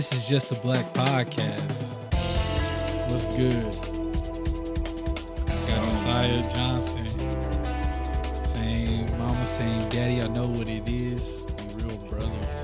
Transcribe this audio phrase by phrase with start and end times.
[0.00, 1.92] This is just a black podcast.
[3.10, 3.64] What's good?
[5.68, 7.06] Got Messiah Johnson
[8.42, 11.44] saying, "Mama saying, Daddy, I know what it is.
[11.76, 12.56] We real brothers."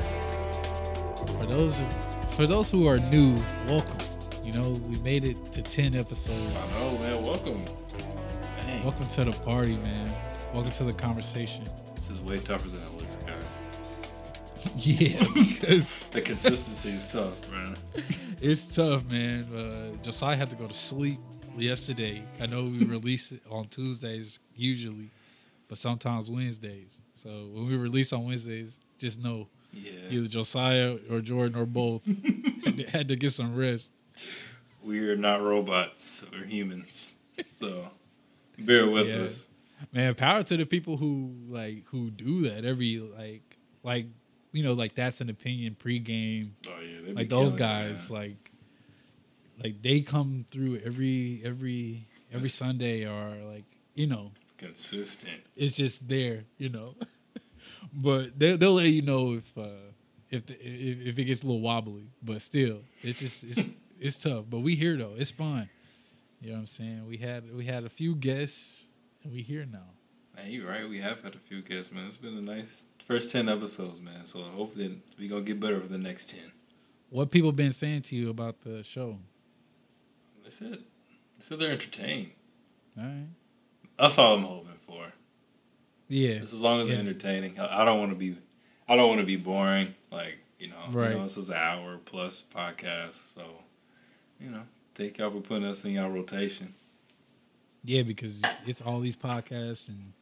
[1.37, 1.83] For those,
[2.31, 3.37] for those who are new,
[3.69, 3.99] welcome.
[4.43, 6.55] You know, we made it to ten episodes.
[6.57, 7.23] I know, man.
[7.23, 7.63] Welcome.
[8.63, 8.83] Dang.
[8.83, 10.11] Welcome to the party, man.
[10.55, 11.65] Welcome to the conversation.
[11.97, 13.45] This is way tougher than it looks, guys.
[14.79, 17.77] Yeah, because The consistency is tough, man.
[18.41, 19.45] it's tough, man.
[19.55, 21.19] Uh, Josiah had to go to sleep
[21.59, 22.23] yesterday.
[22.41, 25.11] I know we release it on Tuesdays usually,
[25.69, 27.01] but sometimes Wednesdays.
[27.15, 29.93] So when we release on Wednesdays, just know Yeah.
[30.11, 32.03] either Josiah or Jordan or both
[32.89, 33.93] had to- get some rest.
[34.83, 36.25] We are not robots.
[36.33, 37.17] We're humans.
[37.53, 37.91] So
[38.59, 39.17] bear with Yeah.
[39.25, 39.49] us.
[39.93, 44.07] Man, power to the people who like who do that every like like
[44.57, 46.51] you know like that's an opinion pregame.
[46.69, 48.51] Oh yeah, like those killing it, guys like
[49.63, 55.41] like they come through every every every That's- sunday or like you know consistent.
[55.57, 56.95] it's just there you know.
[57.93, 59.69] But they, they'll let you know if uh
[60.31, 62.09] if, the, if if it gets a little wobbly.
[62.23, 63.63] But still it's just it's
[64.01, 64.45] it's tough.
[64.49, 65.15] But we here though.
[65.17, 65.69] It's fun.
[66.41, 67.07] You know what i'm saying?
[67.09, 68.87] We had we had a few guests
[69.25, 69.89] and we here now.
[70.37, 70.87] Man, you right.
[70.89, 72.07] We have had a few guests, man.
[72.07, 74.25] It's been a nice first ten episodes, man.
[74.27, 76.51] So hopefully we gonna get better for the next ten.
[77.11, 79.17] what people been saying to you about the show
[80.43, 80.81] That's it.
[81.39, 82.31] So they're entertained.
[82.99, 83.27] all right
[83.99, 85.05] That's all I'm hoping for.
[86.09, 86.97] yeah Just as long as Yeah.
[86.97, 87.59] they're entertaining.
[87.61, 88.37] I I don't want to be,
[88.89, 89.95] I don't want to be boring.
[90.11, 91.11] Like you know, Right.
[91.11, 93.43] you know, this is an hour plus podcast, so
[94.41, 94.63] you know,
[94.95, 96.75] thank y'all for putting us in y'all rotation.
[97.85, 100.13] Yeah, because it's all these podcasts, and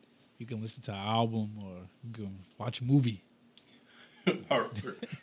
[0.44, 3.22] you can listen to an album or you can watch a movie.
[4.50, 4.68] or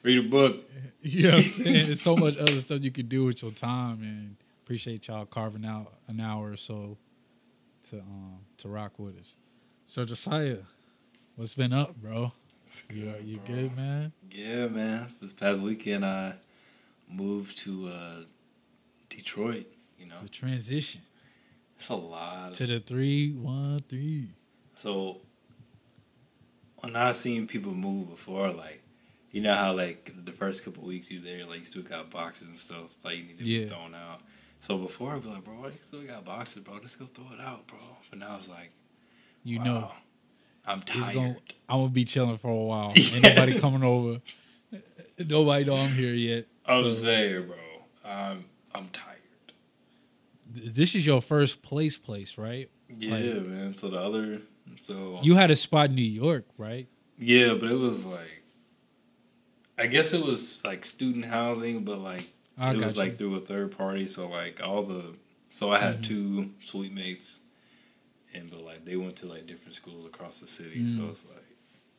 [0.04, 0.56] read a book.
[1.04, 1.86] You know what I'm saying?
[1.88, 5.66] There's so much other stuff you can do with your time, and appreciate y'all carving
[5.66, 6.96] out an hour or so
[7.90, 9.36] to um to rock with us.
[9.88, 10.58] So Josiah,
[11.36, 12.32] what's been up, bro?
[12.94, 13.46] You you bro.
[13.56, 14.12] good, man?
[14.30, 15.08] Yeah, man.
[15.20, 16.36] This past weekend, I
[17.10, 18.16] moved to uh,
[19.10, 19.66] Detroit.
[19.98, 21.02] You know, The transition
[21.76, 22.54] it's a lot.
[22.54, 24.30] to the three one three.
[24.82, 25.18] So
[26.80, 28.82] when I've seen people move before, like
[29.32, 32.48] you know how like the first couple weeks you there, like you still got boxes
[32.48, 33.64] and stuff like you need to Yeah.
[33.64, 34.22] be thrown out.
[34.60, 36.76] So before I'd be like, bro, I still got boxes, bro.
[36.76, 37.80] Let's go throw it out, bro.
[38.10, 38.72] But now it's like,
[39.44, 39.92] You wow, know,
[40.66, 41.14] I'm tired.
[41.14, 41.36] going
[41.70, 42.94] I'm gonna be chilling for a while.
[42.96, 44.20] Ain't nobody coming over.
[45.20, 46.46] Nobody know I'm here yet.
[46.66, 47.56] I'm So- there, bro.
[48.04, 49.08] I'm I'm tired.
[50.54, 53.74] this is your first place place right Yeah, Like- man.
[53.74, 54.42] So the other,
[54.80, 56.88] so you had a spot in new york right
[57.18, 58.44] Yeah, but it was like,
[59.78, 63.04] I guess it was like student housing, but like I it was you.
[63.04, 64.08] like through a third party.
[64.08, 65.14] So like all the,
[65.50, 66.04] so I had Mhm.
[66.04, 67.40] two suite mates,
[68.34, 70.86] and but like they went to like different schools across the city.
[70.86, 71.10] So Mm.
[71.12, 71.46] it's like,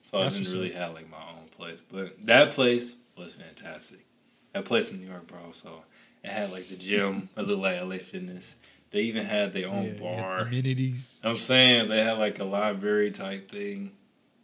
[0.03, 4.05] so That's I didn't really have like my own place, but that place was fantastic.
[4.53, 5.53] That place in New York, bro.
[5.53, 5.85] So
[6.23, 8.57] it had like the gym, it looked like LA Fitness.
[8.93, 10.39] They even had their own Yeah, bar.
[10.41, 13.93] amenities I'm saying they had like a library type thing.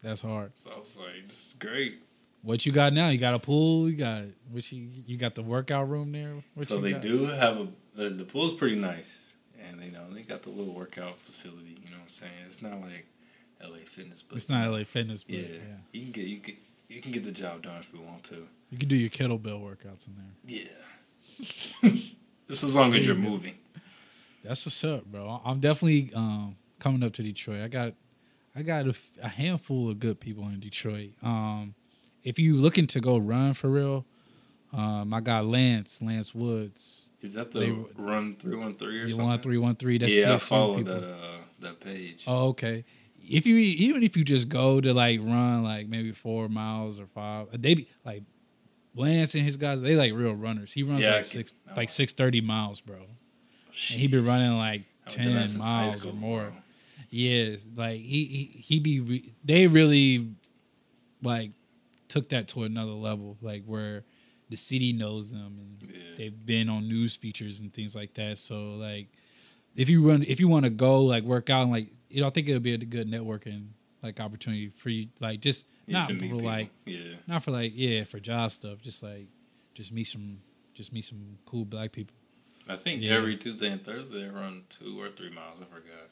[0.03, 2.01] that's hard So I was like, this is great.
[2.43, 5.43] what you got now you got a pool you got what you you got the
[5.43, 7.03] workout room there what so they got?
[7.03, 10.73] do have a the, the pool's pretty nice, and they know they got the little
[10.73, 11.77] workout facility.
[11.85, 12.33] You know what I'm saying?
[12.47, 13.07] It's not like
[13.61, 16.55] LA Fitness, but it's not la fitness but yeah, yeah, you can get you can
[16.89, 18.47] you can get the job done if you want to.
[18.71, 21.91] you can do your kettlebell workouts in there Yeah,
[22.49, 23.55] just as long as you're moving.
[24.44, 27.93] That's what's up bro i'm definitely um coming up to detroit i got
[28.56, 31.75] i got a, a handful of good people in detroit um
[32.25, 34.05] if you looking to go run for real
[34.73, 39.05] um i got lance lance woods Is that the They- run three one three or
[39.05, 39.26] You something?
[39.26, 39.99] want three one three?
[39.99, 40.94] That's yeah, I TSU followed people.
[40.94, 42.23] that uh that page.
[42.29, 42.84] Oh, okay.
[43.29, 47.06] If you even if you just go to like run like maybe four miles or
[47.06, 48.23] five, they be like
[48.94, 49.81] Lance and his guys.
[49.81, 50.73] They like real runners.
[50.73, 51.73] He runs Yeah, like six oh.
[51.76, 52.99] like six thirty miles, bro.
[53.69, 56.43] And he be running like I haven't done that ten miles school, or more.
[56.50, 56.53] bro.
[57.11, 60.29] Yeah, like he he, he be re- they really
[61.23, 61.53] like
[62.09, 64.05] took that to another level, like where
[64.50, 65.99] the city knows them and Yeah.
[66.17, 68.38] they've been on news features and things like that.
[68.38, 69.09] So like
[69.76, 72.26] if you run if you want to go like work out and like you know
[72.26, 73.69] I think it'll be a good networking
[74.03, 76.41] like opportunity for you like just Yeah, not for people.
[76.41, 77.15] like yeah.
[77.26, 79.26] not for like yeah for job stuff just like
[79.75, 80.38] just meet some
[80.75, 82.15] just meet some cool black people.
[82.69, 83.15] I think Yeah.
[83.15, 85.61] every Tuesday and Thursday I run two or three miles.
[85.61, 86.11] I forgot.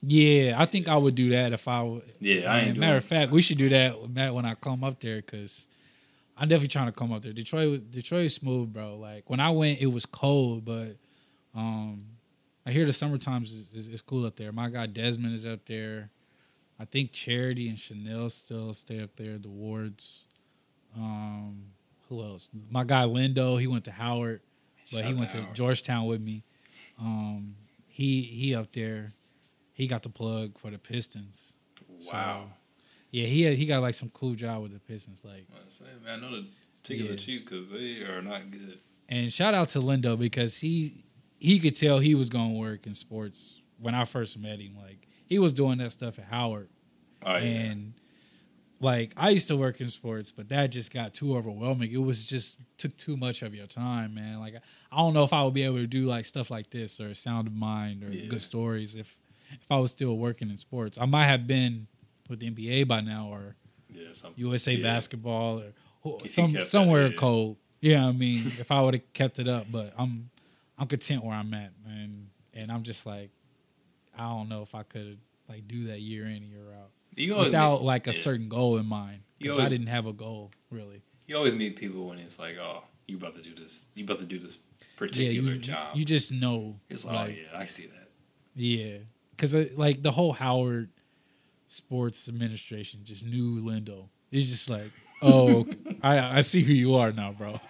[0.00, 1.82] Yeah, I think I would do that if I.
[1.82, 2.02] Would.
[2.20, 4.84] Yeah, I ain't matter doing of fact, we should do that Matt, when I come
[4.84, 5.66] up there because
[6.36, 7.32] I'm definitely trying to come up there.
[7.32, 8.96] Detroit was Detroit is smooth, bro.
[8.96, 10.96] Like when I went, it was cold, but
[11.54, 12.04] um,
[12.64, 14.52] I hear the summertime is, is, is cool up there.
[14.52, 16.10] My guy Desmond is up there.
[16.78, 19.36] I think Charity and Chanel still stay up there.
[19.38, 20.26] The Wards.
[20.96, 21.64] Um,
[22.08, 22.50] who else?
[22.70, 23.60] My guy Lindo.
[23.60, 24.40] He went to Howard,
[24.92, 25.46] but he went to.
[25.54, 26.44] Georgetown with me.
[27.00, 27.54] Um,
[27.86, 29.12] he he up there.
[29.72, 31.54] He got the plug for the Pistons.
[32.12, 32.46] Wow.
[33.10, 35.22] Yeah, he had, he got like some cool job with the Pistons.
[35.24, 36.48] Like, I say, man, I know the
[36.82, 37.14] tickets Yeah.
[37.14, 38.78] are cheap because they are not good.
[39.08, 41.04] and shout out to Lindo because he
[41.38, 44.76] he could tell he was going to work in sports when I first met him.
[44.76, 46.68] Like, he was doing that stuff at Howard,
[47.24, 47.38] Oh yeah.
[48.80, 51.90] Like I used to work in sports, but that just got too overwhelming.
[51.92, 54.38] It was just took too much of your time, man.
[54.38, 54.54] Like,
[54.92, 57.12] I don't know if I would be able to do like stuff like this or
[57.14, 58.26] Sound of Mind or Yeah.
[58.28, 59.16] Good Stories if
[59.50, 60.98] if I was still working in sports.
[61.00, 61.86] I might have been
[62.28, 63.56] with the NBA by now or
[63.90, 64.82] yeah, some, USA yeah.
[64.82, 65.72] basketball or
[66.02, 67.16] who- If you some that, somewhere yeah.
[67.16, 67.56] cold.
[67.80, 70.30] Yeah, I mean, if I would have kept it up, but I'm
[70.78, 73.30] I'm content where I'm at, and and I'm just like,
[74.16, 77.46] I don't know if I could like do that year in year out You always
[77.46, 78.20] without meet, like a yeah.
[78.20, 79.20] certain goal in mind.
[79.38, 81.02] Because I didn't have a goal really.
[81.26, 83.88] You always meet people when it's like, oh, you about to do this.
[83.94, 85.96] You about to do this Yeah, particular you job.
[85.96, 86.80] you just know.
[86.88, 88.08] it's like, oh, like, oh yeah, I see that.
[88.54, 88.98] Yeah,
[89.30, 90.90] because uh, like the whole Howard
[91.68, 94.08] sports administration just knew Lindo.
[94.30, 94.90] It's just like,
[95.22, 95.66] oh,
[96.02, 97.60] I I see who you are now, bro.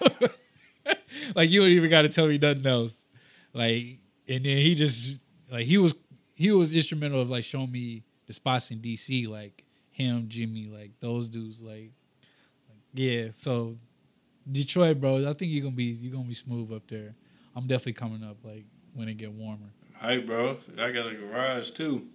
[1.35, 3.07] like you don't even got to tell me nothing else.
[3.53, 3.99] Like,
[4.29, 5.19] and then he just
[5.51, 5.95] like he was
[6.35, 10.93] he was instrumental of like showing me the spots in DC, like him, Jimmy, like
[11.01, 11.91] those dudes, like,
[12.69, 13.29] like yeah.
[13.33, 13.77] So
[14.51, 17.15] Detroit, bro, I think you're gonna be you're gonna be smooth up there.
[17.57, 18.65] I'm definitely coming up like
[18.95, 19.73] when it get warmer.
[20.01, 22.07] Hey, bro, I got a garage too.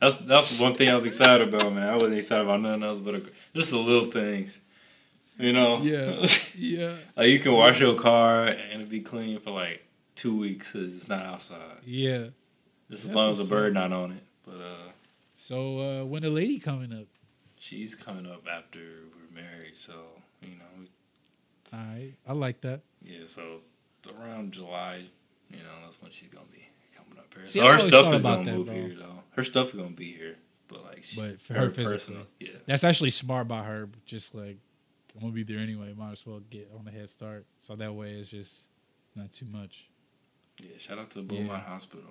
[0.00, 1.88] That's that's one thing I was excited about, man.
[1.88, 3.22] I wasn't excited about nothing else but a,
[3.54, 4.60] just the little things,
[5.38, 5.80] you know.
[5.82, 6.26] Yeah.
[6.56, 6.94] Yeah.
[7.16, 9.84] like you can wash your car and it be clean for like
[10.14, 11.60] two weeks because it's not outside.
[11.84, 12.26] Yeah.
[12.90, 14.22] Just as That's long as the bird not on it.
[14.44, 14.92] But uh,
[15.36, 17.06] So uh when the lady coming up?
[17.58, 19.94] she's coming up after we're married, so
[20.42, 20.88] you know, we-
[21.72, 22.12] All right.
[22.26, 22.80] I like that.
[23.02, 23.24] yeah.
[23.26, 23.60] So
[24.20, 25.04] around July,
[25.50, 26.66] you know, that's when she's gonna be
[26.96, 27.44] coming up here.
[27.46, 28.74] See, so I her stuff is gonna that, move bro.
[28.74, 29.22] here though.
[29.30, 30.36] Her stuff is gonna be here,
[30.68, 31.92] but like, she, But for her physically.
[31.92, 32.50] personal, yeah.
[32.66, 33.88] That's actually smart by her.
[34.06, 34.58] Just like
[35.14, 35.94] I'm gonna be there anyway.
[35.96, 37.46] Might as well get on the head start.
[37.58, 38.64] So that way it's just
[39.16, 39.88] not too much.
[40.60, 41.60] Yeah, shout out to Beaumont Yeah.
[41.60, 42.10] Hospital.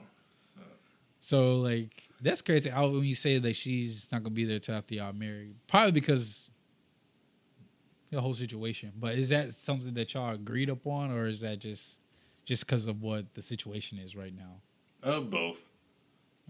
[1.23, 2.69] So like that's crazy.
[2.69, 5.93] How when you say that she's not gonna be there till after y'all married, probably
[5.93, 6.49] because
[8.11, 8.91] the whole situation.
[8.99, 11.99] But is that something that y'all agreed upon, or is that just
[12.43, 14.59] just because of what the situation is right now?
[15.01, 15.69] Uh, both.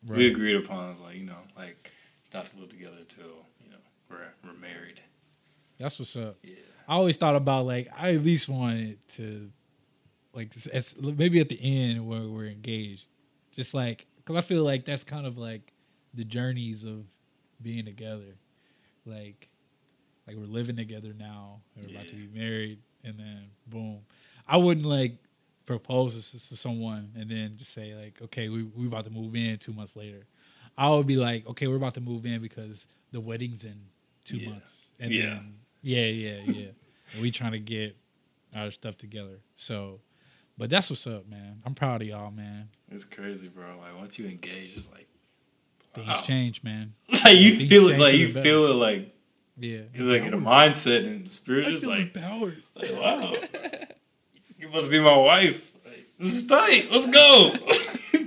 [0.07, 1.91] We agreed upon, it's like, you know, like,
[2.33, 3.77] not to live together till, you know,
[4.09, 4.99] we're, we're married.
[5.77, 6.37] That's what's up.
[6.41, 6.55] Yeah.
[6.87, 9.51] I always thought about like I at least wanted to,
[10.33, 13.05] like as, maybe at the end where we're engaged,
[13.51, 15.73] just like because I feel like that's kind of like
[16.13, 17.05] the journeys of
[17.61, 18.35] being together,
[19.05, 19.49] like
[20.27, 23.99] like we're living together now, and we're about to be married, and then boom,
[24.47, 25.15] I wouldn't like
[25.65, 29.35] propose this to someone and then just say like, okay, we we about to move
[29.35, 30.25] in two months later.
[30.77, 33.79] I would be like, okay, we're about to move in because the wedding's in
[34.25, 34.49] two Yeah.
[34.49, 35.23] months, and Yeah.
[35.25, 36.67] then yeah, yeah, yeah.
[37.11, 37.95] and we trying to get
[38.55, 39.39] our stuff together.
[39.55, 39.99] So,
[40.57, 41.61] but that's what's up, man.
[41.65, 42.69] I'm proud of y'all, man.
[42.91, 43.65] It's crazy, bro.
[43.79, 45.07] Like, once you engage, it's like,
[45.93, 46.21] Things wow.
[46.21, 46.93] change, man.
[47.23, 48.41] like, you Things feel it, like, you better.
[48.41, 49.15] feel it, like,
[49.57, 52.61] Yeah, it's like in a mindset and spirit, just like, empowered.
[52.75, 53.33] like, wow.
[54.57, 55.71] You're about to be my wife.
[55.85, 56.87] Like, this is tight.
[56.91, 57.53] Let's go.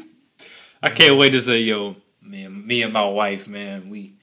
[0.82, 4.14] I can't wait to say, yo, me and, me and my wife, man, we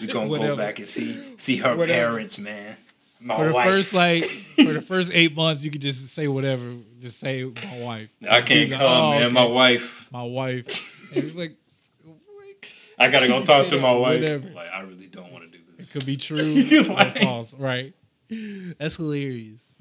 [0.00, 2.10] we gonna go back and see see her Whatever.
[2.14, 2.76] parents, man.
[3.24, 3.68] My For the wife.
[3.68, 4.24] first like
[4.66, 6.74] for the first eight months, you could just say whatever.
[7.00, 8.10] Just say my wife.
[8.28, 9.32] I can't come, like, oh, man.
[9.32, 10.08] My wife.
[10.12, 10.88] My wife.
[11.16, 11.56] And like,
[12.98, 14.20] I gotta go talk to my wife.
[14.22, 14.48] Whatever.
[14.50, 15.94] Like, I really don't want to do this.
[15.94, 17.92] it could be true or Like- false, right?
[18.78, 19.76] That's hilarious.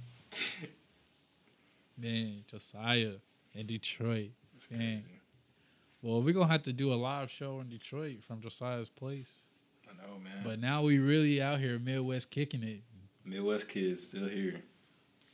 [1.98, 3.14] Man, Josiah
[3.54, 4.32] in Detroit.
[4.68, 5.04] Crazy.
[6.02, 9.42] Well, we're gonna have to do a live show in Detroit from Josiah's place.
[9.88, 10.42] I know, man.
[10.44, 12.82] But now we really out here Midwest kicking it.
[13.26, 14.62] Midwest kids still here.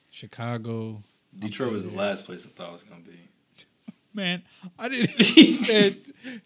[0.10, 1.04] Chicago.
[1.38, 2.00] Detroit was the here.
[2.00, 3.20] last place I thought it was gonna be.
[4.14, 4.42] Man,
[4.80, 5.10] I didn't
[5.68, 5.98] man,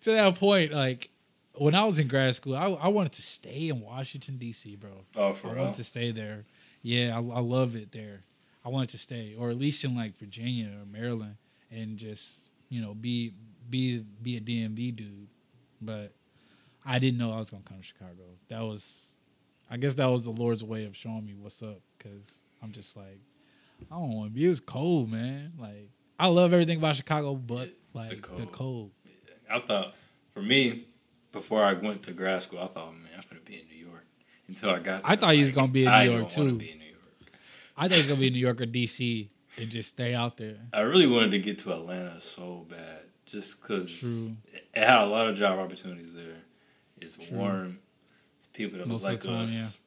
[0.01, 1.09] to that point, like
[1.57, 4.89] when I was in grad school, I, I wanted to stay in Washington D.C., bro.
[5.15, 5.61] Oh, for I real?
[5.63, 6.45] wanted to stay there.
[6.81, 8.23] Yeah, I, I love it there.
[8.65, 11.35] I wanted to stay, or at least in like Virginia or Maryland,
[11.71, 13.33] and just you know be
[13.69, 15.27] be be a DMV dude.
[15.81, 16.11] But
[16.85, 18.23] I didn't know I was gonna come to Chicago.
[18.49, 19.17] That was,
[19.71, 21.79] I guess, that was the Lord's way of showing me what's up.
[21.97, 23.19] Because I'm just like,
[23.89, 24.45] I don't want to be.
[24.45, 25.53] It was cold, man.
[25.57, 28.41] Like I love everything about Chicago, but like the cold.
[28.41, 28.91] The cold.
[29.49, 29.93] I thought
[30.33, 30.85] for me,
[31.31, 33.85] before I went to grad school, I thought, oh, man, I'm gonna be in New
[33.85, 34.05] York.
[34.47, 36.41] Until I got, there, I thought he was gonna be in New York too.
[36.41, 36.77] In New York.
[37.77, 40.37] I thought he was gonna be in New York or DC and just stay out
[40.37, 40.57] there.
[40.73, 45.29] I really wanted to get to Atlanta so bad, just because it had a lot
[45.29, 46.35] of job opportunities there.
[46.99, 47.37] It's True.
[47.37, 47.79] warm.
[48.65, 49.79] People that Most look like time, us,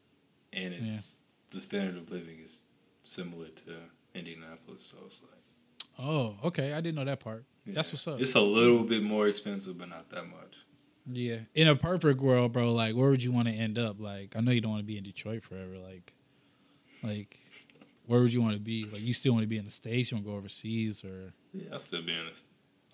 [0.52, 0.61] yeah.
[0.61, 1.57] and it's yeah.
[1.57, 2.61] the standard of living is
[3.02, 3.73] similar to
[4.14, 4.87] Indianapolis.
[4.87, 7.45] So it's like, oh, okay, I didn't know that part.
[7.64, 7.75] Yeah.
[7.75, 8.21] That's what's up.
[8.21, 10.59] It's a little bit more expensive, but not that much.
[11.07, 14.00] Yeah, in a perfect world, bro, like where would you want to end up?
[14.00, 15.76] Like, I know you don't want to be in Detroit forever.
[15.78, 16.14] Like,
[17.02, 17.38] like
[18.07, 18.87] where would you want to be?
[18.87, 20.11] Like, you still want to be in the states?
[20.11, 21.33] You want to go overseas, or?
[21.52, 22.25] Yeah, I'll still be in.
[22.26, 22.40] The,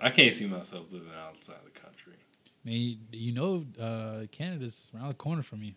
[0.01, 2.15] I can't see myself living outside the country.
[2.65, 5.73] Man, you, you know, uh, Canada's around the corner from you.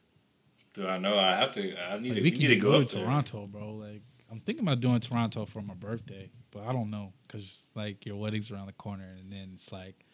[0.73, 1.17] Do I know?
[1.17, 1.61] I have to.
[1.61, 3.73] I need, like, to, we can need to go, go to Toronto, bro.
[3.75, 8.05] Like, I'm thinking about doing Toronto for my birthday, but I don't know because like
[8.05, 10.05] your wedding's around the corner, and then it's like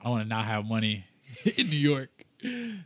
[0.00, 1.04] I want to not have money
[1.56, 2.24] in New York.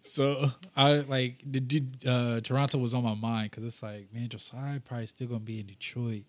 [0.03, 4.81] So I like did uh, Toronto was on my mind because it's like man, Josiah
[4.81, 6.25] probably still gonna be in Detroit.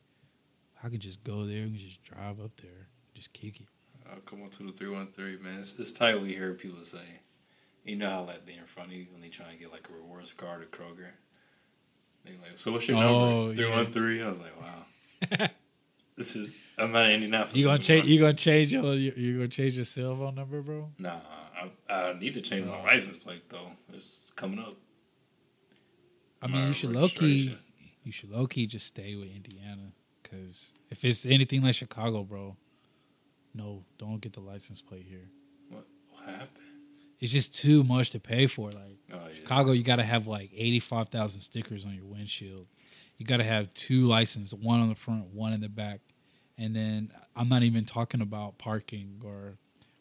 [0.83, 3.67] I could just go there and just drive up there, just kick it.
[4.11, 5.59] I'll come on to the three one three, man.
[5.59, 6.19] It's, it's tight.
[6.21, 6.99] We hear people say,
[7.83, 9.87] you know how like they in front of you when they try to get like
[9.89, 11.11] a rewards card at Kroger.
[12.25, 13.55] They like, so what's your oh, number?
[13.55, 14.23] Three one three.
[14.23, 15.47] I was like, wow.
[16.15, 17.55] this is I'm not in Indianapolis.
[17.55, 18.07] You gonna change?
[18.07, 18.93] You gonna change your?
[18.93, 20.89] You gonna change your cell phone number, bro?
[20.97, 21.19] Nah,
[21.89, 23.71] I, I need to change my license plate though.
[23.93, 24.75] It's coming up.
[26.41, 27.55] I mean, you should low key.
[28.03, 29.91] You should low key just stay with Indiana,
[30.23, 32.55] because if it's anything like Chicago, bro,
[33.53, 35.29] no, don't get the license plate here.
[35.69, 36.49] What, what happened?
[37.19, 38.69] It's just too much to pay for.
[38.69, 39.33] Like oh, yeah.
[39.35, 42.67] Chicago, you got to have like eighty five thousand stickers on your windshield.
[43.17, 45.99] You got to have two licenses, one on the front, one in the back,
[46.57, 49.57] and then I'm not even talking about parking or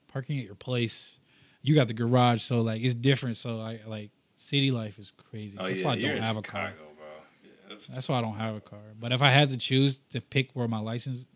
[0.06, 1.18] parking at your place.
[1.62, 3.36] You got the garage, so like it's different.
[3.36, 5.58] So I like city life is crazy.
[5.58, 6.72] Oh, that's yeah, why I don't have Chicago, a car.
[7.42, 8.78] Yeah, that's, that's why I don't have a car.
[9.00, 11.26] But if I had to choose to pick where my license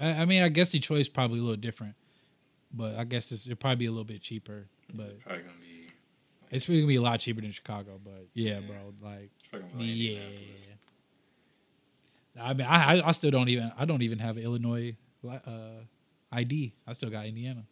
[0.00, 1.94] I mean, I guess Detroit's probably a little different,
[2.72, 4.66] but I guess it's, it'd probably be a little bit cheaper.
[4.94, 5.88] But it's probably gonna be.
[6.50, 8.60] It's probably gonna be a lot cheaper than Chicago, but yeah, yeah.
[8.66, 9.30] bro, like
[9.78, 10.20] yeah.
[12.40, 14.96] I mean, I I still don't even I don't even have Illinois
[15.28, 15.82] uh,
[16.32, 16.74] ID.
[16.86, 17.64] I still got Indiana.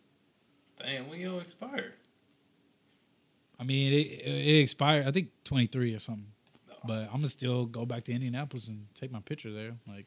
[0.79, 1.95] Damn, when you expire?
[3.59, 5.07] I mean, it it expired.
[5.07, 6.27] I think twenty three or something.
[6.69, 6.75] No.
[6.85, 9.77] But I'm gonna still go back to Indianapolis and take my picture there.
[9.87, 10.07] Like,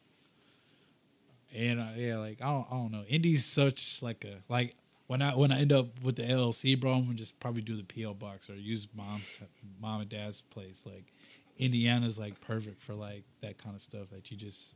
[1.55, 3.03] and uh, yeah, like I don't, I don't know.
[3.07, 4.75] Indy's such like a like
[5.07, 7.75] when I when I end up with the LLC, bro, I'm gonna just probably do
[7.75, 9.39] the PO box or use mom's
[9.81, 10.85] mom and dad's place.
[10.85, 11.11] Like
[11.57, 14.75] Indiana's like perfect for like that kind of stuff that you just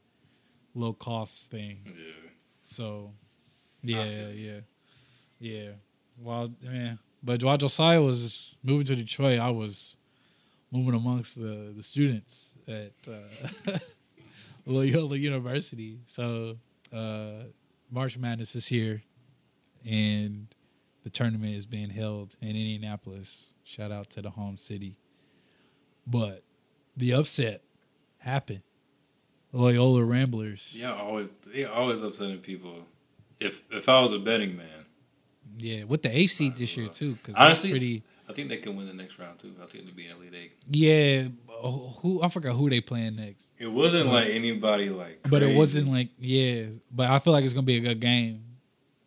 [0.74, 2.00] low cost things.
[2.00, 2.30] Yeah.
[2.62, 3.12] So
[3.84, 4.60] yeah, yeah,
[5.39, 5.70] yeah.
[6.22, 9.98] Well, man, but while Josiah was moving to Detroit, I was
[10.72, 12.94] moving amongst the the students at.
[13.08, 13.77] Uh,
[14.65, 16.00] Loyola University.
[16.05, 16.58] So
[16.91, 17.46] uh,
[17.91, 19.03] March Madness is here,
[19.86, 20.48] and
[21.03, 23.53] the tournament is being held in Indianapolis.
[23.63, 24.98] Shout out to the home city.
[26.05, 26.43] But
[26.98, 27.62] the upset
[28.17, 28.63] happened.
[29.51, 30.75] Loyola Ramblers.
[30.77, 32.86] Yeah, always they always upsetting people.
[33.39, 34.67] If if I was a betting man.
[35.58, 38.03] Yeah, with the AC this year too, because honestly, pretty.
[38.27, 39.53] I think they can win the next round too.
[39.62, 40.53] I think they'll be in Elite Eight.
[40.70, 41.27] Yeah,
[42.01, 43.51] who I forgot who they playing next.
[43.58, 45.30] It wasn't but, like anybody like, crazy.
[45.30, 46.68] but it wasn't like yeah.
[46.92, 48.44] But I feel like it's gonna be a good game,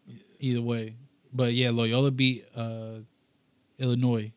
[0.07, 0.17] yeah.
[0.41, 0.97] either way.
[1.33, 3.01] But yeah, Loyola beat uh,
[3.79, 4.33] Illinois,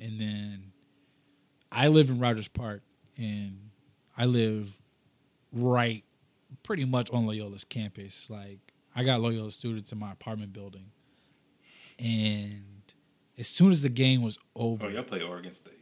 [0.00, 0.72] and then
[1.70, 2.82] I live in Rogers Park,
[3.18, 3.58] and
[4.16, 4.74] I live
[5.52, 6.02] right,
[6.62, 8.30] pretty much on Loyola's campus.
[8.30, 10.86] Like I got Loyola students in my apartment building,
[11.98, 12.64] and
[13.38, 15.78] as soon as the game was over, oh, y'all play Oregon State.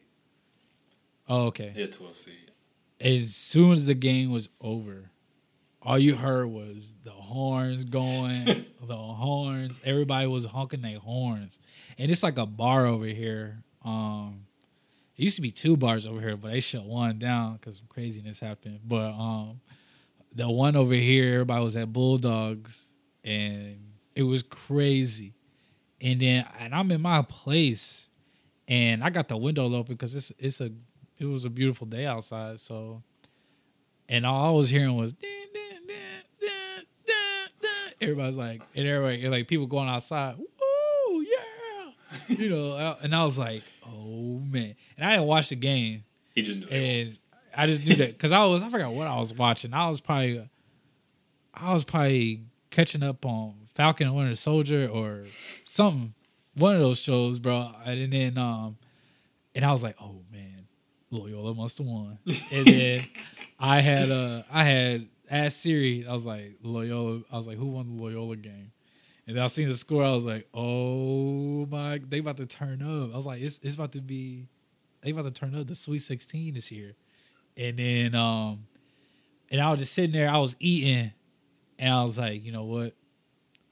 [1.29, 1.73] Oh, okay.
[1.77, 2.51] Yeah, 12 seed.
[3.01, 5.11] As soon as the game was over,
[5.83, 8.45] all you heard was the horns going,
[8.87, 9.81] the horns.
[9.85, 11.59] Everybody was honking their horns,
[11.99, 13.63] and it's like a bar over here.
[13.85, 14.47] Um,
[15.17, 17.87] it used to be two bars over here, but they shut one down because some
[17.89, 18.81] craziness happened.
[18.87, 19.61] But um,
[20.35, 22.87] the one over here, everybody was at Bulldogs,
[23.25, 23.79] and
[24.15, 25.35] it was crazy.
[26.01, 28.09] And then, and I'm in my place,
[28.69, 30.71] and I got the window open because it's it's a
[31.19, 32.59] it was a beautiful day outside.
[32.59, 33.03] So,
[34.09, 35.15] and all I was hearing was
[38.01, 40.37] everybody's like, and everybody like people going outside.
[40.39, 42.97] Woo, yeah, you know.
[43.03, 46.05] and I was like, oh man, and I didn't watch the game.
[46.35, 47.19] He just and
[47.55, 49.75] I just knew that because I was I forgot what I was watching.
[49.75, 50.49] I was probably
[51.53, 55.25] I was probably catching up on Falcon and Winter Soldier or
[55.65, 56.13] something.
[56.53, 57.73] One of those shows, bro.
[57.87, 58.77] And then um
[59.55, 60.67] and I was like, oh man,
[61.11, 62.19] Loyola must have won.
[62.27, 63.07] and then
[63.59, 67.69] I had uh I had asked Siri, I was like, Loyola, I was like, who
[67.69, 68.71] won the Loyola game?
[69.27, 72.83] And then I seen the score, I was like, oh my they about to turn
[72.83, 73.15] up.
[73.15, 74.47] I was like, it's it's about to be
[75.01, 75.67] they about to turn up.
[75.67, 76.97] The Sweet 16 is here.
[77.57, 78.67] And then um
[79.51, 81.13] and I was just sitting there, I was eating,
[81.79, 82.95] and I was like, you know what?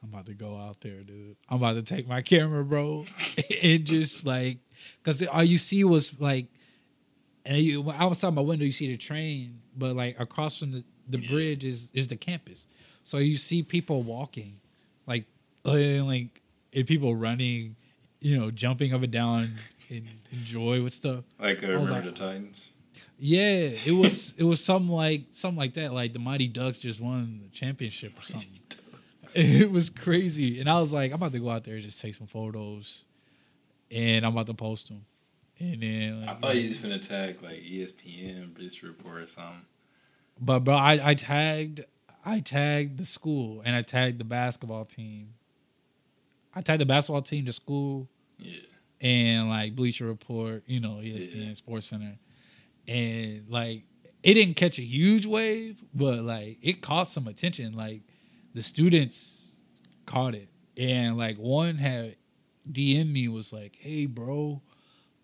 [0.02, 1.36] I'm about to go out there, dude.
[1.48, 3.04] I'm about to take my camera, bro,
[3.62, 4.58] and just like,
[5.02, 6.46] cause all you see was like,
[7.44, 11.18] and you outside my window you see the train, but like across from the the
[11.18, 11.30] yeah.
[11.30, 12.66] bridge is is the campus.
[13.04, 14.60] So you see people walking,
[15.06, 15.24] like
[15.64, 17.76] like and people running,
[18.20, 19.52] you know, jumping up and down
[19.90, 21.24] and enjoy with stuff.
[21.38, 22.70] Like uh, Remember like, the Titans.
[23.18, 25.92] Yeah, it was it was something like something like that.
[25.92, 28.60] Like the Mighty Ducks just won the championship or something.
[29.36, 32.00] It was crazy, and I was like, I'm about to go out there and just
[32.00, 33.04] take some photos,
[33.90, 35.04] and I'm about to post them.
[35.58, 39.64] And then like, I thought you was gonna tag like ESPN, Bleacher Report, or something.
[40.40, 41.84] But bro, I, I tagged
[42.24, 45.34] I tagged the school and I tagged the basketball team.
[46.54, 48.08] I tagged the basketball team to school.
[48.38, 48.60] Yeah.
[49.00, 51.52] And like Bleacher Report, you know, ESPN yeah.
[51.54, 52.18] Sports Center
[52.86, 53.82] and like
[54.22, 57.74] it didn't catch a huge wave, but like it caught some attention.
[57.74, 58.02] Like
[58.54, 59.56] the students
[60.06, 62.16] caught it, and like one had
[62.70, 64.62] DM me was like, "Hey, bro,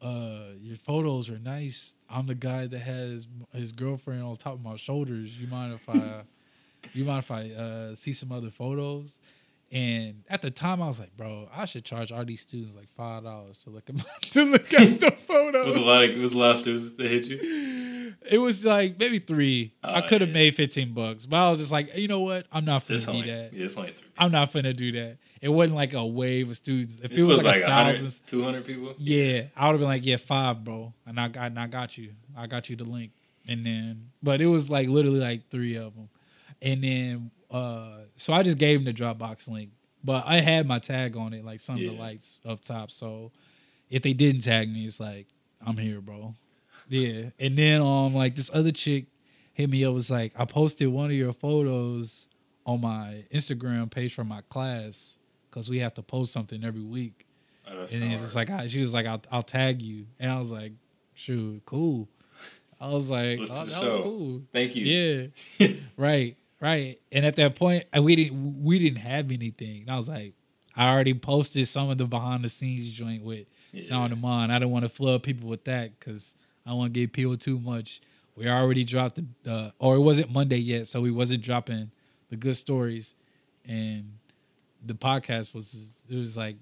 [0.03, 1.95] uh, your photos are nice.
[2.09, 5.39] I'm the guy that has his girlfriend on top of my shoulders.
[5.39, 6.23] You mind if I,
[6.93, 9.19] you mind if I uh, see some other photos?"
[9.75, 12.89] And at the time, I was like, "Bro, I should charge all these students like
[12.97, 16.05] five dollars to look at my, to look at the photo." it was a lot.
[16.05, 18.15] Of, it was a lot of students that hit you.
[18.31, 19.75] It was like maybe three.
[19.83, 20.35] I oh, could have yeah.
[20.35, 22.47] made fifteen bucks, but I was just like, you know what?
[22.53, 23.53] I'm not finna do that.
[23.53, 24.09] Yeah, it's only three.
[24.17, 25.19] I'm not finna do that.
[25.43, 27.01] It wasn't like a wave of students.
[27.01, 29.73] If it, it was, was, like, like a thousand, two hundred people, yeah, I would
[29.73, 32.13] have been like, yeah, five, bro, and I got, and I got you.
[32.37, 33.11] I got you the link,
[33.49, 36.09] and then, but it was like literally like three of them,
[36.63, 39.71] and then, uh, so I just gave him the Dropbox link
[40.05, 41.89] but I had my tag on it, like some yeah.
[41.89, 42.91] of the lights up top.
[42.91, 43.33] So
[43.89, 45.27] if they didn't tag me, it's like
[45.67, 46.35] I'm here, bro.
[46.89, 47.31] Yeah.
[47.41, 49.07] And then um like this other chick
[49.55, 52.29] hit me up was like, I posted one of your photos
[52.67, 57.27] on my Instagram page for my class because we have to post something every week.
[57.67, 60.31] Oh, and then it's just like I, she was like, I'll, I'll tag you, and
[60.31, 60.73] I was like,
[61.15, 62.11] shoot, cool.
[62.79, 64.43] I was like, oh, that was cool.
[64.53, 65.31] Thank you.
[65.59, 66.37] Yeah, right.
[66.65, 66.99] Right.
[67.13, 69.83] And at that point, we didn't we didn't have anything.
[69.83, 70.33] And I was like,
[70.75, 73.85] I already posted some of the behind the scenes joint with yeah.
[73.85, 74.51] Sound of Mine.
[74.51, 77.37] I don't want to flood people with that because I don't want to give people
[77.37, 78.01] too much.
[78.35, 81.91] We already dropped the, uh, or it wasn't Monday yet, so we wasn't dropping
[82.31, 83.15] the good stories,
[83.69, 84.11] and
[84.87, 86.57] the podcast was it was like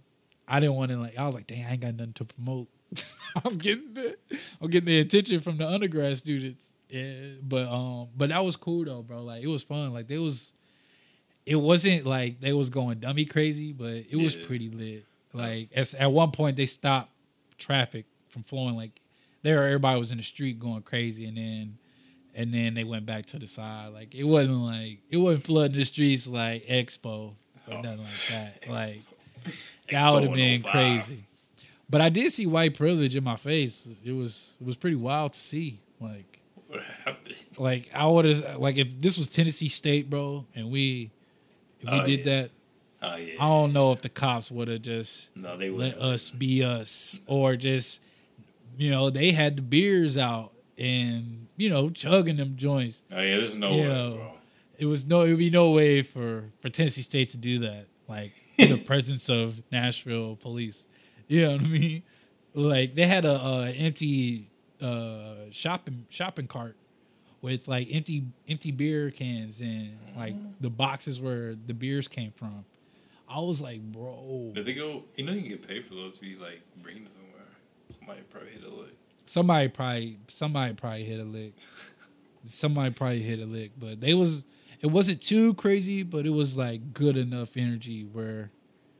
[0.48, 2.66] I didn't want to like I was like, dang, I ain't got nothing to promote.
[3.44, 4.16] I'm getting the
[4.60, 6.71] I'm getting the attention from the undergrad students.
[6.92, 9.22] Yeah, but um, but that was cool though, bro.
[9.22, 9.94] Like it was fun.
[9.94, 10.52] Like it was,
[11.46, 14.22] it wasn't like they was going dummy crazy, but it yeah.
[14.22, 15.06] was pretty lit.
[15.32, 17.10] Like as, at one point they stopped
[17.56, 18.76] traffic from flowing.
[18.76, 19.00] Like
[19.40, 21.78] there, everybody was in the street going crazy, and then
[22.34, 23.94] and then they went back to the side.
[23.94, 27.34] Like it wasn't like it wasn't flooding the streets like Expo or
[27.70, 27.80] oh.
[27.80, 28.68] nothing like that.
[28.68, 29.02] Like
[29.90, 31.24] that would have been crazy.
[31.88, 33.88] But I did see white privilege in my face.
[34.04, 35.80] It was it was pretty wild to see.
[35.98, 36.31] Like
[37.58, 41.10] like I would have like if this was Tennessee State, bro, and we
[41.80, 42.24] if we oh, did yeah.
[42.24, 42.50] that.
[43.04, 43.34] Oh, yeah.
[43.40, 47.20] I don't know if the cops would have just no, they let us be us,
[47.26, 48.00] or just
[48.78, 53.02] you know they had the beers out and you know chugging them joints.
[53.10, 54.32] Oh yeah, there's no you way, know, bro.
[54.78, 57.86] It was no, it would be no way for for Tennessee State to do that,
[58.08, 60.86] like in the presence of Nashville police.
[61.26, 62.02] You know what I mean?
[62.54, 64.50] Like they had a, a empty
[64.82, 66.76] uh, shopping shopping cart
[67.40, 72.64] with like empty empty beer cans and like the boxes where the beers came from.
[73.28, 74.52] I was like, bro.
[74.54, 75.04] Does it go?
[75.16, 76.18] You know, you can get paid for those.
[76.18, 77.48] Be like bringing somewhere.
[77.98, 78.96] Somebody probably hit a lick.
[79.24, 81.54] Somebody probably somebody probably hit a lick.
[82.44, 84.44] somebody probably hit a lick, but they was
[84.80, 88.50] it wasn't too crazy, but it was like good enough energy where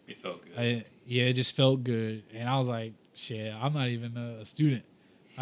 [0.07, 0.59] it felt good.
[0.59, 4.45] I, yeah, it just felt good, and I was like, shit, I'm not even a
[4.45, 4.85] student.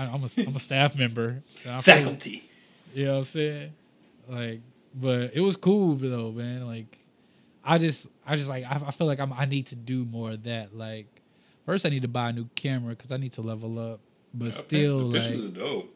[0.01, 1.43] I, am a I'm a staff member.
[1.83, 2.49] Faculty.
[2.95, 3.73] you know what I'm saying?
[4.29, 4.61] Like,
[4.95, 6.67] but it was cool though, man.
[6.67, 6.99] Like,
[7.63, 10.33] I just I just like I, I feel like I'm I need to do more
[10.33, 10.75] of that.
[10.75, 11.07] Like,
[11.67, 14.01] first I need to buy a new camera because I need to level up.
[14.33, 15.95] But yeah, still, the like, was dope.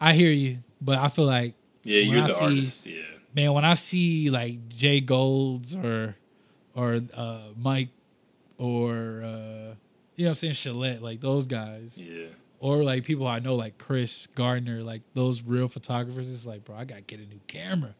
[0.00, 2.86] I hear you, but I feel like yeah, you're I the see, artist.
[2.86, 3.02] Yeah,
[3.34, 3.52] man.
[3.52, 6.16] When I see like Jay Golds or
[6.74, 7.88] or uh, Mike
[8.56, 9.74] or uh,
[10.16, 11.98] you know, what I'm saying Shalette, like those guys.
[11.98, 12.28] Yeah.
[12.58, 16.32] Or like people I know, like Chris Gardner, like those real photographers.
[16.32, 17.94] It's like, bro, I gotta get a new camera,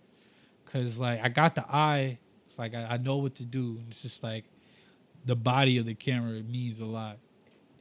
[0.65, 2.19] cause like I got the eye.
[2.47, 3.81] It's like I, I know what to do.
[3.89, 4.45] It's just like
[5.27, 7.19] the body of the camera means a lot,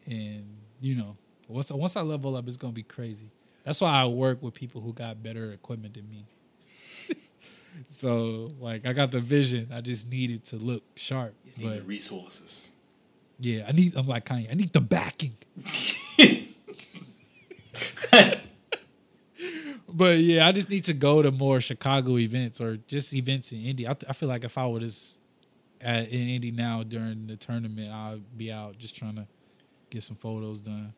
[0.06, 0.46] and
[0.82, 1.16] you know,
[1.48, 3.32] once once I level up, it's gonna be crazy.
[3.64, 6.26] That's why I work with people who got better equipment than me.
[7.88, 9.70] so like I got the vision.
[9.74, 11.36] I just needed to look sharp.
[11.46, 12.72] You need but, the resources.
[13.40, 13.96] Yeah, I need.
[13.96, 14.52] I'm like Kanye.
[14.52, 15.38] I need the backing.
[19.90, 23.64] but yeah, I just need to go to more Chicago events or just events in
[23.64, 23.88] Indy.
[23.88, 25.18] I, th- I feel like if I was
[25.82, 29.28] at, in Indy now during the tournament, I'll be out just trying to
[29.90, 30.94] get some photos done.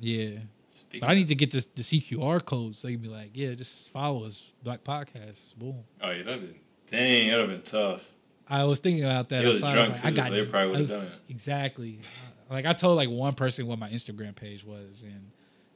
[0.00, 0.38] Yeah.
[0.68, 3.30] Speaking but I need to get this the CQR code so they can be like,
[3.34, 5.54] yeah, just follow us, Black Podcast.
[5.56, 5.76] Boom.
[6.00, 6.54] Oh yeah, that'd been
[6.86, 8.10] dang, that'd have been tough.
[8.48, 9.42] I was thinking about that.
[9.42, 11.06] He was drunk I, was like, too, I got so they probably would have done
[11.06, 11.12] it.
[11.28, 12.00] Exactly.
[12.50, 15.30] Like I told like one person what my Instagram page was, and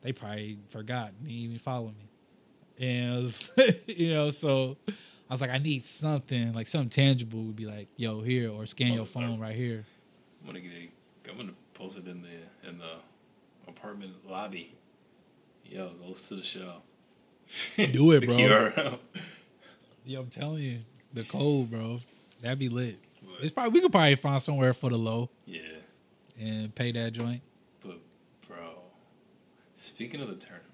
[0.06, 1.10] they probably forgot.
[1.20, 2.86] They didn't even follow me.
[2.86, 3.50] And was,
[3.86, 4.92] you know, so I
[5.32, 7.42] was like, I need something like something tangible.
[7.42, 9.84] Would be like, yo, here or scan your phone right here.
[10.40, 10.70] I'm gonna get.
[10.70, 12.92] A, I'm gonna post it in the in the
[13.66, 14.76] apartment lobby.
[15.64, 16.82] Yo, go to the show.
[17.76, 18.98] Do it, bro.
[20.04, 20.78] Yo, I'm telling you,
[21.14, 21.98] the code, bro.
[22.42, 23.00] That'd be lit.
[23.20, 25.30] But, it's probably we could probably find somewhere for the low.
[25.46, 25.62] Yeah.
[26.38, 27.42] And pay that joint.
[29.78, 30.64] Speaking of the tournament,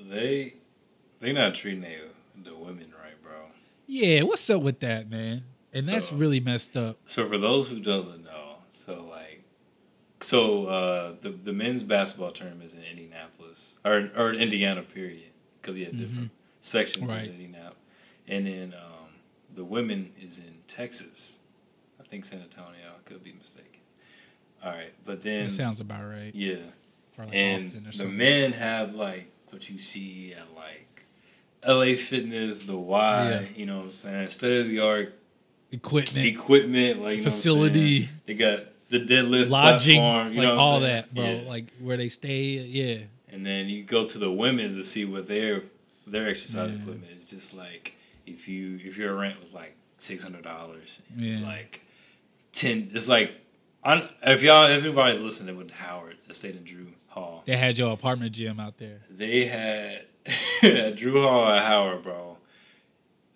[0.00, 0.54] they
[1.20, 3.32] they not treating the, the women right, bro.
[3.86, 5.44] Yeah, what's up with that, man?
[5.72, 6.98] And so, that's really messed up.
[7.06, 9.44] So for those who doesn't know, so like,
[10.20, 15.30] so uh, the the men's basketball tournament is in Indianapolis or or Indiana, period,
[15.62, 16.02] because you had mm-hmm.
[16.02, 17.26] different sections right.
[17.26, 17.76] in Indianapolis,
[18.26, 19.08] and then um,
[19.54, 21.38] the women is in Texas.
[22.00, 22.88] I think San Antonio.
[22.88, 23.68] I could be mistaken.
[24.64, 26.34] All right, but then that sounds about right.
[26.34, 26.56] Yeah,
[27.18, 27.62] like and
[27.96, 31.04] the men have like what you see at like
[31.66, 33.42] LA Fitness, the Y, yeah.
[33.56, 35.18] you know what I'm saying, state of the art
[35.72, 38.08] equipment, equipment, like facility.
[38.26, 41.24] They got the deadlift lodging, platform, you like know all that, bro.
[41.24, 41.48] Yeah.
[41.48, 42.98] Like where they stay, yeah.
[43.30, 45.64] And then you go to the women's to see what their
[46.06, 46.80] their exercise yeah.
[46.80, 47.24] equipment is.
[47.24, 51.82] Just like if you if your rent was like six hundred dollars, it's like
[52.52, 52.90] ten.
[52.92, 53.32] It's like
[53.84, 56.86] if y'all everybody listening with Howard, that stayed in Drew
[57.18, 57.42] Hall.
[57.46, 59.00] They had your apartment gym out there.
[59.10, 60.06] They had
[60.62, 62.36] at Drew Hall at Howard, bro.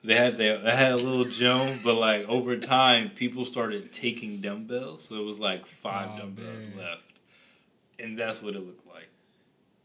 [0.05, 4.41] They had they, they had a little gym, but like over time, people started taking
[4.41, 6.79] dumbbells, so it was like five oh, dumbbells man.
[6.79, 7.21] left,
[7.99, 9.09] and that's what it looked like.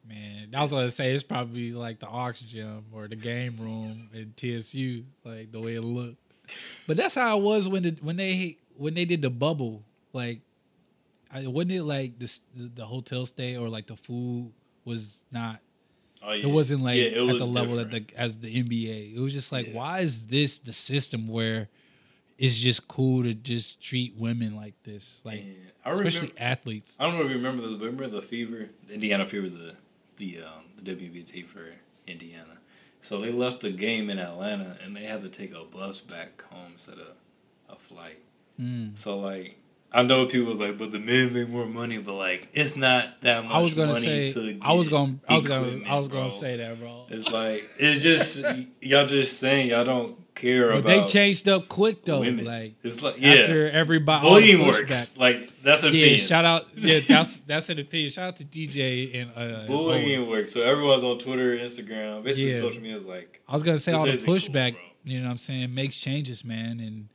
[0.10, 4.10] Man, I was gonna say it's probably like the Ox Gym or the game room
[4.14, 6.18] in TSU, like the way it looked.
[6.88, 9.84] But that's how it was when the, when they when they did the bubble.
[10.14, 10.40] Like
[11.32, 14.52] I, wasn't it like the the hotel stay or like the food
[14.86, 15.60] was not.
[16.24, 16.48] Oh, yeah.
[16.48, 19.16] It wasn't like yeah, it at the level that the as the NBA.
[19.16, 19.74] It was just like, yeah.
[19.74, 21.70] why is this the system where
[22.38, 25.44] it's just cool to just treat women like this, like
[25.86, 26.98] especially remember, athletes.
[27.00, 29.76] I don't know if you remember the remember the fever, the Indiana fever, the
[30.18, 31.66] the um, the WBT for
[32.06, 32.58] Indiana.
[33.02, 36.42] So they left the game in Atlanta and they had to take a bus back
[36.52, 37.18] home instead of
[37.70, 38.20] a flight.
[38.60, 38.98] Mm.
[38.98, 39.58] So like
[39.98, 43.20] I know people was like, but the men make more money, but like it's not
[43.22, 43.52] that much.
[43.52, 46.56] I was gonna say, to I was gonna, I was gonna, I was gonna say
[46.58, 47.08] that, bro.
[47.10, 48.46] It's like it's just
[48.80, 50.88] y'all just saying y'all don't care but about.
[50.88, 52.20] They changed up quick though.
[52.20, 52.46] Women.
[52.46, 55.10] Like it's like yeah, after everybody bullying works.
[55.10, 55.20] Back.
[55.20, 56.28] Like that's an yeah, opinion.
[56.28, 58.12] Shout out, yeah, that's that's an opinion.
[58.12, 60.30] Shout out to DJ and uh, bullying Owen.
[60.30, 60.54] works.
[60.54, 62.60] So everyone's on Twitter, Instagram, basically yeah.
[62.60, 63.42] social media is like.
[63.50, 64.74] I was gonna say all the pushback.
[64.74, 65.74] Cool, you know what I'm saying?
[65.74, 67.10] Makes changes, man, and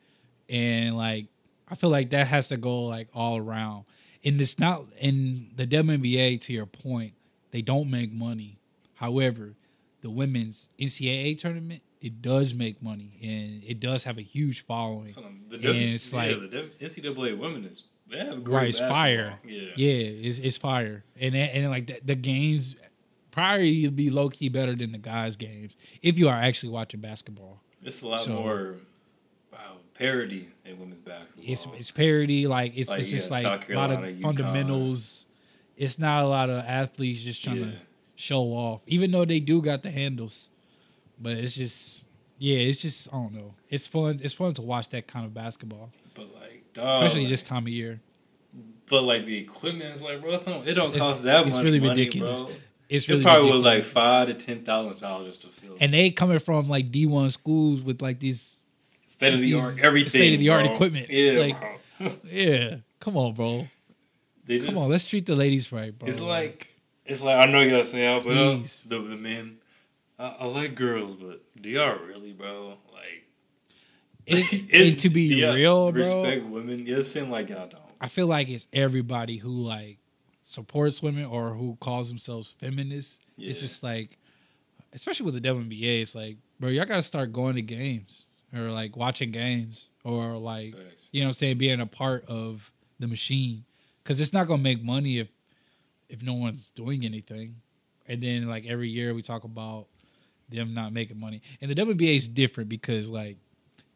[0.49, 1.27] and like
[1.73, 3.85] I feel like that has to go like all around.
[4.25, 6.41] And it's not in the WNBA.
[6.43, 7.15] To your point,
[7.51, 8.59] they don't make money.
[8.95, 9.55] However,
[10.03, 15.09] the women's NCAA tournament it does make money and it does have a huge following.
[15.09, 18.57] So um, the and w, it's like yeah, the NCAA women is they have great
[18.57, 19.39] right, it's fire.
[19.47, 21.05] Yeah, yeah, it's, it's fire.
[21.19, 22.75] And and like the, the games
[23.31, 27.61] probably be low key better than the guys' games if you are actually watching basketball.
[27.83, 28.75] It's a lot so, more
[30.03, 31.45] parity in women's basketball.
[31.47, 35.27] It's it's parity, like it's like, it's just like a lot of fundamentals.
[35.77, 37.65] It's not a lot of athletes just trying yeah.
[37.67, 37.73] to
[38.15, 40.49] show off, even though they do got the handles.
[41.21, 42.07] But it's just
[42.39, 43.55] yeah, it's just I don't know.
[43.71, 44.21] It's fun.
[44.23, 45.91] It's fun to watch that kind of basketball.
[46.15, 48.01] But like, dog, especially like, this time of year.
[48.89, 51.57] But like the equipment is like, bro, it's not, it don't cost it's, that it's
[51.57, 51.65] much.
[51.65, 52.43] It's really money, ridiculous.
[52.43, 52.53] Bro.
[52.89, 55.77] it's really it probably was like five to ten thousand dollars to fill.
[55.81, 58.62] And they coming from like D one schools with like these
[59.13, 61.07] state of the art everything, state of the art equipment.
[61.11, 62.77] Yeah, like, yeah.
[63.01, 63.67] Come on, bro.
[64.47, 66.09] Just, Come on, let's treat the ladies right, bro.
[66.09, 66.69] It's like
[67.05, 68.55] it's like I know gotta say out, but uh,
[68.87, 69.59] the, the men.
[70.19, 72.77] I, I, like girls, but do y'all really, bro?
[72.93, 73.25] Like,
[74.27, 76.01] it, it, to be real, bro.
[76.01, 76.87] Respect women.
[76.87, 77.83] It seems like y'all don't.
[78.01, 79.99] I feel like it's everybody who like
[80.43, 83.21] supports women or who calls themselves feminists.
[83.37, 83.51] Yeah.
[83.51, 84.19] It's just like,
[84.93, 88.97] especially with the WNBA, it's like, bro, y'all gotta start going to games or like
[88.97, 90.75] watching games or like,
[91.11, 93.65] you know, I'm saying being a part of the machine
[94.03, 95.29] because it's not gonna make money if
[96.09, 97.57] if no one's doing anything.
[98.07, 99.87] And then like every year we talk about
[100.49, 103.39] them not making money, and the WNBA is different because like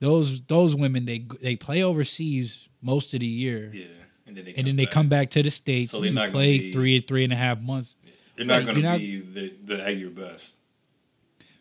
[0.00, 3.70] those those women they they play overseas most of the year.
[3.72, 3.86] Yeah.
[4.26, 6.72] And then they, and then they come back to the states so and play be,
[6.72, 7.96] three three and a half months.
[8.36, 10.56] They're not going to be the, the at your best.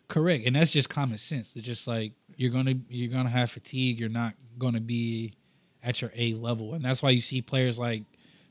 [0.08, 1.54] Correct, and that's just common sense.
[1.56, 3.98] It's just like you're gonna you're gonna have fatigue.
[3.98, 5.34] You're not gonna be
[5.82, 8.02] at your A level, and that's why you see players like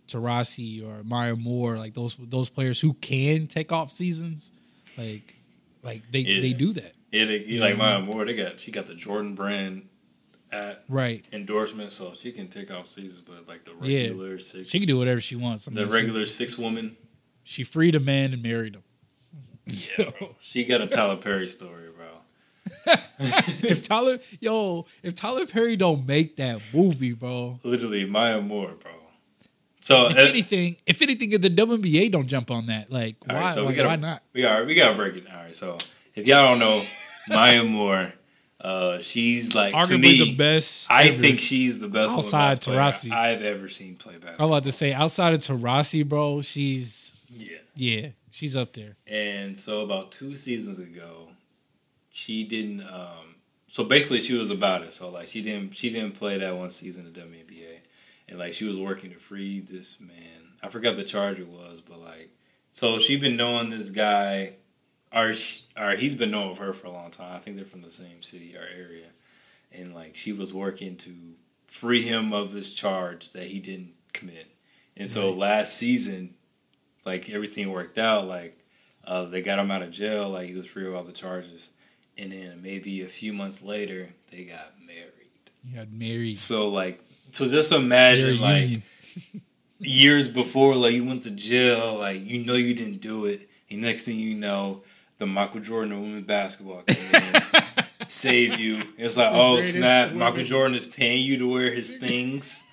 [0.07, 4.51] Taurasi or Maya Moore, like those those players who can take off seasons,
[4.97, 5.35] like
[5.83, 6.41] like they yeah.
[6.41, 6.93] they do that.
[7.11, 9.87] Yeah, they, like Maya Moore, they got she got the Jordan brand
[10.51, 13.21] at right endorsement, so she can take off seasons.
[13.21, 14.43] But like the regular yeah.
[14.43, 15.67] six, she can do whatever she wants.
[15.67, 16.97] I mean, the regular she, six woman,
[17.43, 18.83] she freed a man and married him.
[19.65, 20.35] Yeah, bro.
[20.39, 21.89] She got a Tyler Perry story.
[23.19, 28.91] if Tyler, yo, if Tyler Perry don't make that movie, bro, literally Maya Moore, bro.
[29.82, 33.36] So if uh, anything, if anything, if the WNBA don't jump on that, like why?
[33.36, 34.23] Right, so like, gotta, why not?
[34.34, 35.25] We got we gotta break it.
[35.32, 35.78] All right, so
[36.15, 36.84] if y'all don't know,
[37.30, 38.13] Maya Moore
[38.65, 40.89] uh, she's like arguably me, the best.
[40.89, 41.17] I ever.
[41.17, 44.47] think she's the best outside Taurasi I've ever seen play basketball.
[44.47, 48.95] I'm about to say outside of Taurasi, bro, she's yeah, yeah, she's up there.
[49.06, 51.28] And so about two seasons ago,
[52.15, 52.82] she didn't.
[52.82, 53.36] Um,
[53.67, 54.93] so basically, she was about it.
[54.93, 57.80] So like, she didn't she didn't play that one season of WNBA,
[58.30, 60.54] and like she was working to free this man.
[60.63, 62.30] I forgot the charge it was, but like,
[62.71, 64.56] so she been knowing this guy
[65.13, 67.36] or, she, or he's been known with her for a long time.
[67.36, 69.08] I think they're from the same city or area,
[69.73, 71.13] and like she was working to
[71.67, 74.47] free him of this charge that he didn't commit.
[74.95, 75.38] And so right.
[75.38, 76.34] last season,
[77.06, 78.25] like everything worked out.
[78.25, 78.58] Like
[79.06, 80.30] uh, they got him out of jail.
[80.30, 81.71] Like he was free of all the charges.
[82.17, 85.12] And then maybe a few months later, they got married.
[85.63, 86.38] You got married.
[86.38, 87.01] So like,
[87.32, 88.82] so just imagine like
[89.80, 91.97] years before, like you went to jail.
[91.97, 93.49] Like you know you didn't do it.
[93.69, 94.84] And next thing you know,
[95.17, 97.41] the Michael Jordan of women's basketball came
[98.08, 98.84] save you.
[98.97, 102.63] It's like, oh snap, Michael Jordan is paying you to wear his things.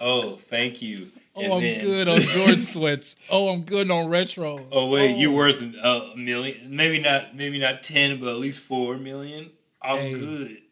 [0.00, 1.08] Oh, thank you.
[1.36, 3.16] Oh, and I'm then, good on Jordan sweats.
[3.30, 4.66] Oh, I'm good on retro.
[4.72, 5.18] Oh wait, oh.
[5.18, 6.74] you're worth uh, a million.
[6.74, 7.36] Maybe not.
[7.36, 9.50] Maybe not ten, but at least four million.
[9.82, 10.12] I'm hey.
[10.12, 10.62] good.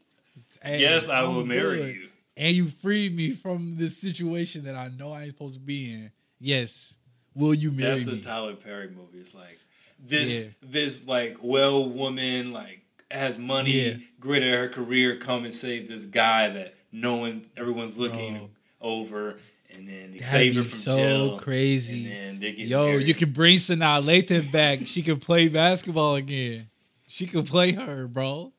[0.62, 1.94] Hey, yes, I I'm will marry good.
[1.94, 2.08] you.
[2.36, 5.92] And you freed me from this situation that I know I ain't supposed to be
[5.92, 6.10] in.
[6.40, 6.94] Yes,
[7.34, 8.14] will you marry That's me?
[8.14, 9.18] That's the Tyler Perry movie.
[9.18, 9.58] It's like
[9.98, 10.50] this yeah.
[10.62, 13.96] this like well woman like has money, yeah.
[14.18, 18.50] grit at her career, come and save this guy that no one everyone's looking
[18.80, 19.36] over.
[19.76, 21.38] And then they save her from so jail.
[21.38, 22.10] crazy.
[22.12, 23.06] And then Yo, married.
[23.08, 24.80] you can bring Sanaa Lathan back.
[24.84, 26.66] she can play basketball again.
[27.08, 28.52] She can play her, bro.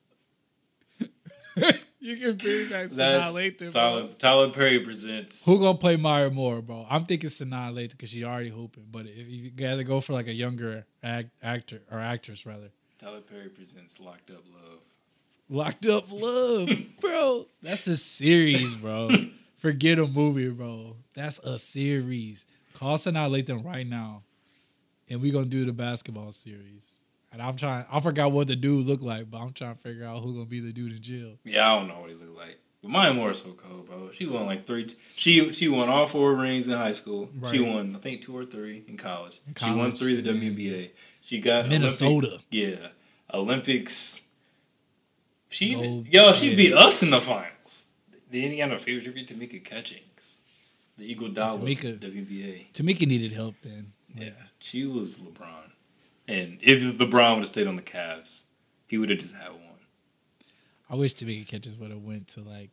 [1.98, 5.44] You can bring back Sanaa Lathan, Tyler, Tyler, Perry presents.
[5.44, 6.86] Who gonna play Maya Moore, bro?
[6.88, 8.84] I'm thinking Sanaa Lathan because she already hooping.
[8.92, 12.70] But if you gotta go for like a younger act, actor or actress rather.
[13.00, 14.78] Tyler Perry presents Locked Up Love.
[15.48, 16.68] Locked Up Love,
[17.00, 17.46] bro.
[17.62, 19.08] That's a series, bro.
[19.66, 20.94] Forget a movie, bro.
[21.14, 22.46] That's a series.
[22.74, 24.22] Call Sanaa Lathan right now,
[25.08, 26.84] and we're gonna do the basketball series.
[27.32, 27.84] And I'm trying.
[27.90, 30.46] I forgot what the dude looked like, but I'm trying to figure out who's gonna
[30.46, 31.32] be the dude in jail.
[31.42, 32.60] Yeah, I don't know what he looked like.
[32.80, 34.12] But Maya Moore is so cold, bro.
[34.12, 34.86] She won like three.
[35.16, 37.28] She she won all four rings in high school.
[37.36, 37.50] Right.
[37.50, 39.40] She won I think two or three in college.
[39.48, 40.90] In college she won three the WNBA.
[41.22, 42.28] She got Minnesota.
[42.28, 42.88] Olympic, yeah,
[43.34, 44.20] Olympics.
[45.48, 46.56] She Gold, yo she yeah.
[46.56, 47.55] beat us in the finals.
[48.36, 50.40] The Indiana Fever beat Tamika Catchings,
[50.98, 52.70] the Eagle Dollar Tamika, WBA.
[52.74, 53.94] Tamika needed help then.
[54.14, 55.70] Yeah, she was LeBron.
[56.28, 58.42] And if LeBron would have stayed on the Cavs,
[58.88, 59.80] he would have just had one.
[60.90, 62.68] I wish Tamika Catchings would have went to like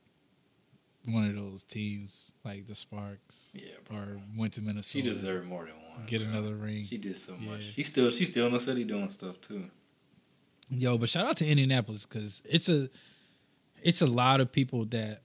[1.05, 3.51] one of those teams, like the Sparks.
[3.53, 3.99] Yeah, bro.
[3.99, 4.89] or went to Minnesota.
[4.89, 6.05] She deserved more than one.
[6.07, 6.29] Get bro.
[6.29, 6.83] another ring.
[6.83, 7.71] She did so much.
[7.73, 9.63] She's still she's still in the city doing stuff too.
[10.67, 12.89] Yo, but shout out to Indianapolis because it's a
[13.81, 15.21] it's a lot of people that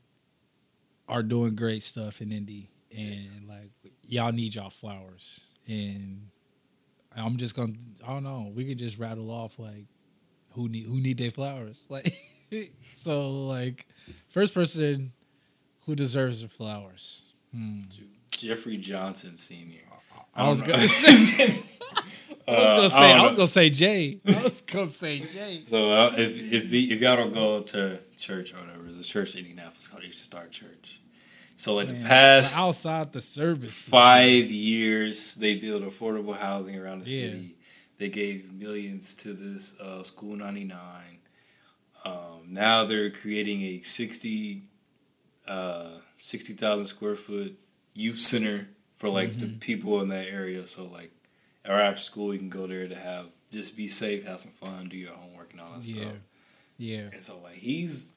[1.09, 3.71] are doing great stuff in Indy, and like
[4.07, 6.23] y'all need y'all flowers and
[7.15, 7.75] I'm just gonna.
[8.05, 8.51] I don't know.
[8.55, 9.87] We could just rattle off like
[10.53, 11.87] who need who need their flowers.
[12.51, 13.87] Like so, like
[14.29, 15.13] first person
[15.85, 17.21] who deserves the flowers.
[17.53, 17.83] Hmm.
[18.31, 19.83] Jeffrey Johnson Senior.
[20.35, 21.63] I, I was gonna say.
[22.49, 23.13] I was gonna say.
[23.13, 24.21] I, I, was gonna say Jay.
[24.27, 25.65] I was gonna say Jay.
[25.67, 29.35] So uh, if if if y'all don't go to church or whatever, there's a church
[29.35, 31.01] in Indianapolis called Eastern Star Church.
[31.57, 37.05] So like Man, the past outside the service five years, they built affordable housing around
[37.05, 37.31] the yeah.
[37.31, 37.57] city.
[37.99, 40.79] They gave millions to this uh, School 99.
[42.05, 42.15] Um,
[42.47, 44.63] now they're creating a 60
[45.47, 47.59] uh, 60,000 square foot
[47.95, 49.41] youth center for like mm-hmm.
[49.41, 50.67] the people in that area.
[50.67, 51.13] So like,
[51.67, 54.87] or after school, you can go there to have just be safe, have some fun,
[54.89, 56.03] do your homework and all that yeah.
[56.03, 56.15] stuff.
[56.77, 57.09] Yeah.
[57.13, 58.13] And so like he's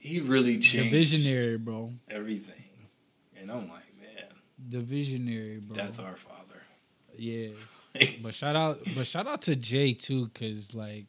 [0.00, 1.92] he really changed the visionary, bro.
[2.10, 2.64] Everything.
[3.38, 4.26] And I'm like, man.
[4.70, 5.76] The visionary, bro.
[5.76, 6.62] That's our father.
[7.16, 7.48] Yeah.
[8.22, 11.06] but shout out but shout out to Jay too, cause like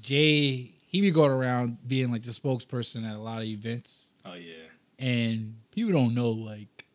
[0.00, 4.12] Jay he be going around being like the spokesperson at a lot of events.
[4.24, 4.54] Oh yeah.
[4.98, 6.86] And people don't know like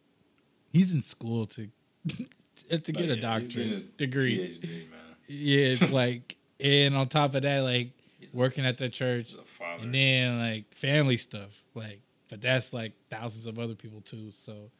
[0.71, 1.69] he's in school to
[2.07, 3.13] to get oh, yeah.
[3.13, 4.39] a doctorate degree.
[4.39, 4.85] PhD,
[5.27, 7.91] yeah, it's like and on top of that, like
[8.33, 9.35] working at the church,
[9.81, 11.99] and then like family stuff, like.
[12.29, 14.31] But that's like thousands of other people too.
[14.31, 14.71] So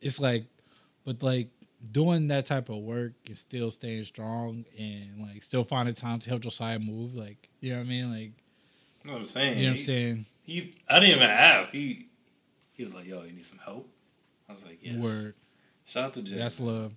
[0.00, 0.44] it's like,
[1.04, 1.48] but like
[1.92, 6.28] doing that type of work and still staying strong and like still finding time to
[6.28, 8.32] help Josiah move, like you know what I mean, like.
[9.02, 9.58] You know what I'm saying?
[9.58, 10.26] You know what I'm saying?
[10.42, 11.72] He, I didn't even ask.
[11.72, 12.08] He,
[12.72, 13.88] he was like, "Yo, you need some help."
[14.48, 15.34] I was like, "Yes." Word.
[15.84, 16.36] Shout out to Jay.
[16.36, 16.92] That's love.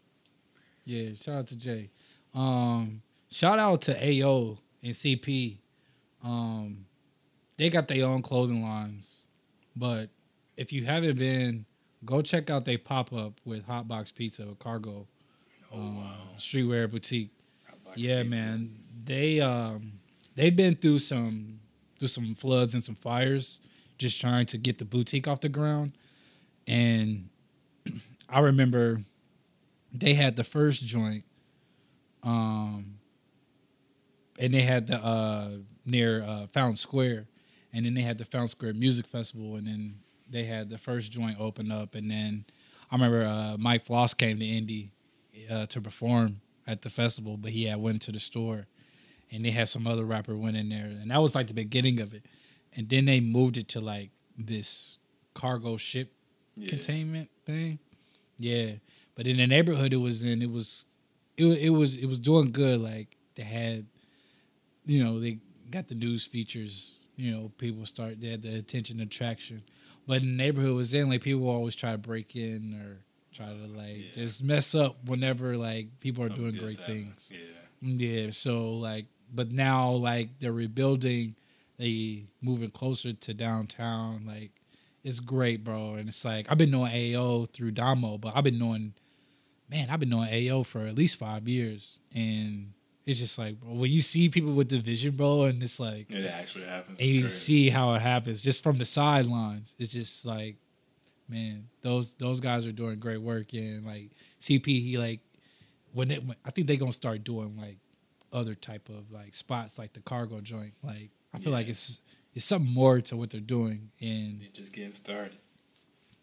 [0.85, 1.91] Yeah, shout out to Jay.
[2.33, 5.57] Um, shout out to AO and CP.
[6.23, 6.85] Um,
[7.57, 9.27] they got their own clothing lines,
[9.75, 10.09] but
[10.57, 11.65] if you haven't been,
[12.05, 15.07] go check out they pop up with Hotbox Pizza or Cargo.
[15.71, 16.13] Oh um, wow!
[16.37, 17.31] Streetwear boutique.
[17.95, 18.35] yeah, pizza.
[18.35, 18.75] man.
[19.05, 19.93] They um
[20.35, 21.59] they've been through some
[21.97, 23.59] through some floods and some fires,
[23.97, 25.93] just trying to get the boutique off the ground.
[26.67, 27.29] And
[28.29, 29.01] I remember
[29.91, 31.23] they had the first joint
[32.23, 32.99] um,
[34.37, 35.49] and they had the uh,
[35.85, 37.27] near uh, Fountain Square,
[37.73, 39.95] and then they had the Fountain Square Music Festival, and then
[40.29, 42.45] they had the first joint open up, and then
[42.91, 44.91] I remember uh, Mike Floss came to Indy
[45.49, 48.67] uh, to perform at the festival, but he had went to the store,
[49.31, 51.99] and they had some other rapper went in there, and that was like the beginning
[51.99, 52.25] of it,
[52.75, 54.97] and then they moved it to like this
[55.33, 56.11] cargo ship
[56.55, 56.69] yeah.
[56.69, 57.79] containment thing,
[58.37, 58.73] yeah.
[59.15, 60.85] But in the neighborhood it was in, it was
[61.37, 62.79] it, it was it was doing good.
[62.79, 63.85] Like they had,
[64.85, 65.39] you know, they
[65.71, 66.95] got the news features.
[67.15, 69.63] You know, people start they had the attention attraction.
[70.07, 72.97] But in the neighborhood was in, like people always try to break in or
[73.33, 74.11] try to like yeah.
[74.13, 77.31] just mess up whenever like people are Something doing great things.
[77.33, 77.89] Yeah.
[77.89, 78.31] Mm, yeah.
[78.31, 81.35] So like, but now like they're rebuilding,
[81.77, 84.23] they moving closer to downtown.
[84.25, 84.51] Like
[85.03, 85.95] it's great, bro.
[85.95, 88.93] And it's like I've been knowing AO through Damo, but I've been knowing
[89.69, 92.73] man, I've been knowing AO for at least five years, and
[93.09, 96.11] it's just like bro, when you see people with the vision, bro, and it's like
[96.11, 96.99] it actually happens.
[96.99, 99.75] And you see how it happens just from the sidelines.
[99.79, 100.57] It's just like,
[101.27, 105.21] man, those those guys are doing great work, and like CP, he like
[105.91, 107.77] when they, I think they're gonna start doing like
[108.31, 110.73] other type of like spots like the cargo joint.
[110.83, 111.57] Like I feel yeah.
[111.57, 112.01] like it's
[112.35, 115.39] it's something more to what they're doing, and they're just getting started.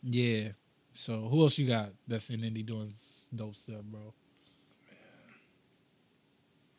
[0.04, 0.50] Yeah.
[0.92, 2.88] So who else you got that's in Indy doing
[3.34, 4.14] dope stuff, bro.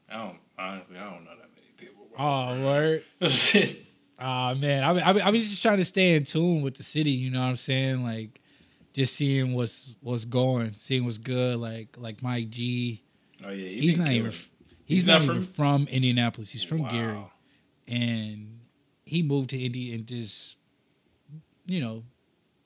[0.10, 0.98] I don't honestly.
[0.98, 2.08] I don't know that many people.
[2.18, 3.04] Oh, word.
[4.20, 4.84] Ah, uh, man.
[4.84, 7.12] I I I was just trying to stay in tune with the city.
[7.12, 8.04] You know what I'm saying?
[8.04, 8.42] Like,
[8.92, 11.60] just seeing what's what's going, seeing what's good.
[11.60, 13.04] Like like Mike G.
[13.46, 14.32] Oh yeah, he he's not even.
[14.32, 14.50] He's,
[14.86, 15.36] he's not, not from...
[15.36, 16.50] even from Indianapolis.
[16.50, 16.90] He's from wow.
[16.90, 17.32] Gary,
[17.88, 18.60] and
[19.08, 20.58] he moved to Indy and just,
[21.66, 22.04] you know,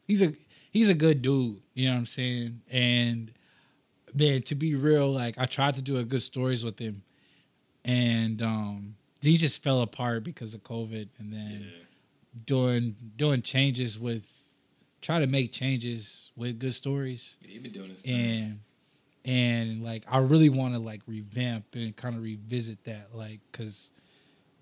[0.08, 0.34] he's a
[0.72, 1.62] he's a good dude.
[1.74, 2.62] You know what I'm saying?
[2.70, 3.32] And
[4.14, 7.04] man, to be real, like I tried to do a good stories with him,
[7.86, 11.86] and um, he just fell apart because of COVID, and then yeah.
[12.46, 14.24] doing doing changes with
[15.02, 17.38] try to make changes with good stories.
[17.42, 18.60] Yeah, you've been doing this, and
[19.26, 23.92] and like I really want to like revamp and kind of revisit that, like because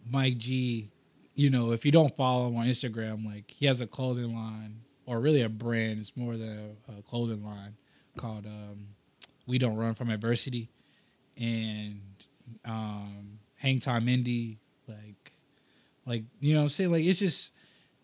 [0.10, 0.90] Mike G,
[1.36, 4.82] you know, if you don't follow him on Instagram, like he has a clothing line
[5.06, 6.00] or really a brand.
[6.00, 7.76] It's more than a, a clothing line
[8.18, 8.88] called um,
[9.48, 10.70] we don't run from adversity,
[11.38, 12.02] and
[12.66, 15.32] um, Hang Time Indy, like,
[16.06, 17.54] like you know, what I'm saying like it's just,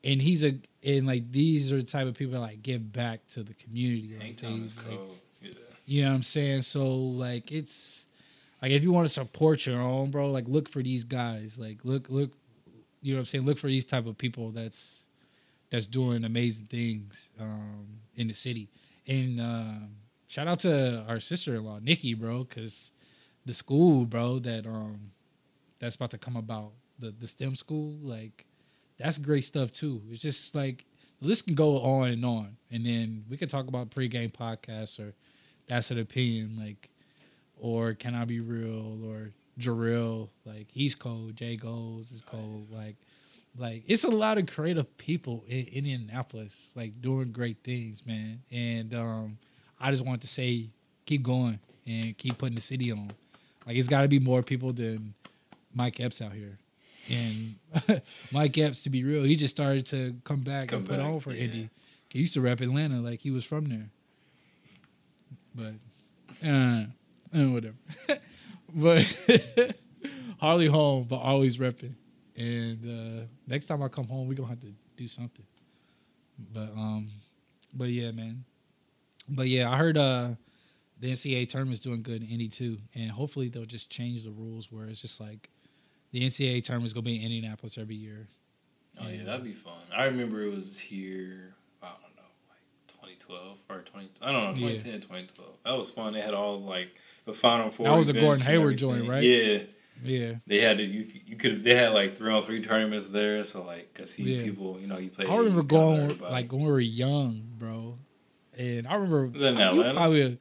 [0.03, 3.27] and he's a and like these are the type of people that like give back
[3.29, 4.15] to the community.
[4.19, 5.15] Hang Time is cool.
[5.41, 5.51] yeah.
[5.85, 6.61] You know what I'm saying?
[6.63, 8.07] So like it's,
[8.61, 11.57] like if you want to support your own, bro, like look for these guys.
[11.59, 12.31] Like look, look,
[13.01, 13.45] you know what I'm saying.
[13.45, 15.05] Look for these type of people that's
[15.69, 17.85] that's doing amazing things um,
[18.15, 18.69] in the city.
[19.07, 19.87] And uh,
[20.27, 22.91] shout out to our sister in law, Nikki, bro, because
[23.45, 25.11] the school, bro, that um
[25.79, 28.45] that's about to come about the the STEM school, like
[28.97, 30.01] that's great stuff too.
[30.09, 30.85] It's just like
[31.21, 34.99] the list can go on and on, and then we could talk about pregame podcasts
[34.99, 35.13] or
[35.67, 36.89] that's an opinion, like
[37.57, 42.95] or can I be real or Jarrell, like he's cold, Jay Goes is cold, like
[43.57, 48.41] like it's a lot of creative people in, in Indianapolis, like doing great things, man.
[48.51, 49.37] And um,
[49.79, 50.69] I just want to say,
[51.05, 53.09] keep going and keep putting the city on.
[53.65, 55.13] Like it's got to be more people than
[55.73, 56.57] Mike Epps out here.
[57.11, 58.01] And
[58.31, 61.05] Mike Epps, to be real, he just started to come back come and put back,
[61.05, 61.43] on for yeah.
[61.43, 61.69] Indy.
[62.09, 63.89] He used to rap Atlanta like he was from there.
[65.53, 65.73] But
[66.47, 66.85] uh,
[67.37, 67.75] uh whatever.
[68.73, 69.19] but
[70.39, 71.95] Harley home, but always repping.
[72.35, 75.45] And uh, next time I come home, we're gonna have to do something.
[76.53, 77.09] But um,
[77.73, 78.43] but yeah, man.
[79.27, 80.31] But yeah, I heard uh
[81.05, 84.31] the NCAA tournament is doing good in Indy too, and hopefully they'll just change the
[84.31, 85.49] rules where it's just like
[86.11, 88.27] the NCAA tournament is gonna be in Indianapolis every year.
[88.99, 89.73] Oh yeah, that'd be fun.
[89.95, 91.53] I remember it was here.
[91.83, 94.09] I don't know, like 2012 or 20.
[94.21, 94.97] I don't know, 2010, yeah.
[94.99, 95.51] 2012.
[95.63, 96.13] That was fun.
[96.13, 96.95] They had all like
[97.25, 97.85] the Final Four.
[97.85, 99.23] That was a Gordon Hayward joint, right?
[99.23, 99.59] Yeah.
[100.03, 100.83] Yeah, they had to.
[100.83, 101.63] You you could.
[101.63, 104.43] They had like three on three tournaments there, so like I see yeah.
[104.43, 104.77] people.
[104.77, 105.25] You know, you play.
[105.25, 107.97] I remember going like when we were young, bro,
[108.57, 109.27] and I remember.
[109.39, 109.93] Then Atlanta.
[109.93, 110.37] Probably,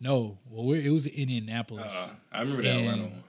[0.00, 1.92] no, well, it was in Indianapolis.
[1.94, 3.22] Uh, I remember that Atlanta one.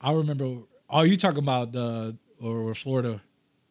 [0.00, 0.62] I remember.
[0.90, 3.20] Oh, you talking about the or Florida?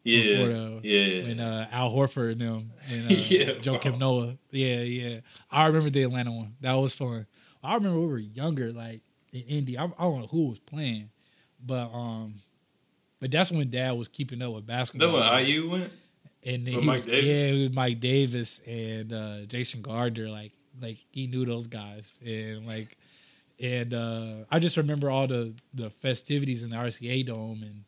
[0.04, 1.22] Yeah, Florida, yeah.
[1.24, 4.36] When uh, Al Horford and them and uh, yeah, Joakim Noah.
[4.50, 5.20] Yeah, yeah.
[5.50, 6.54] I remember the Atlanta one.
[6.60, 7.26] That was fun.
[7.62, 9.00] I remember we were younger, like
[9.32, 9.78] in Indy.
[9.78, 11.10] I, I don't know who was playing,
[11.64, 12.36] but um,
[13.20, 15.12] but that's when Dad was keeping up with basketball.
[15.12, 15.92] That when IU went.
[16.44, 17.24] And then was, Davis?
[17.24, 20.28] yeah, it was Mike Davis and uh, Jason Gardner.
[20.28, 22.96] Like like he knew those guys and like
[23.60, 27.84] and uh, I just remember all the the festivities in the RCA Dome and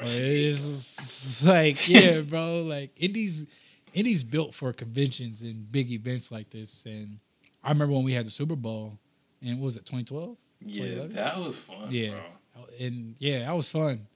[0.00, 2.62] it's like yeah, bro.
[2.62, 3.46] Like Indy's
[3.92, 6.84] Indy's built for conventions and big events like this.
[6.86, 7.18] And
[7.62, 8.98] I remember when we had the Super Bowl,
[9.42, 10.36] and what was it 2012?
[10.62, 11.88] Yeah, that was fun.
[11.90, 12.14] Yeah,
[12.54, 12.64] bro.
[12.78, 14.06] and yeah, that was fun.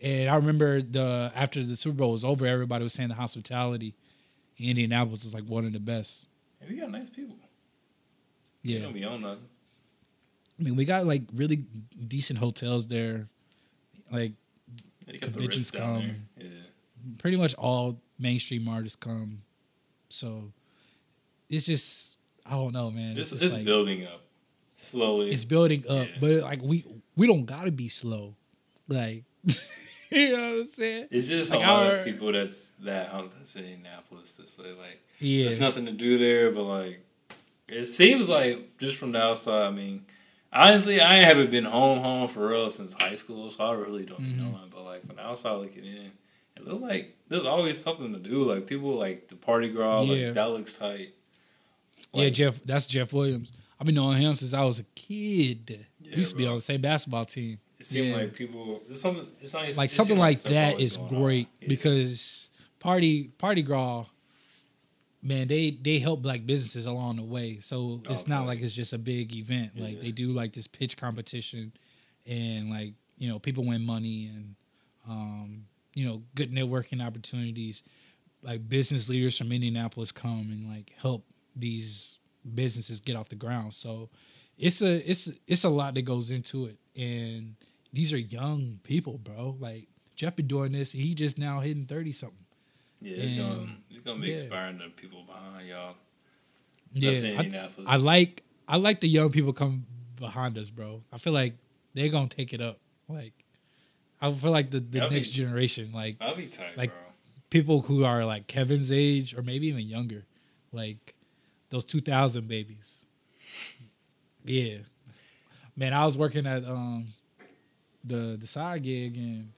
[0.00, 3.94] And I remember the after the Super Bowl was over, everybody was saying the hospitality
[4.56, 6.28] in Indianapolis was like one of the best.
[6.60, 7.36] And we got nice people.
[8.62, 8.78] Yeah.
[8.78, 9.48] They don't be on nothing.
[10.58, 11.64] I mean, we got like really
[12.08, 13.28] decent hotels there.
[14.10, 14.32] Like
[15.06, 16.26] yeah, conventions come.
[16.36, 16.48] Yeah.
[17.18, 19.42] Pretty much all mainstream artists come.
[20.08, 20.52] So
[21.48, 23.14] it's just I don't know, man.
[23.14, 24.22] This it's like, building up
[24.76, 25.30] slowly.
[25.30, 26.14] It's building up, yeah.
[26.20, 26.84] but like we
[27.16, 28.34] we don't gotta be slow.
[28.88, 29.24] Like
[30.10, 31.08] you know what I'm saying?
[31.10, 34.46] It's just like a lot our, of people that's that hunt that's in Indianapolis to
[34.46, 35.44] say like yeah.
[35.44, 37.04] there's nothing to do there, but like
[37.72, 39.66] it seems like just from the outside.
[39.66, 40.04] I mean,
[40.52, 44.20] honestly, I haven't been home home for real since high school, so I really don't
[44.20, 44.52] mm-hmm.
[44.52, 44.58] know.
[44.70, 46.12] But like from the outside looking in,
[46.56, 48.50] it looks like there's always something to do.
[48.52, 50.26] Like people like the party girl, yeah.
[50.26, 51.14] like that looks tight.
[52.12, 52.60] Like, yeah, Jeff.
[52.64, 53.52] That's Jeff Williams.
[53.80, 55.86] I've been knowing him since I was a kid.
[56.02, 57.58] Yeah, used to be on the same basketball team.
[57.78, 58.16] It seemed yeah.
[58.16, 58.82] like people.
[58.88, 59.26] It's something.
[59.40, 61.68] It's not, like something like, that is great yeah.
[61.68, 64.08] because party party girl
[65.22, 67.60] man, they they help black businesses along the way.
[67.60, 69.72] So oh, it's not like it's just a big event.
[69.74, 69.84] Yeah.
[69.84, 71.72] Like they do like this pitch competition,
[72.26, 74.54] and like you know people win money and
[75.08, 75.64] um,
[75.94, 77.82] you know good networking opportunities.
[78.42, 82.18] Like business leaders from Indianapolis come and like help these
[82.54, 83.72] businesses get off the ground.
[83.74, 84.10] So
[84.58, 87.54] it's a it's it's a lot that goes into it, and
[87.92, 89.56] these are young people, bro.
[89.60, 90.90] Like Jeff been doing this.
[90.90, 92.38] He just now hitting thirty something.
[93.02, 94.38] Yeah, it's and, gonna it's gonna be yeah.
[94.38, 95.96] inspiring to people behind y'all.
[96.94, 99.86] yeah, I, I, like I like the young people come
[100.16, 101.02] behind us, bro.
[101.12, 101.54] I feel like
[101.94, 102.78] they're gonna take it up.
[103.08, 103.32] Like
[104.20, 107.12] I feel like the, the next be, generation, like I'll be tight, like bro.
[107.50, 110.24] people who are like Kevin's age or maybe even younger,
[110.72, 111.14] like
[111.70, 113.04] those two thousand babies.
[114.44, 114.78] Yeah,
[115.76, 117.08] man, I was working at um
[118.04, 119.52] the the side gig and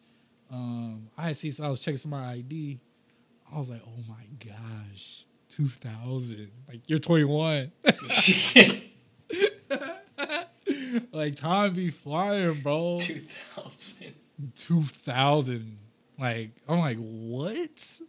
[0.50, 2.80] um I had see I was checking some my ID
[3.54, 6.50] I was like, oh my gosh, 2000.
[6.66, 7.70] Like, you're 21.
[11.12, 12.98] like, time be flying, bro.
[12.98, 14.14] 2000.
[14.56, 15.76] 2000.
[16.18, 18.00] Like, I'm like, what?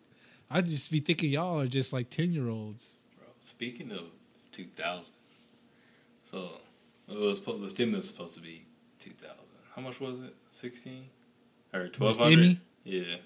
[0.50, 2.93] I just be thinking y'all are just like 10 year olds.
[3.16, 4.06] Bro, speaking of
[4.52, 5.14] 2000,
[6.24, 6.50] so
[7.08, 8.66] it was supposed, the stimulus was supposed to be
[8.98, 9.46] two thousand.
[9.76, 10.34] How much was it?
[10.50, 11.06] Sixteen
[11.74, 12.58] or twelve hundred?
[12.84, 13.18] Yeah.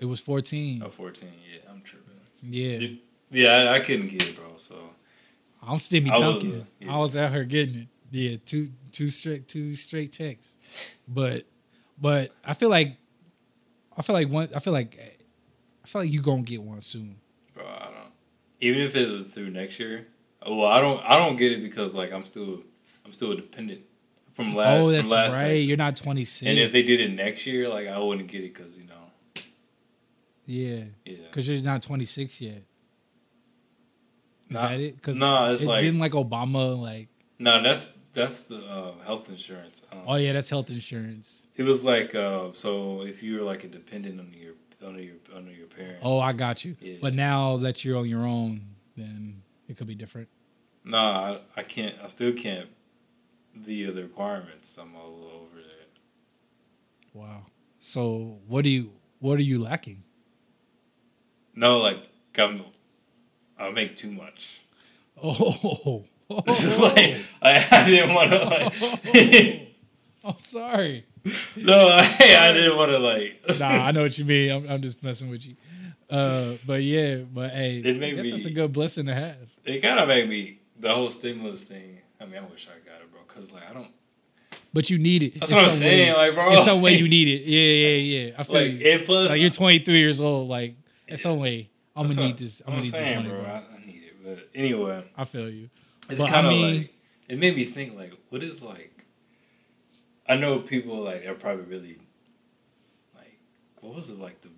[0.00, 0.82] It was fourteen.
[0.84, 1.28] Oh, 14.
[1.28, 2.14] Yeah, I'm tripping.
[2.42, 2.78] Yeah.
[2.78, 2.98] Dude,
[3.30, 4.56] yeah, I, I, couldn't get it, bro.
[4.56, 4.74] So
[5.62, 6.66] I'm Stimmy Duncan.
[6.80, 6.94] Yeah.
[6.94, 7.88] I was out here getting it.
[8.10, 10.56] Yeah, two two straight two straight checks.
[11.06, 11.44] But
[12.00, 12.96] but I feel like
[13.96, 14.98] I feel like one I feel like
[15.84, 17.16] I feel like you gonna get one soon.
[17.54, 18.12] Bro, I don't
[18.60, 20.06] even if it was through next year.
[20.42, 22.62] Oh, well, I don't I don't get it because like I'm still
[23.04, 23.82] I'm still a dependent
[24.32, 24.82] from last.
[24.82, 25.60] Oh, that's from last right.
[25.60, 26.48] You're not 26.
[26.48, 28.94] And if they did it next year, like I wouldn't get it because you know.
[30.50, 30.84] Yeah.
[31.04, 31.16] Yeah.
[31.28, 32.54] Because you're not 26 yet.
[32.54, 32.62] Is
[34.50, 34.96] nah, that it?
[34.96, 37.08] Because no, nah, it's it like didn't like Obama like.
[37.38, 39.82] No, that's that's the uh, health insurance.
[40.06, 41.46] Oh yeah, that's health insurance.
[41.54, 45.14] It was like uh, so if you were like a dependent on your under your
[45.32, 46.00] under your parents.
[46.02, 46.76] Oh, I got you.
[46.80, 46.96] Yeah.
[47.00, 48.62] But now that you're on your own,
[48.96, 50.28] then it could be different.
[50.84, 51.94] No, I, I can't.
[52.02, 52.68] I still can't.
[53.54, 55.98] The other requirements, I'm a little over that.
[57.14, 57.46] Wow.
[57.78, 58.90] So what do you
[59.20, 60.02] what are you lacking?
[61.54, 62.64] No, like come
[63.58, 64.62] I'm, I make too much.
[65.22, 66.04] Oh.
[66.46, 69.74] This is like I, I didn't want to like.
[70.24, 71.04] I'm sorry.
[71.56, 71.98] No, I,
[72.38, 73.58] I didn't want to like.
[73.58, 74.52] nah, I know what you mean.
[74.52, 75.56] I'm, I'm just messing with you.
[76.08, 79.36] Uh, but yeah, but hey, it made me, that's a good blessing to have.
[79.64, 81.98] It kind of made me the whole stimulus thing.
[82.20, 83.90] I mean, I wish I got it, bro, because like I don't.
[84.72, 85.40] But you need it.
[85.40, 86.52] That's what I'm saying, way, like, bro.
[86.52, 87.44] In some way, you need it.
[87.44, 88.34] Yeah, yeah, yeah.
[88.38, 88.92] I feel like, you.
[88.92, 90.48] And plus, like you're 23 years old.
[90.48, 90.74] Like,
[91.10, 92.62] in some way, I'm gonna need this.
[92.66, 93.52] I'm, I'm gonna need saying, this money, bro.
[93.52, 95.70] I, need it, but anyway, I feel you.
[96.08, 96.94] It's kind of I mean, like
[97.28, 99.04] it made me think like, what is like?
[100.28, 101.98] I know people like are probably really
[103.14, 103.38] like,
[103.80, 104.50] what was it like the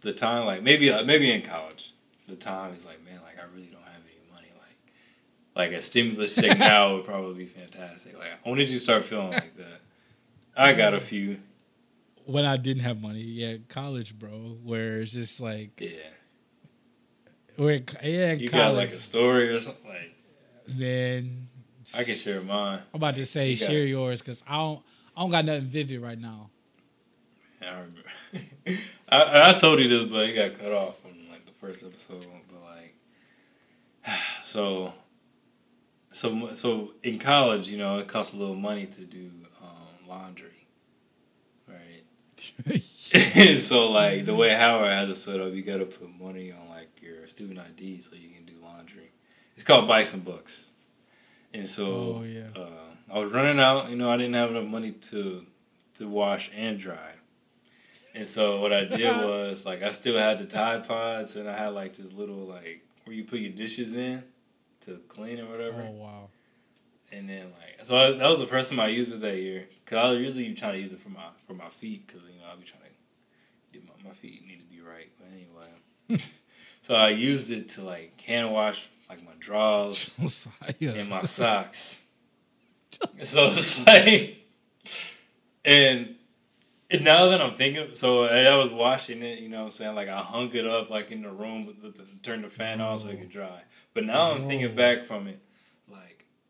[0.00, 1.94] the time like maybe uh, maybe in college
[2.26, 5.80] the time is like man like I really don't have any money like like a
[5.80, 9.80] stimulus check now would probably be fantastic like when did you start feeling like that?
[10.56, 11.40] I got a few.
[12.24, 14.30] When I didn't have money, yeah, college, bro,
[14.62, 15.90] where it's just like yeah.
[17.56, 20.14] Where yeah, you college, got like a story or something like
[20.66, 21.48] then
[21.94, 22.80] I can share mine.
[22.92, 24.82] I'm about to say you share yours because I don't
[25.16, 26.50] I don't got nothing vivid right now.
[27.60, 28.00] I remember.
[29.08, 32.24] I, I told you this, but it got cut off from like the first episode.
[32.50, 32.94] But like,
[34.42, 34.92] so,
[36.10, 39.30] so, so in college, you know, it costs a little money to do
[39.62, 40.51] um, laundry?
[43.56, 46.68] so like the way Howard has it set up, you got to put money on
[46.68, 49.10] like your student ID so you can do laundry.
[49.54, 50.70] It's called Bison Bucks,
[51.52, 52.48] and so oh, yeah.
[52.56, 52.68] uh,
[53.12, 53.90] I was running out.
[53.90, 55.46] You know, I didn't have enough money to
[55.94, 57.12] to wash and dry.
[58.14, 61.56] And so what I did was like I still had the Tide Pods and I
[61.56, 64.22] had like this little like where you put your dishes in
[64.80, 65.86] to clean or whatever.
[65.88, 66.28] Oh wow!
[67.12, 69.68] And then like so I, that was the first time I used it that year
[69.84, 72.40] because I was usually trying to use it for my for my feet because you
[72.40, 75.10] know I'll be trying to do my, my feet need to be right.
[75.18, 76.22] But anyway,
[76.82, 80.16] so I used it to like hand wash like my drawers
[80.80, 82.00] and my socks.
[83.22, 84.38] so it's like
[85.64, 86.14] and
[86.92, 89.94] and now that I'm thinking, so I was washing it, you know what I'm saying?
[89.94, 92.80] Like I hung it up like in the room with, with the, turn the fan
[92.80, 93.40] on so it could oh.
[93.40, 93.62] dry.
[93.94, 94.74] But now I'm thinking oh.
[94.74, 95.40] back from it,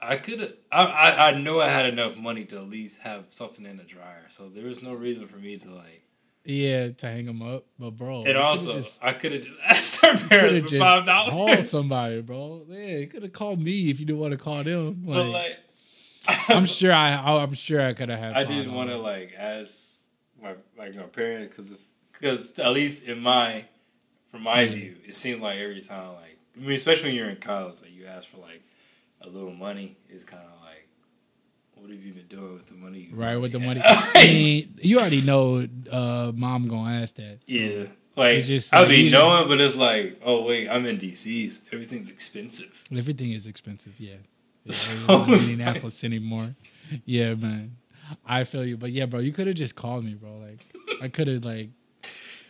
[0.03, 3.27] I could have, I, I, I know I had enough money to at least have
[3.29, 4.27] something in the dryer.
[4.31, 6.03] So there was no reason for me to like.
[6.45, 8.25] Yeah, to hang them up, but bro.
[8.25, 11.33] And also, just, I could have asked our parents for five dollars.
[11.33, 12.67] Called somebody, bro.
[12.69, 15.05] Yeah, you could have called me if you didn't want to call them.
[15.07, 15.59] Like, but like,
[16.49, 18.33] I'm sure I, I'm sure I could have had.
[18.33, 20.09] I didn't want to like ask
[20.43, 21.73] my like my parents because
[22.13, 23.65] because at least in my
[24.33, 24.75] from my mm-hmm.
[24.75, 27.93] view, it seemed like every time like I mean, especially when you're in college, like
[27.93, 28.63] you ask for like
[29.25, 30.89] a little money, is kind of like,
[31.75, 33.09] what have you been doing with the money?
[33.13, 33.81] right with the money.
[33.85, 37.41] I mean, you already know, uh, mom gonna ask that.
[37.47, 37.85] So yeah.
[38.15, 41.61] Like just, I'll be knowing, just, but it's like, oh wait, I'm in DC.
[41.73, 42.85] Everything's expensive.
[42.95, 43.95] Everything is expensive.
[43.99, 44.17] Yeah,
[44.65, 46.55] yeah so Indianapolis like, anymore.
[47.07, 47.77] Yeah, man.
[48.27, 50.37] I feel you, but yeah, bro, you could have just called me, bro.
[50.37, 50.67] Like,
[51.01, 51.71] I could have like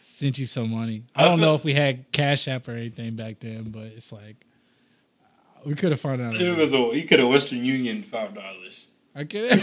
[0.01, 1.05] sent you some money.
[1.15, 4.45] I don't know if we had Cash App or anything back then, but it's like
[5.65, 6.35] we could have found out.
[6.35, 8.87] It was a, you could have Western Union five dollars.
[9.15, 9.51] I could.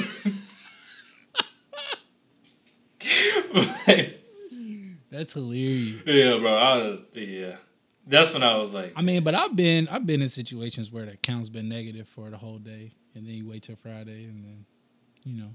[5.12, 6.04] That's hilarious.
[6.06, 6.56] Yeah, bro.
[6.56, 7.56] I, yeah,
[8.06, 8.94] that's when I was like.
[8.96, 12.30] I mean, but I've been I've been in situations where the account's been negative for
[12.30, 14.66] the whole day, and then you wait till Friday, and then
[15.24, 15.50] you know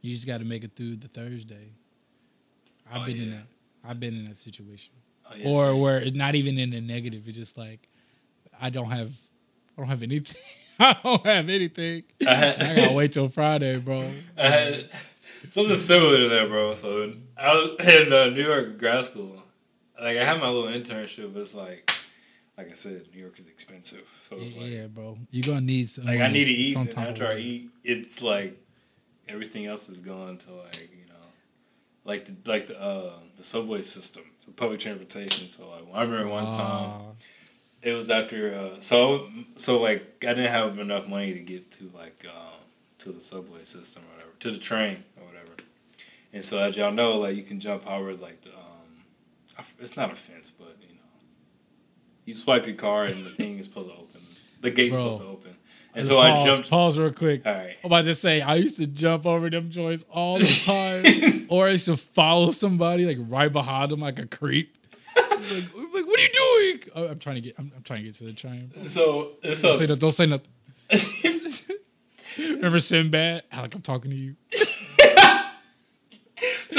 [0.00, 1.72] you just got to make it through the Thursday.
[2.90, 3.22] I've oh, been yeah.
[3.22, 3.46] in that.
[3.84, 4.94] I've been in that situation,
[5.30, 5.80] oh, yeah, or same.
[5.80, 7.28] where not even in the negative.
[7.28, 7.88] It's just like
[8.60, 9.12] I don't have,
[9.82, 10.40] don't have anything.
[10.78, 12.04] I don't have anything.
[12.26, 14.08] I, had, I gotta wait till Friday, bro.
[14.38, 14.90] I had
[15.50, 16.74] something similar to that, bro.
[16.74, 19.42] So I was in uh, New York grad school.
[20.00, 21.90] Like I had my little internship, but it's like,
[22.56, 24.08] like I said, New York is expensive.
[24.20, 25.18] So it's yeah, like, yeah, bro.
[25.30, 26.06] you're gonna need some.
[26.06, 28.58] Like I need to eat, and after I eat, it's like
[29.28, 31.26] everything else is gone to like you know,
[32.04, 35.48] like the like the uh, the subway system, the public transportation.
[35.48, 37.14] So like I remember one time
[37.82, 41.90] it was after uh, so so like I didn't have enough money to get to
[41.94, 42.60] like um,
[42.98, 45.52] to the subway system or whatever to the train or whatever,
[46.32, 50.12] and so as y'all know, like you can jump over like the um, it's not
[50.12, 51.02] a fence, but you know,
[52.24, 54.20] you swipe your card and the thing is supposed to open,
[54.60, 55.10] the gate's Bro.
[55.10, 55.56] supposed to open.
[55.94, 56.70] And so pause, I jumped.
[56.70, 57.44] Pause real quick.
[57.44, 57.76] All right.
[57.84, 60.44] I'm about to say I used to jump over them joints all the
[61.04, 64.74] time, or I used to follow somebody like right behind them like a creep
[65.16, 65.91] like,
[66.72, 67.08] like, what are you doing?
[67.08, 67.54] Oh, I'm trying to get.
[67.58, 68.70] I'm, I'm, trying to get to the train.
[68.72, 70.50] So, so don't say, no, don't say nothing.
[72.38, 73.42] Remember Sinbad?
[73.52, 74.36] Like I'm talking to you.
[74.50, 74.64] so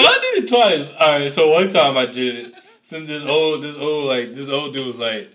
[0.01, 0.81] I did it twice.
[0.99, 1.31] All right.
[1.31, 2.53] So one time I did it.
[2.81, 5.31] Some this old, this old, like this old dude was like,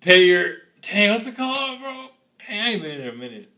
[0.00, 2.08] "Pay your dang, what's it called, bro?
[2.38, 3.50] Dang, I ain't been in there a minute."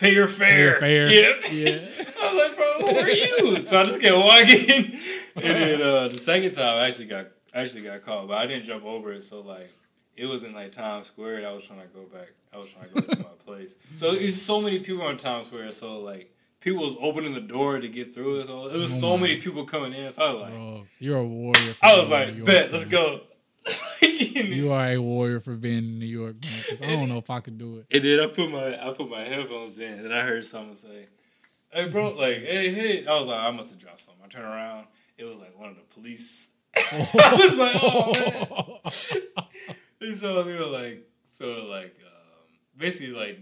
[0.00, 0.80] Pay your fare.
[0.80, 1.12] Pay your fare.
[1.12, 1.36] Yep.
[1.52, 2.04] Yeah.
[2.22, 3.60] I was like, bro, who are you?
[3.60, 4.98] so I just kept walking.
[5.36, 8.46] And then uh, the second time I actually got I actually got caught, but I
[8.46, 9.24] didn't jump over it.
[9.24, 9.72] So like,
[10.16, 11.38] it was in like Times Square.
[11.38, 12.28] And I was trying to go back.
[12.52, 13.74] I was trying to go to my place.
[13.94, 15.72] So it's so many people on Times Square.
[15.72, 18.46] So like, people was opening the door to get through it.
[18.46, 19.42] So it was oh so many mm.
[19.42, 20.10] people coming in.
[20.10, 21.74] So I was like, Bro, you're a warrior.
[21.82, 23.22] I was like, York, bet, let's go.
[24.02, 26.90] you are a warrior for being in New York, man.
[26.90, 27.86] I don't know if I could do it.
[27.92, 31.08] And then I put my I put my headphones in, and I heard someone say,
[31.70, 34.22] "Hey, bro, like, hey, hey." I was like, I must have dropped something.
[34.24, 34.86] I turn around,
[35.18, 39.46] it was like one of the police I was like, oh man.
[40.00, 42.46] and so they were like, sort of like, um,
[42.76, 43.40] basically like,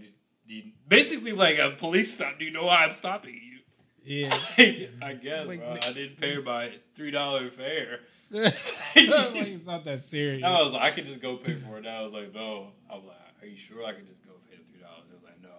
[0.87, 2.39] basically like a police stop.
[2.39, 3.59] Do you know why I'm stopping you?
[4.03, 4.33] Yeah,
[5.03, 5.73] I guess, like, bro.
[5.73, 7.99] I didn't pay my three dollar fare.
[8.31, 8.53] like
[8.95, 10.43] it's not that serious.
[10.43, 11.85] I was like, I could just go pay for it.
[11.85, 12.71] I was like, no.
[12.89, 15.03] I was like, are you sure I can just go pay the three dollars?
[15.11, 15.49] I was like, no.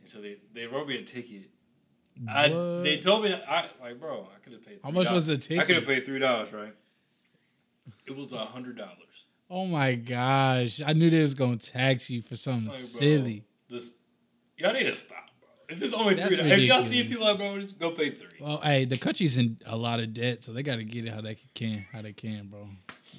[0.00, 1.50] And so they they wrote me a ticket.
[2.28, 2.48] I,
[2.82, 4.82] they told me that I like, bro, I could have paid.
[4.82, 4.84] $3.
[4.84, 5.62] How much was the ticket?
[5.62, 6.74] I could have paid three dollars, right?
[8.10, 9.26] It was a hundred dollars.
[9.48, 10.82] Oh my gosh!
[10.84, 13.44] I knew they was gonna tax you for something like, bro, silly.
[13.70, 13.94] Just
[14.56, 15.48] y'all need to stop, bro.
[15.68, 18.38] If it's only three, if y'all see people like bro, just go pay three.
[18.40, 21.12] Well, hey, the country's in a lot of debt, so they got to get it
[21.12, 22.68] how they can, how they can, bro.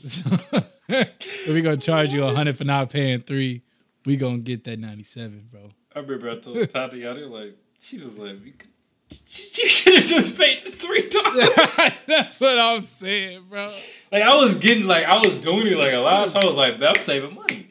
[0.89, 3.63] if we gonna charge you a hundred for not paying three,
[4.05, 5.69] we gonna get that ninety seven, bro.
[5.95, 8.67] I remember I told Tatiana like she was like,
[9.11, 11.93] you should have just paid the three dollars.
[12.07, 13.71] That's what I'm saying, bro.
[14.11, 16.55] Like I was getting like I was doing it like a lot, so I was
[16.55, 17.67] like, I'm saving money.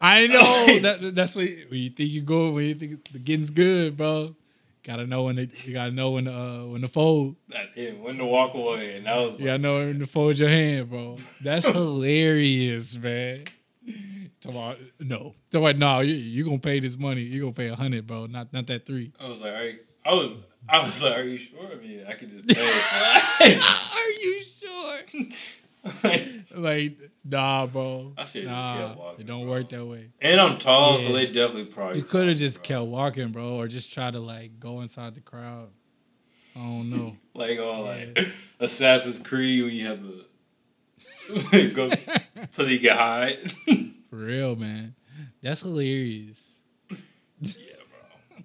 [0.00, 0.40] I know
[0.82, 4.34] that that's what when you think you go when you think the getting's good, bro.
[4.82, 7.36] Gotta know when it, you gotta know when uh when to fold.
[7.50, 10.06] That it, when to walk away, and that was yeah, like, I know when to
[10.06, 11.18] fold your hand, bro.
[11.40, 13.44] That's hilarious, man.
[14.40, 17.22] Tomorrow, no, tomorrow, no, you you gonna pay this money.
[17.22, 18.26] You are gonna pay a hundred, bro.
[18.26, 19.12] Not not that three.
[19.20, 19.80] I was like, all right.
[20.04, 20.30] I was
[20.68, 23.58] I was like, "Are you sure?" I mean, I could just pay.
[23.58, 24.92] Are you sure?
[26.56, 28.12] like, nah, bro.
[28.16, 29.20] I should nah, just kept walking.
[29.20, 29.50] It don't bro.
[29.50, 30.10] work that way.
[30.20, 31.06] And I'm tall, yeah.
[31.06, 31.98] so they definitely probably.
[31.98, 32.64] You could have just bro.
[32.64, 35.70] kept walking, bro, or just try to like go inside the crowd.
[36.54, 37.16] I don't know.
[37.34, 38.06] like all yeah.
[38.14, 38.28] like
[38.60, 40.00] Assassin's Creed when you have
[41.50, 41.90] to go
[42.50, 43.52] so that you can hide.
[44.10, 44.94] For real, man.
[45.42, 46.58] That's hilarious.
[47.40, 47.76] yeah,
[48.30, 48.44] bro.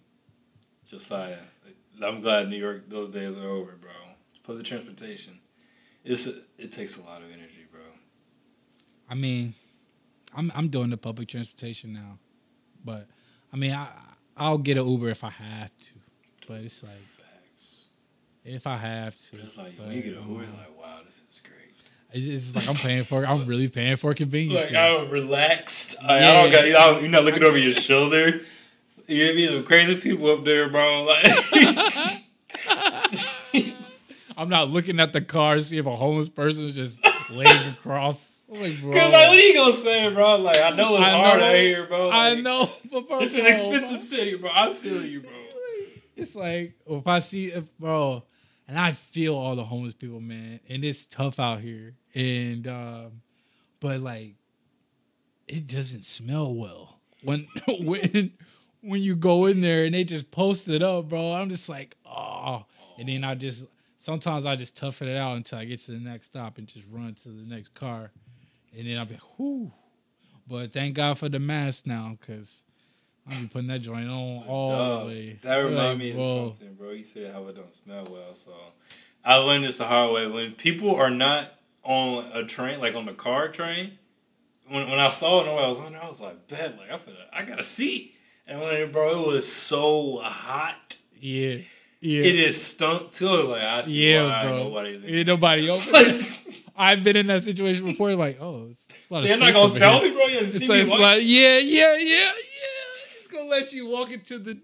[0.85, 1.37] Josiah.
[2.03, 3.91] I'm glad New York those days are over, bro.
[4.43, 5.39] Public transportation,
[6.05, 7.81] it's a, it takes a lot of energy, bro.
[9.09, 9.53] I mean,
[10.35, 12.17] I'm I'm doing the public transportation now,
[12.85, 13.07] but
[13.51, 13.87] I mean I
[14.37, 15.91] I'll get an Uber if I have to,
[16.47, 17.85] but it's like Facts.
[18.45, 19.31] if I have to.
[19.31, 21.53] But it's like but, you get an um, Uber, like wow, this is great.
[22.13, 23.25] It's like I'm paying for.
[23.25, 24.71] I'm really paying for convenience.
[24.71, 25.95] Like I'm relaxed.
[26.01, 26.13] yeah.
[26.13, 27.01] I don't got.
[27.01, 28.41] You're not looking over your shoulder.
[29.07, 31.03] You be some crazy people up there, bro.
[31.03, 31.23] Like,
[34.37, 36.99] I'm not looking at the car to see if a homeless person is just
[37.31, 38.43] laying across.
[38.49, 38.91] like, bro.
[38.91, 40.35] Cause like, what are you gonna say, bro?
[40.35, 42.09] Like, I know it's I hard know, out here, bro.
[42.09, 44.49] Like, I know, but bro, it's an expensive city, bro.
[44.53, 45.31] I feel you, bro.
[46.17, 48.23] It's like if I see, if, bro,
[48.67, 53.21] and I feel all the homeless people, man, and it's tough out here, and um,
[53.79, 54.35] but like,
[55.47, 57.47] it doesn't smell well when
[57.79, 58.33] when
[58.81, 61.33] when you go in there and they just post it up, bro.
[61.33, 62.65] I'm just like, oh.
[62.97, 63.65] And then I just
[63.97, 66.85] sometimes I just toughen it out until I get to the next stop and just
[66.89, 68.11] run to the next car.
[68.75, 69.71] And then I'll be, whoo.
[70.47, 72.63] But thank God for the mask now, because
[73.29, 75.39] I'll be putting that joint on all Dog, the way.
[75.41, 76.91] That reminds like, me of something, bro.
[76.91, 78.53] You said how it don't smell well, so
[79.25, 80.27] I learned this the hard way.
[80.27, 81.53] When people are not
[81.83, 83.97] on a train, like on the car train,
[84.69, 86.97] when, when I saw it, I was on there, I was like, bet, like I
[86.97, 88.16] feel, I got a seat.
[88.47, 90.97] And when it, bro, it was so hot.
[91.19, 91.57] Yeah.
[91.99, 92.21] Yeah.
[92.21, 93.27] It is stunk too.
[93.27, 94.63] Like I see yeah, why bro.
[94.63, 95.13] nobody's in.
[95.13, 96.05] Yeah, nobody open.
[96.77, 98.15] I've been in that situation before.
[98.15, 99.39] Like, oh, it's, it's a lot see, of.
[99.39, 100.09] You're not gonna tell here.
[100.09, 100.25] me, bro.
[100.27, 102.29] You it's, see like, me like, yeah, yeah, yeah, yeah.
[103.17, 104.57] It's gonna let you walk into the.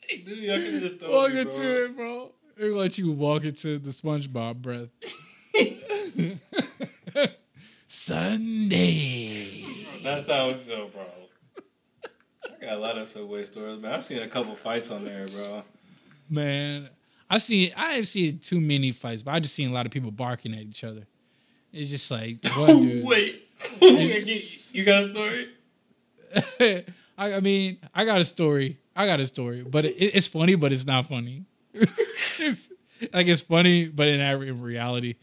[0.00, 2.32] Hey, dude, just walk me, into it, bro.
[2.56, 4.88] It let you walk into the SpongeBob breath.
[7.86, 9.64] Sunday.
[10.02, 11.02] That's how it feel, bro.
[12.62, 13.92] I got a lot of subway stories, man.
[13.92, 15.64] I've seen a couple fights on there, bro.
[16.30, 16.88] Man,
[17.28, 19.90] I've seen I haven't seen too many fights, but I just seen a lot of
[19.90, 21.04] people barking at each other.
[21.72, 23.48] It's just like wait,
[23.80, 25.48] you got a story?
[27.18, 28.78] I, I, mean, I got a story.
[28.94, 31.44] I got a story, but it, it's funny, but it's not funny.
[31.74, 35.16] like it's funny, but in, in reality,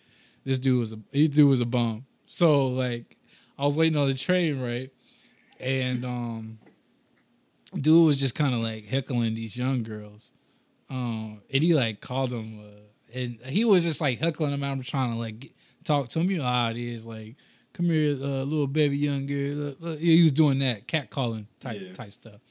[0.43, 2.05] this dude was a this dude was a bum.
[2.25, 3.15] So like,
[3.57, 4.91] I was waiting on the train, right?
[5.59, 6.59] And um,
[7.77, 10.31] dude was just kind of like heckling these young girls.
[10.89, 14.71] Um, and he like called them, uh, and he was just like heckling them out,
[14.71, 15.51] I'm trying to like get,
[15.83, 16.31] talk to him.
[16.31, 17.35] You know how it is, like,
[17.73, 19.75] come here, uh, little baby young girl.
[19.83, 21.93] Uh, he was doing that cat calling type yeah.
[21.93, 22.41] type stuff,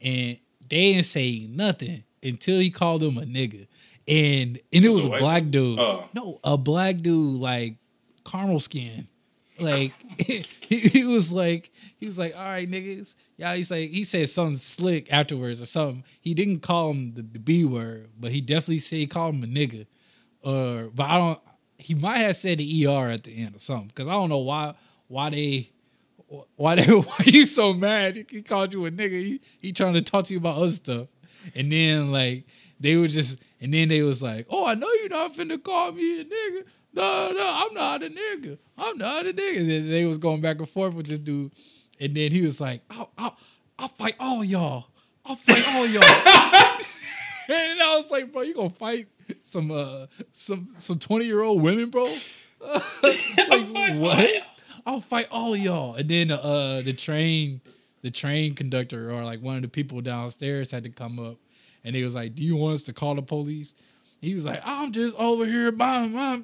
[0.00, 0.38] and
[0.68, 3.66] they didn't say nothing until he called him a nigga,
[4.08, 5.78] and and it was, was a, black dude.
[5.78, 6.08] Oh.
[6.14, 7.76] No, a black dude like
[8.24, 9.08] caramel skin.
[9.60, 13.14] Like he, he was like he was like, all right, niggas.
[13.36, 16.04] Yeah, he's like he said something slick afterwards or something.
[16.20, 19.42] He didn't call him the, the B word, but he definitely said he called him
[19.42, 19.86] a nigga.
[20.42, 21.40] Or uh, but I don't.
[21.76, 24.38] He might have said the er at the end or something because I don't know
[24.38, 24.74] why
[25.08, 25.70] why they
[26.56, 28.26] why they why you so mad?
[28.30, 29.20] He called you a nigga.
[29.20, 31.08] He he trying to talk to you about other stuff,
[31.54, 32.44] and then like
[32.78, 35.92] they were just and then they was like, oh, I know you're not finna call
[35.92, 36.64] me a nigga.
[36.92, 38.58] No, no, I'm not a nigga.
[38.78, 39.60] I'm not a nigga.
[39.60, 41.50] And then they was going back and forth with this dude.
[42.00, 43.36] And then he was like, I'll, I'll,
[43.78, 44.86] I'll fight all y'all.
[45.24, 46.02] I'll fight all y'all.
[47.48, 49.06] and I was like, bro, you gonna fight
[49.40, 52.04] some uh some some 20 year old women, bro?
[52.62, 52.82] like
[53.96, 54.30] what?
[54.86, 55.94] I'll fight all y'all.
[55.94, 57.60] And then uh the train
[58.02, 61.36] the train conductor or like one of the people downstairs had to come up
[61.84, 63.74] and he was like, Do you want us to call the police?
[64.20, 66.40] He was like, I'm just over here buying my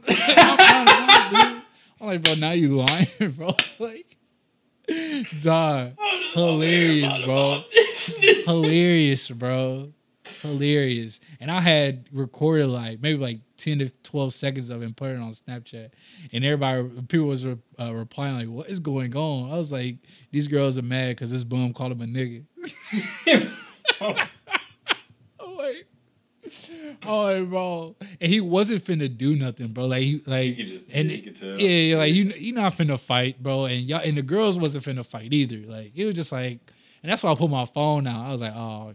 [2.00, 3.54] I'm like, bro, now you lying, bro.
[3.78, 4.16] Like
[5.42, 5.92] Dog.
[6.34, 7.62] Hilarious, bro.
[8.46, 9.92] Hilarious, bro.
[10.42, 11.20] Hilarious.
[11.40, 15.10] And I had recorded like maybe like 10 to 12 seconds of it and put
[15.10, 15.90] it on Snapchat.
[16.32, 19.50] And everybody, people was re- uh, replying like, what is going on?
[19.50, 19.96] I was like,
[20.30, 22.44] these girls are mad because this boom called him a nigga.
[27.06, 29.86] oh, bro, and he wasn't finna do nothing, bro.
[29.86, 31.58] Like he, like, he just, and he could tell.
[31.58, 33.66] yeah, like you, you not finna fight, bro.
[33.66, 35.66] And y'all, and the girls wasn't finna fight either.
[35.70, 36.58] Like it was just like,
[37.02, 38.26] and that's why I put my phone out.
[38.26, 38.94] I was like, oh,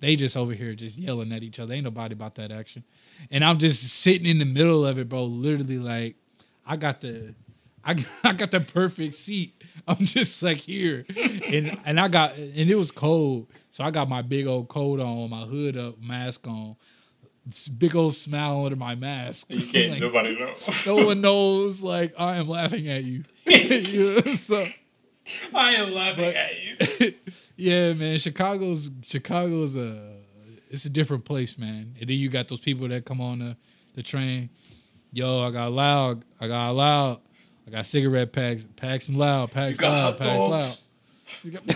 [0.00, 1.74] they just over here just yelling at each other.
[1.74, 2.82] Ain't nobody about that action.
[3.30, 5.24] And I'm just sitting in the middle of it, bro.
[5.24, 6.16] Literally, like,
[6.66, 7.34] I got the,
[7.84, 9.62] I, I got the perfect seat.
[9.86, 14.08] I'm just like here, and and I got and it was cold, so I got
[14.08, 16.76] my big old coat on, my hood up, mask on,
[17.78, 19.46] big old smile under my mask.
[19.50, 19.92] You can't.
[19.92, 20.86] like, nobody knows.
[20.86, 21.82] no one knows.
[21.82, 23.22] Like I am laughing at you.
[23.46, 24.64] you know, so
[25.54, 27.14] I am laughing but, at you.
[27.56, 28.18] yeah, man.
[28.18, 30.16] Chicago's Chicago's a
[30.70, 31.94] it's a different place, man.
[32.00, 33.56] And then you got those people that come on the
[33.94, 34.50] the train.
[35.12, 36.24] Yo, I got loud.
[36.40, 37.20] I got loud.
[37.66, 40.78] I got cigarette packs, packs and loud, packs loud, packs loud.
[41.44, 41.66] You got,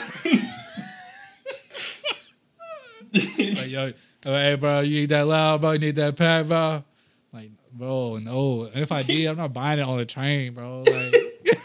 [3.12, 3.93] like, yo,
[4.33, 5.72] hey, bro, you need that loud, bro.
[5.72, 6.83] You need that pack, bro.
[7.33, 8.64] Like, bro, no.
[8.64, 10.85] And if I did, I'm not buying it on the train, bro.
[10.85, 11.61] Like,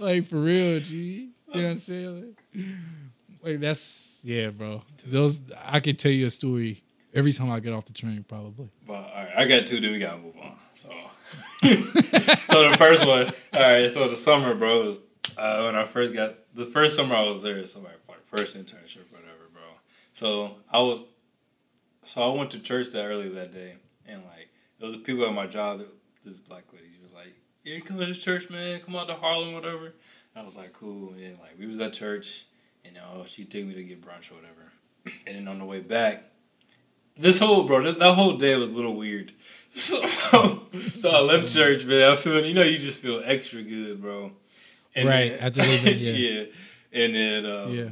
[0.00, 0.94] like for real, G.
[0.94, 2.34] You know what I'm saying?
[2.54, 2.64] Like,
[3.42, 4.82] like that's yeah, bro.
[5.06, 6.82] Those I can tell you a story
[7.14, 8.70] every time I get off the train, probably.
[8.86, 9.80] But I got two.
[9.80, 10.56] Then we gotta move on.
[10.74, 10.90] So,
[11.62, 13.90] so the first one, all right.
[13.90, 15.02] So the summer, bro, was
[15.36, 17.66] uh, when I first got the first summer I was there.
[17.66, 17.90] So my
[18.24, 19.10] first internship,
[20.18, 21.02] so I was,
[22.02, 24.48] so I went to church that early that day, and like
[24.80, 25.78] there was people at my job.
[25.78, 25.86] That,
[26.24, 28.80] this black lady, she was like, "Yeah, come to church, man.
[28.80, 29.94] Come out to Harlem, whatever." And
[30.34, 32.46] I was like, "Cool." And then, like we was at church,
[32.84, 34.72] and uh, she took me to get brunch or whatever.
[35.24, 36.24] And then on the way back,
[37.16, 39.32] this whole bro, that, that whole day was a little weird.
[39.70, 40.04] So,
[40.72, 42.10] so I left church, man.
[42.10, 44.32] I feel, you know, you just feel extra good, bro.
[44.96, 46.44] And right then, after leaving, yeah, yeah.
[46.92, 47.88] And then, um, yeah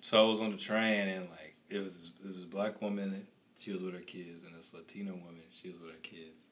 [0.00, 1.39] so I was on the train and like
[1.70, 3.26] it was this, this black woman.
[3.56, 5.42] She was with her kids, and this Latino woman.
[5.60, 6.42] She was with her kids.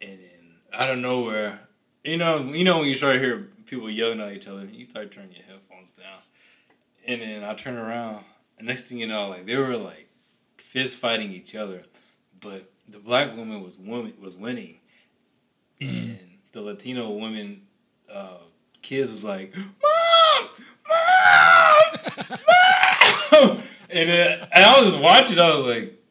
[0.00, 1.60] And then out of nowhere,
[2.04, 4.84] you know, you know when you start to hear people yelling at each other, you
[4.84, 6.20] start turning your headphones down.
[7.06, 8.24] And then I turn around,
[8.58, 10.08] and next thing you know, like they were like
[10.56, 11.82] fist fighting each other,
[12.40, 14.78] but the black woman was woman was winning,
[15.80, 16.10] mm-hmm.
[16.10, 16.18] and
[16.52, 17.62] the Latino woman
[18.12, 18.38] uh,
[18.82, 20.48] kids was like, "Mom,
[20.88, 21.98] mom,
[23.48, 23.58] mom,"
[23.90, 25.38] and, then, and I was just watching.
[25.38, 26.02] I was like,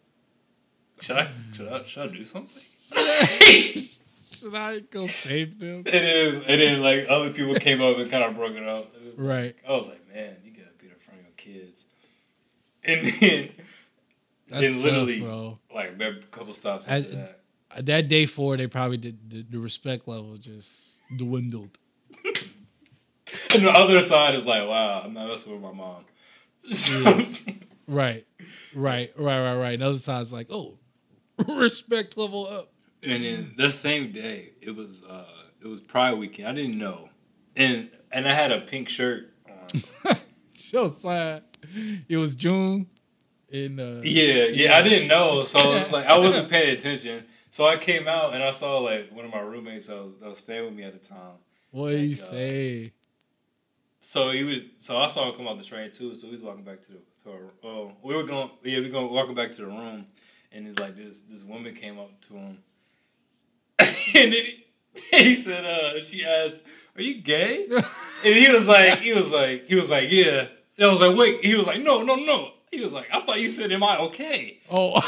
[1.01, 2.63] "Should I should I should I do something?"
[4.31, 5.77] should I go save them?
[5.77, 8.93] And then and then like other people came up and kind of broke it up.
[8.95, 9.55] It right.
[9.55, 11.85] Like, I was like, man, you gotta be in front of your kids,
[12.83, 13.49] and then.
[14.49, 17.37] That's then literally, tough, like a couple stops after I, that
[17.75, 21.77] that day four, they probably did the, the respect level just dwindled.
[22.25, 26.05] and the other side is like, wow, I'm not messing with my mom.
[27.87, 28.25] right,
[28.75, 29.73] right, right, right, right.
[29.73, 30.77] Another side is like, oh,
[31.47, 32.71] respect level up.
[33.03, 35.25] And then the same day, it was uh
[35.61, 36.47] it was Pride weekend.
[36.47, 37.09] I didn't know,
[37.55, 40.17] and and I had a pink shirt on.
[40.55, 41.43] so sad.
[42.07, 42.87] It was June.
[43.49, 47.23] In uh, yeah, yeah, yeah, I didn't know, so it's like I wasn't paying attention.
[47.49, 50.27] So I came out and I saw like one of my roommates that was that
[50.27, 51.37] was staying with me at the time.
[51.71, 52.93] What do you uh, say?
[54.01, 54.71] So he was.
[54.77, 56.15] So I saw him come off the train too.
[56.15, 56.99] So he was walking back to the.
[57.27, 58.49] To oh, we were going.
[58.63, 60.05] Yeah, we were going walking back to the room,
[60.53, 61.19] and he's like this.
[61.19, 62.57] This woman came up to him,
[63.79, 64.65] and then he,
[65.11, 66.61] he said, uh, she asked,
[66.95, 67.65] "Are you gay?"
[68.23, 70.47] and he was like, he was like, he was like, yeah.
[70.77, 71.43] And I was like, wait.
[71.43, 72.51] He was like, no, no, no.
[72.71, 75.01] He was like, I thought you said, "Am I okay?" Oh.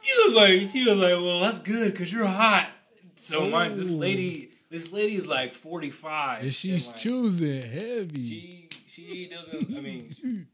[0.00, 2.70] He was like, she was like, well, that's good because you're hot.
[3.16, 8.22] So my this lady, this lady's like forty five, and she's and like, choosing heavy.
[8.22, 9.74] She she doesn't.
[9.76, 10.44] I mean, she,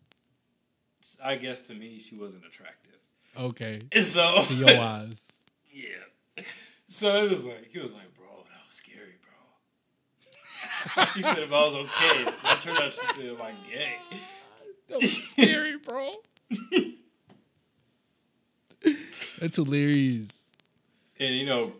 [1.22, 2.92] I guess to me she wasn't attractive.
[3.36, 3.80] Okay.
[3.92, 5.26] And so to your eyes.
[5.72, 6.44] Yeah.
[6.86, 9.16] So it was like he was like, bro, that was scary,
[10.94, 11.04] bro.
[11.06, 12.30] she said if I was okay.
[12.30, 13.96] It turned out she said, "Am I gay?"
[14.88, 16.10] That was scary, bro.
[19.40, 20.44] That's hilarious.
[21.18, 21.72] And you know,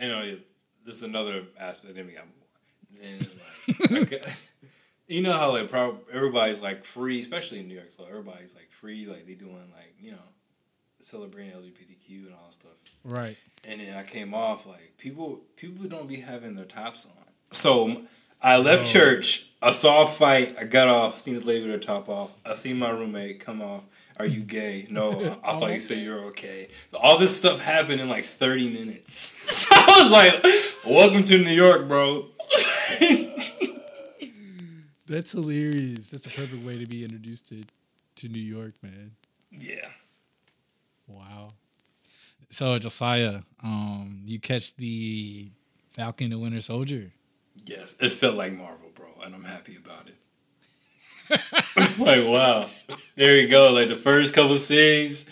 [0.00, 0.36] you uh, know,
[0.84, 1.94] this is another aspect.
[1.94, 3.02] Then we got more.
[3.02, 3.36] And it's
[3.80, 4.32] like, okay,
[5.08, 7.90] you know how like pro- everybody's like free, especially in New York.
[7.90, 10.18] So everybody's like free, like they doing like you know,
[11.00, 12.72] celebrating LGBTQ and all that stuff.
[13.04, 13.36] Right.
[13.64, 17.12] And then I came off like people people don't be having their tops on.
[17.50, 18.04] So
[18.42, 18.86] I left oh.
[18.86, 19.46] church.
[19.62, 20.56] I saw a fight.
[20.58, 21.18] I got off.
[21.18, 22.30] Seen the lady with her top off.
[22.46, 23.84] I seen my roommate come off.
[24.18, 24.86] Are you gay?
[24.88, 26.68] No, I, thought you said you're okay.
[26.94, 29.36] All this stuff happened in like 30 minutes.
[29.50, 30.44] So I was like,
[30.86, 32.26] welcome to New York, bro.
[35.06, 36.08] That's hilarious.
[36.10, 37.62] That's the perfect way to be introduced to,
[38.16, 39.12] to New York, man.
[39.50, 39.88] Yeah.
[41.06, 41.52] Wow.
[42.48, 45.50] So Josiah, um, you catch the
[45.92, 47.12] Falcon and Winter Soldier.
[47.66, 50.16] Yes, it felt like Marvel, bro, and I'm happy about it.
[51.98, 52.68] like wow,
[53.14, 53.72] there you go.
[53.72, 55.24] Like the first couple scenes,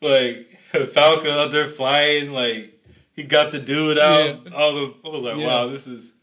[0.00, 0.48] like
[0.92, 2.78] Falcon out there flying, like
[3.14, 4.44] he got the dude out.
[4.44, 4.54] Yeah.
[4.54, 5.46] All the I was like, yeah.
[5.46, 6.14] wow, this is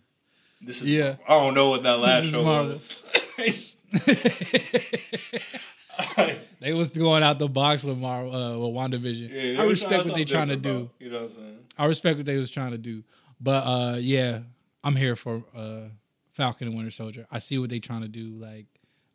[0.61, 0.89] this is.
[0.89, 3.05] Yeah, I don't know what that last show was.
[6.61, 9.29] they was going out the box with Mar uh, with WandaVision.
[9.29, 10.89] Yeah, I respect what they trying to do.
[10.99, 11.57] You know what I'm saying?
[11.77, 13.03] I respect what they was trying to do,
[13.39, 14.39] but uh, yeah,
[14.83, 15.89] I'm here for uh,
[16.31, 17.27] Falcon and Winter Soldier.
[17.31, 18.29] I see what they're trying to do.
[18.31, 18.67] Like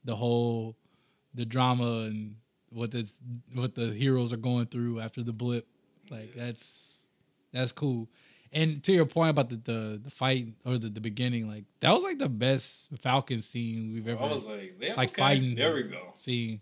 [0.04, 0.76] the whole
[1.34, 2.36] the drama and
[2.70, 3.08] what the
[3.54, 5.66] what the heroes are going through after the blip.
[6.10, 7.06] Like that's
[7.52, 8.08] that's cool.
[8.52, 11.92] And to your point about the the, the fight or the, the beginning, like that
[11.92, 14.22] was like the best Falcon scene we've ever.
[14.22, 15.20] I was like, like okay.
[15.20, 15.54] fighting.
[15.54, 16.12] There we go.
[16.14, 16.60] Scene.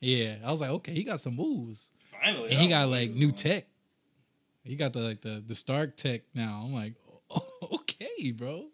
[0.00, 1.90] Yeah, I was like, okay, he got some moves.
[2.22, 3.34] Finally, and he got like new on.
[3.34, 3.66] tech.
[4.64, 6.62] He got the like the the Stark tech now.
[6.64, 6.94] I'm like,
[8.20, 8.66] okay, bro.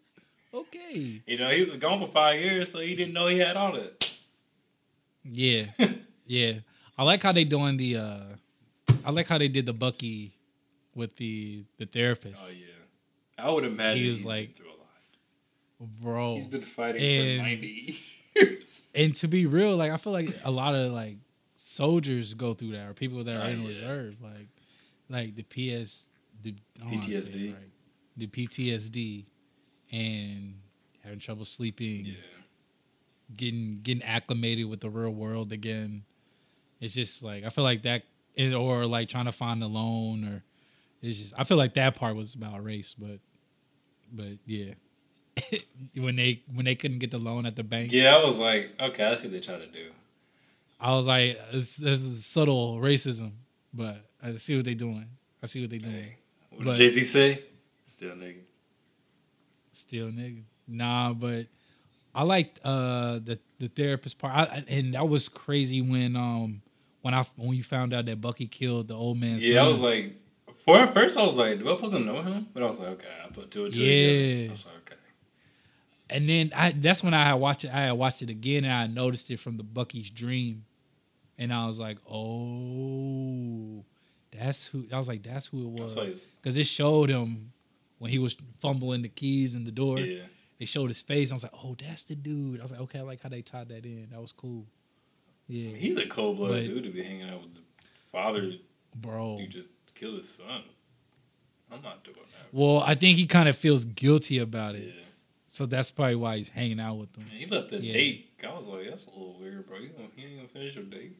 [0.53, 1.21] Okay.
[1.25, 3.73] You know, he was gone for five years, so he didn't know he had all
[3.73, 4.19] that.
[5.23, 5.65] Yeah,
[6.25, 6.53] yeah.
[6.97, 7.97] I like how they doing the.
[7.97, 8.19] uh
[9.05, 10.33] I like how they did the Bucky
[10.95, 12.41] with the the therapist.
[12.43, 15.91] Oh yeah, I would imagine he was like through a lot.
[16.01, 17.99] Bro, he's been fighting and, for ninety
[18.35, 18.91] years.
[18.95, 21.17] And to be real, like I feel like a lot of like
[21.55, 23.67] soldiers go through that, or people that are oh, in yeah.
[23.67, 24.47] reserve, like
[25.09, 26.09] like the PS,
[26.41, 27.63] the PTSD, right,
[28.15, 29.25] the PTSD,
[29.91, 30.55] and
[31.03, 32.05] having trouble sleeping.
[32.05, 32.13] Yeah
[33.35, 36.03] getting getting acclimated with the real world again.
[36.79, 38.03] It's just like I feel like that,
[38.55, 40.43] or like trying to find a loan, or
[41.01, 43.19] it's just I feel like that part was about race, but
[44.11, 44.73] but yeah,
[45.95, 47.91] when they when they couldn't get the loan at the bank.
[47.91, 49.91] Yeah, I was like, okay, I see what they try to do.
[50.79, 53.31] I was like, this, this is subtle racism,
[53.73, 55.07] but I see what they're doing.
[55.41, 55.95] I see what they're doing.
[55.95, 56.17] Hey,
[56.51, 57.43] what did Jay Z say?
[57.83, 58.41] Still nigga.
[59.77, 60.41] Still nigga.
[60.67, 61.45] Nah, but
[62.15, 66.63] I liked uh, the the therapist part, I, and that was crazy when um
[67.03, 69.37] when I when you found out that Bucky killed the old man.
[69.39, 69.65] Yeah, son.
[69.65, 70.15] I was like,
[70.55, 72.47] for at first I was like, do I supposed to know him?
[72.55, 74.07] But I was like, okay, I put two and two yeah.
[74.07, 74.47] together.
[74.47, 74.95] I was like, okay.
[76.09, 77.71] And then I that's when I had watched it.
[77.71, 80.65] I had watched it again, and I noticed it from the Bucky's dream,
[81.37, 83.85] and I was like, oh,
[84.35, 84.87] that's who.
[84.91, 87.51] I was like, that's who it was, because it showed him
[87.99, 89.99] when he was fumbling the keys in the door.
[89.99, 90.23] Yeah
[90.59, 91.31] they showed his face.
[91.31, 92.59] I was like, oh, that's the dude.
[92.59, 94.07] I was like, okay, I like how they tied that in.
[94.11, 94.65] That was cool.
[95.47, 97.61] Yeah, he's a cold blooded dude to be hanging out with the
[98.11, 98.51] father.
[98.95, 100.63] Bro, you just killed his son.
[101.71, 102.47] I'm not doing that.
[102.51, 104.93] Well, I think he kind of feels guilty about it.
[104.95, 105.03] Yeah.
[105.49, 107.25] So that's probably why he's hanging out with them.
[107.25, 107.93] Man, he left the yeah.
[107.93, 108.29] date.
[108.43, 109.77] I was like, that's a little weird, bro.
[109.77, 111.17] You gonna, he ain't gonna finish your date.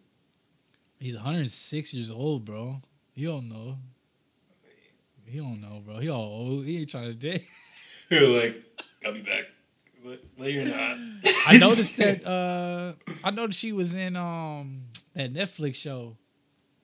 [0.99, 2.81] He's 106 years old, bro.
[3.13, 3.77] You don't know.
[5.27, 5.99] He don't know, bro.
[5.99, 6.65] He all old.
[6.65, 7.45] He ain't trying to date.
[8.09, 8.63] He was like,
[9.05, 9.43] I'll be back.
[10.01, 10.97] But, you're not.
[11.45, 12.25] I noticed that.
[12.25, 16.15] Uh, I noticed she was in um that Netflix show,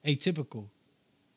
[0.06, 0.66] Atypical.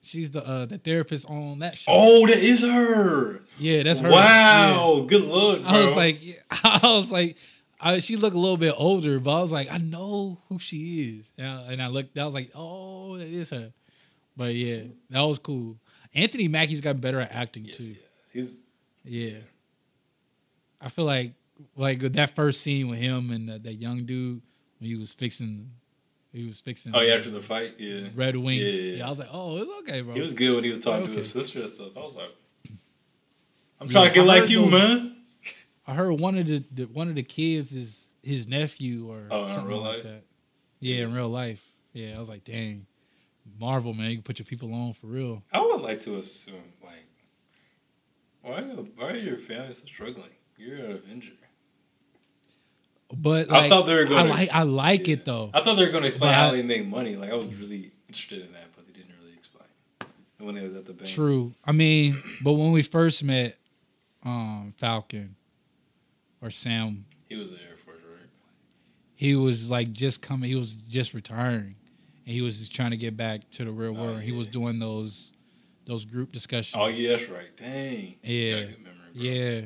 [0.01, 1.91] She's the uh, the therapist on that show.
[1.93, 3.43] Oh, that is her.
[3.58, 4.10] Yeah, that's her.
[4.10, 5.08] Wow, yeah.
[5.08, 5.62] good look.
[5.62, 5.72] Bro.
[5.72, 6.18] I was like,
[6.51, 7.38] I was like,
[7.80, 11.20] I, she looked a little bit older, but I was like, I know who she
[11.20, 12.18] is, and I, and I looked.
[12.18, 13.72] I was like, oh, that is her.
[14.36, 15.78] But yeah, that was cool.
[16.18, 17.84] Anthony Mackie's got better at acting yes, too.
[17.84, 18.59] Yes, he's
[19.05, 19.38] yeah.
[20.82, 21.34] I feel like
[21.76, 24.41] like that first scene with him and that, that young dude
[24.80, 25.72] when he was fixing
[26.34, 26.95] he was fixing.
[26.95, 28.09] Oh yeah, after the fight, yeah.
[28.15, 28.59] Red Wing.
[28.59, 29.05] Yeah, yeah, yeah.
[29.07, 30.13] I was like, oh, it's okay, bro.
[30.13, 31.11] He was good when he was talking okay.
[31.11, 31.95] to his sister and stuff.
[31.95, 32.32] I was like,
[33.80, 35.15] I'm trying to get like you, those, man.
[35.88, 39.47] I heard one of the, the, one of the kids is his nephew or oh,
[39.47, 40.03] something like life?
[40.03, 40.24] that.
[40.80, 41.65] Yeah, in real life.
[41.93, 42.86] Yeah, I was like, dang,
[43.60, 45.43] Marvel man, you can put your people on for real.
[45.52, 47.08] I would like to assume like,
[48.41, 50.30] why why are your family so struggling?
[50.58, 51.34] You're an Avenger.
[53.16, 54.28] But like, I thought they were going.
[54.28, 55.14] I like I like yeah.
[55.14, 55.50] it though.
[55.54, 57.16] I thought they were going to explain how they make money.
[57.16, 59.68] Like I was really interested in that, but they didn't really explain.
[60.39, 61.10] When they was at the bank.
[61.10, 61.54] True.
[61.66, 63.58] I mean, but when we first met,
[64.24, 65.36] um, Falcon
[66.41, 68.30] or Sam, he was the Air Force, right?
[69.16, 70.50] He was like just coming.
[70.50, 71.76] He was just retiring,
[72.28, 74.18] and he was just trying to get back to the real oh, world.
[74.18, 74.24] Yeah.
[74.24, 75.34] He was doing those
[75.86, 76.80] those group discussions.
[76.80, 77.56] Oh yeah, that's right.
[77.56, 78.16] Dang.
[78.22, 78.56] Yeah.
[78.56, 78.76] Memory,
[79.14, 79.62] yeah.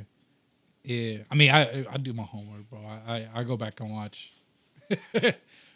[0.83, 2.79] Yeah, I mean, I I do my homework, bro.
[2.79, 4.31] I I, I go back and watch,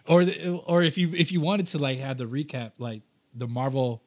[0.07, 3.03] or the, or if you if you wanted to like have the recap, like
[3.35, 4.01] the Marvel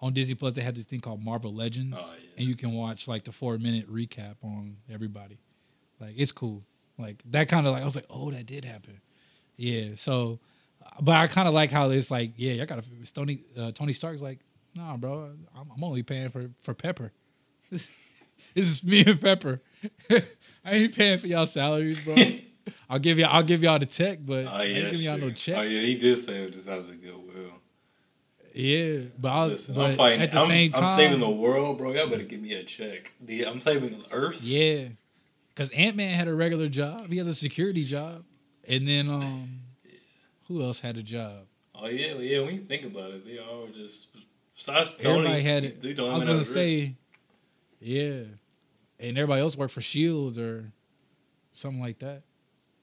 [0.00, 2.30] on Disney Plus, they had this thing called Marvel Legends, oh, yeah.
[2.38, 5.38] and you can watch like the four minute recap on everybody.
[6.00, 6.64] Like it's cool,
[6.98, 9.00] like that kind of like I was like, oh, that did happen.
[9.56, 10.40] Yeah, so,
[11.00, 13.92] but I kind of like how it's like, yeah, I got to Tony uh, Tony
[13.92, 14.40] Stark's like,
[14.74, 17.12] nah, bro, I'm, I'm only paying for for Pepper.
[17.70, 17.88] this
[18.54, 19.60] is me and Pepper.
[20.10, 20.24] I
[20.64, 22.14] ain't paying for y'all salaries, bro.
[22.88, 23.30] I'll give y'all.
[23.32, 25.58] I'll give y'all the check, but oh, yeah, I ain't giving y'all no check.
[25.58, 27.54] Oh yeah, he did say it just out of the goodwill.
[28.54, 29.52] Yeah, but I was.
[29.52, 30.22] Listen, but I'm fighting.
[30.22, 31.92] At the I'm, same time, I'm saving the world, bro.
[31.92, 33.12] Y'all better give me a check.
[33.46, 34.44] I'm saving the Earth.
[34.44, 34.88] Yeah,
[35.48, 37.10] because Ant Man had a regular job.
[37.10, 38.24] He had a security job,
[38.68, 39.61] and then um, yeah.
[40.52, 41.46] Who else had a job?
[41.74, 42.40] Oh yeah, yeah.
[42.40, 44.08] When you think about it, they all just.
[44.54, 45.98] Besides Tony, everybody had it.
[45.98, 46.94] I was gonna say,
[47.80, 48.22] yeah,
[49.00, 50.72] and everybody else worked for Shield or
[51.52, 52.22] something like that.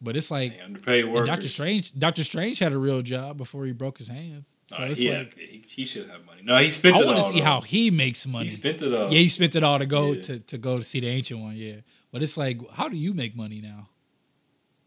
[0.01, 1.27] But it's like underpaid workers.
[1.27, 1.99] Doctor Strange.
[1.99, 4.55] Doctor Strange had a real job before he broke his hands.
[4.65, 6.41] So it's yeah, like he, he, should have money.
[6.43, 6.95] No, he spent.
[6.95, 7.45] I want to see though.
[7.45, 8.45] how he makes money.
[8.45, 9.11] He spent it all.
[9.11, 10.21] Yeah, he spent it all to go yeah.
[10.21, 11.55] to, to go to see the ancient one.
[11.55, 11.75] Yeah,
[12.13, 13.89] but it's like, how do you make money now?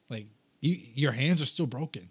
[0.09, 0.27] Like,
[0.61, 2.09] you your hands are still broken.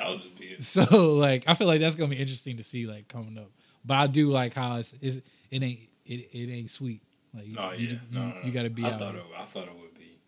[0.00, 3.08] I'll just be so like I feel like that's gonna be interesting to see like
[3.08, 3.50] coming up.
[3.84, 5.18] But I do like how it's, it's
[5.50, 7.02] it ain't it, it ain't sweet.
[7.34, 8.90] Like, no, you, yeah, you, no, you, no, you got to be I.
[8.90, 10.18] Thought it, I thought it would be.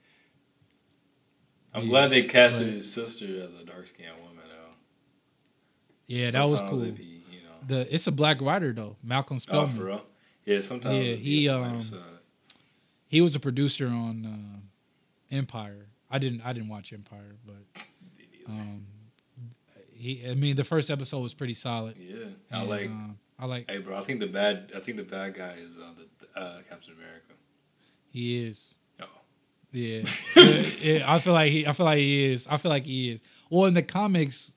[1.75, 4.75] I'm yeah, glad they casted but, his sister as a dark skinned woman though.
[6.07, 6.81] Yeah, sometimes that was cool.
[6.93, 9.71] Be, you know, the it's a black writer though, Malcolm Spellman.
[9.75, 10.05] Oh, for real?
[10.45, 11.09] Yeah, sometimes.
[11.09, 11.83] Yeah, he um,
[13.07, 15.87] he was a producer on uh, Empire.
[16.11, 17.83] I didn't I didn't watch Empire, but
[18.49, 18.87] um,
[19.99, 21.99] he I mean the first episode was pretty solid.
[21.99, 22.91] Yeah, I and, like.
[23.39, 23.71] I like.
[23.71, 24.73] Hey, bro, I think the bad.
[24.75, 27.35] I think the bad guy is uh, the uh, Captain America.
[28.11, 28.75] He is.
[29.01, 29.05] Oh.
[29.71, 30.03] Yeah.
[30.81, 31.05] yeah.
[31.07, 31.67] I feel like he.
[31.67, 32.47] I feel like he is.
[32.49, 33.23] I feel like he is.
[33.51, 34.55] Well, in the comics,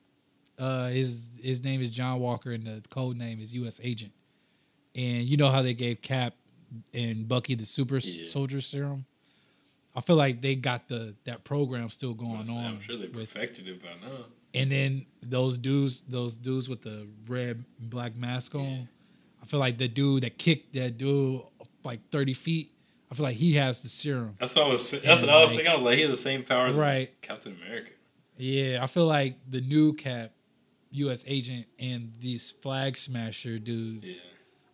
[0.58, 3.78] uh, his his name is John Walker, and the code name is U.S.
[3.82, 4.12] Agent.
[4.94, 6.34] And you know how they gave Cap
[6.94, 8.28] and Bucky the Super yeah.
[8.30, 9.04] Soldier Serum.
[9.94, 12.64] I feel like they got the that program still going on.
[12.64, 14.24] I'm sure they perfected with, it by now.
[14.54, 18.82] And then those dudes, those dudes with the red and black mask on, yeah.
[19.42, 21.42] I feel like the dude that kicked that dude
[21.84, 22.72] like 30 feet,
[23.10, 24.36] I feel like he has the serum.
[24.38, 24.90] That's what I was.
[24.90, 25.68] That's and what I was thinking.
[25.68, 27.10] I was like, he has the same powers right.
[27.10, 27.92] as Captain America.
[28.36, 30.32] Yeah, I feel like the new Cap,
[30.92, 31.24] U.S.
[31.26, 34.06] agent, and these flag smasher dudes.
[34.06, 34.20] Yeah.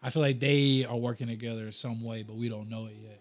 [0.02, 3.20] I feel like they are working together some way, but we don't know it yet.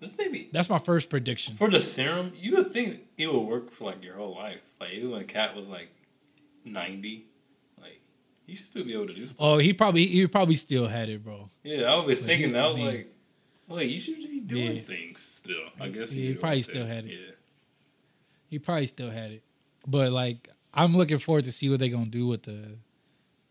[0.00, 2.32] This maybe that's my first prediction for the serum.
[2.34, 4.62] You would think it would work for like your whole life.
[4.80, 5.90] Like even when Cap was like
[6.64, 7.26] ninety,
[7.78, 8.00] like
[8.46, 9.36] he should still be able to do stuff.
[9.38, 11.50] Oh, he probably he probably still had it, bro.
[11.62, 13.14] Yeah, I was thinking that was like,
[13.68, 14.82] wait, you should be doing yeah.
[14.82, 15.68] things still.
[15.78, 17.10] I guess he, he probably still had it.
[17.10, 17.34] Yeah,
[18.48, 19.42] he probably still had it.
[19.86, 22.78] But like, I'm looking forward to see what they're gonna do with the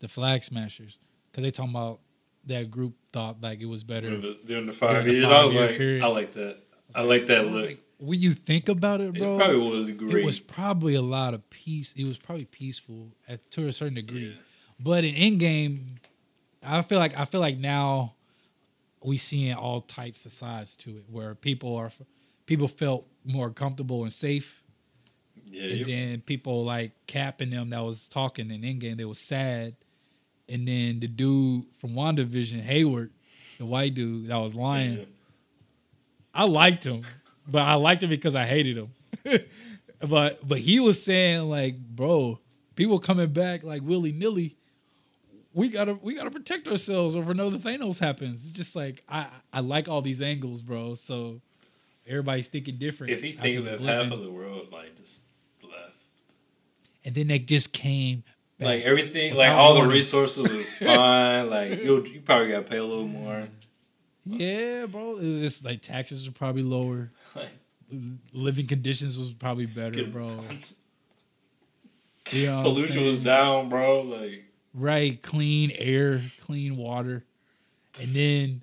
[0.00, 0.98] the flag smashers
[1.30, 2.00] because they talking about
[2.46, 4.10] that group thought like it was better
[4.46, 5.28] during the, five years.
[5.28, 6.02] Five I was like, period.
[6.02, 6.58] I like that.
[6.94, 7.66] I like that look.
[7.66, 10.22] Like, when you think about it, bro, it probably was great.
[10.22, 11.92] It was probably a lot of peace.
[11.96, 14.34] It was probably peaceful at, to a certain degree, yeah.
[14.78, 15.98] but in Endgame,
[16.62, 18.14] I feel like I feel like now
[19.02, 21.90] we seeing all types of sides to it, where people are
[22.46, 24.62] people felt more comfortable and safe.
[25.46, 29.74] Yeah, and then people like capping them that was talking in Endgame, they was sad
[30.50, 33.10] and then the dude from WandaVision, Hayward,
[33.58, 34.98] the white dude that was lying.
[34.98, 35.04] Yeah.
[36.34, 37.02] I liked him,
[37.46, 38.90] but I liked him because I hated him.
[40.08, 42.38] but but he was saying like, bro,
[42.74, 44.56] people coming back like willy nilly.
[45.52, 48.44] We gotta we gotta protect ourselves or no the Thanos happens.
[48.44, 50.94] It's just like I I like all these angles, bro.
[50.94, 51.40] So
[52.06, 53.12] everybody's thinking different.
[53.12, 55.22] If he think of half of the world like just
[55.62, 56.06] left,
[57.04, 58.22] and then they just came
[58.60, 61.48] like everything, like all the resources was fine.
[61.50, 63.48] like you, you probably got to pay a little more.
[64.26, 65.16] Yeah, bro.
[65.16, 67.10] It was just like taxes were probably lower.
[67.34, 67.48] Like,
[68.32, 70.30] Living conditions was probably better, bro.
[72.30, 74.02] You know Pollution was down, bro.
[74.02, 74.44] Like
[74.74, 77.24] right, clean air, clean water,
[78.00, 78.62] and then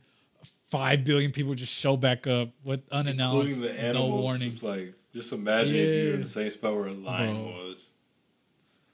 [0.70, 4.10] five billion people just show back up with unannounced, including the animals.
[4.10, 4.52] No warning.
[4.62, 5.82] Like just imagine yeah.
[5.82, 7.68] if you're in the same spot where a lion bro.
[7.68, 7.87] was.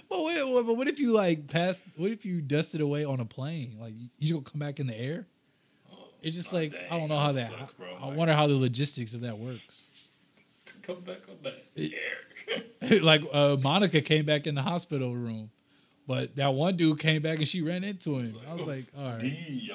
[0.08, 1.82] what, but what if you like pass?
[1.96, 3.76] What if you dusted away on a plane?
[3.78, 5.26] Like you gonna come back in the air?
[6.22, 7.50] It's just oh, like dang, I don't know how that.
[7.50, 9.90] Suck, I, I wonder how the logistics of that works.
[10.64, 13.00] To come back on that air.
[13.02, 15.50] like uh, Monica came back in the hospital room,
[16.06, 18.34] but that one dude came back and she ran into him.
[18.48, 19.70] I was like, all right.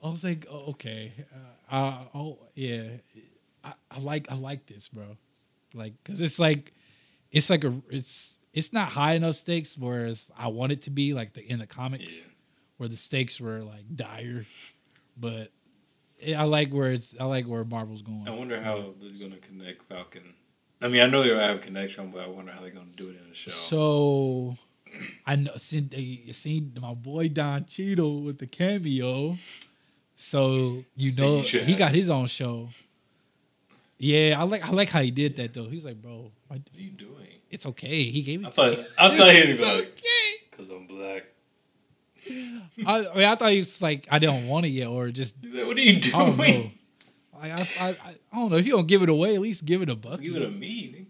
[0.00, 1.12] I was like, oh, okay,
[1.72, 2.84] uh, uh, oh yeah,
[3.64, 5.16] I, I like I like this, bro.
[5.74, 6.72] Like, cause it's like
[7.30, 11.14] it's like a it's it's not high enough stakes whereas I want it to be
[11.14, 12.32] like the in the comics yeah.
[12.78, 14.44] where the stakes were like dire,
[15.16, 15.50] but
[16.18, 18.26] it, I like where it's I like where Marvel's going.
[18.26, 20.34] I wonder how this is going to connect Falcon.
[20.80, 22.96] I mean, I know they have a connection, but I wonder how they're going to
[22.96, 23.50] do it in the show.
[23.50, 24.56] So,
[25.26, 29.36] I know seen you seen my boy Don Cheadle with the cameo.
[30.14, 32.68] So you know you he got his own show.
[33.98, 35.68] Yeah, I like I like how he did that though.
[35.68, 37.40] He's like, bro, what are you doing?
[37.50, 38.04] It's okay.
[38.04, 38.46] He gave me.
[38.46, 41.24] I thought I thought he was like, okay, because I'm black.
[42.30, 45.34] I, I, mean, I thought he was like, I don't want it yet, or just.
[45.42, 46.14] What are you doing?
[46.14, 46.70] I don't know.
[47.40, 47.96] I, I,
[48.32, 48.56] I, don't know.
[48.56, 50.22] If you don't give it away, at least give it a bucket.
[50.22, 51.06] Give it a me.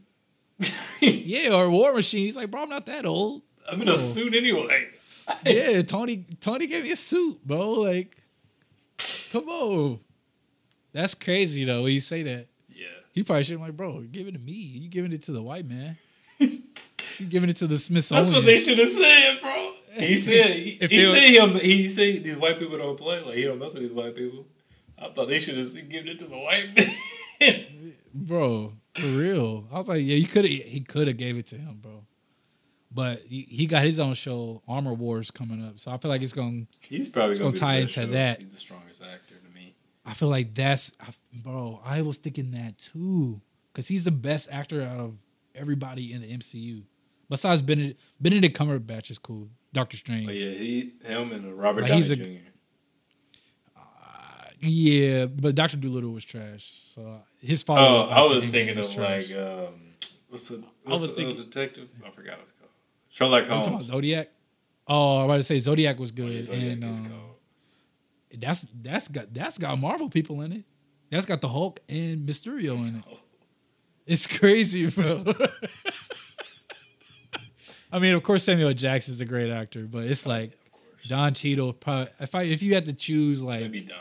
[1.00, 2.26] yeah, or a War Machine.
[2.26, 3.42] He's like, bro, I'm not that old.
[3.70, 4.88] I'm in a suit anyway.
[5.46, 6.24] yeah, Tony.
[6.40, 7.72] Tony gave me a suit, bro.
[7.72, 8.16] Like,
[9.32, 10.00] come on.
[10.92, 11.82] That's crazy though.
[11.82, 12.46] When you say that.
[13.18, 14.52] He probably should have like, bro, give it to me.
[14.52, 15.96] You giving it to the white man.
[16.38, 18.26] you giving it to the Smithsonian.
[18.26, 19.72] That's what they should have said, bro.
[19.94, 23.42] He said he, he said him he said these white people don't play like he
[23.42, 24.46] don't mess with these white people.
[24.96, 26.76] I thought they should have given it to the white
[27.40, 27.94] man.
[28.14, 29.66] bro, for real.
[29.72, 32.04] I was like, yeah, you could have he could have gave it to him, bro.
[32.92, 35.80] But he, he, got his own show, Armor Wars, coming up.
[35.80, 38.06] So I feel like it's gonna he's probably gonna, gonna tie into show.
[38.06, 38.42] that.
[38.42, 39.27] He's the strongest actor.
[40.08, 40.92] I feel like that's
[41.44, 41.82] bro.
[41.84, 45.14] I was thinking that too because he's the best actor out of
[45.54, 46.82] everybody in the MCU.
[47.28, 49.48] Besides Benedict, Benedict Cumberbatch is cool.
[49.74, 50.30] Doctor Strange.
[50.30, 52.22] Oh, yeah, he, him, and Robert like, Downey Jr.
[53.76, 53.80] Uh,
[54.60, 56.72] yeah, but Doctor Dolittle was trash.
[56.94, 57.82] So his father.
[57.82, 59.74] Oh, I was thinking of like um,
[60.30, 61.88] what's the what's I was the thinking, detective?
[62.04, 62.70] I forgot what it's called.
[63.10, 63.86] Sherlock Holmes.
[63.86, 64.30] Zodiac.
[64.86, 66.30] Oh, I was about to say Zodiac was good.
[66.30, 67.27] Oh, yeah, Zodiac and, um,
[68.36, 70.64] that's that's got that's got Marvel people in it.
[71.10, 73.04] That's got the Hulk and Mysterio in it.
[74.06, 75.24] It's crazy, bro.
[77.90, 80.52] I mean, of course, Samuel Jackson's a great actor, but it's like
[81.08, 81.72] Don Cheadle.
[81.72, 83.98] Probably, if I if you had to choose, like maybe Don.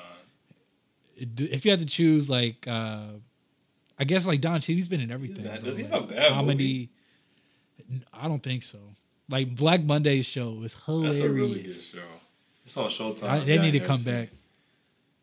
[1.16, 3.04] if you had to choose, like, uh
[4.00, 5.46] I guess like Don Cheadle's been in everything.
[5.64, 6.90] Does he have bad comedy?
[7.90, 8.04] Movie?
[8.14, 8.80] I don't think so.
[9.30, 11.18] Like Black Monday's show is hilarious.
[11.20, 12.02] That's a really good show.
[12.68, 13.30] It's on Showtime.
[13.30, 14.28] I, they need to come back.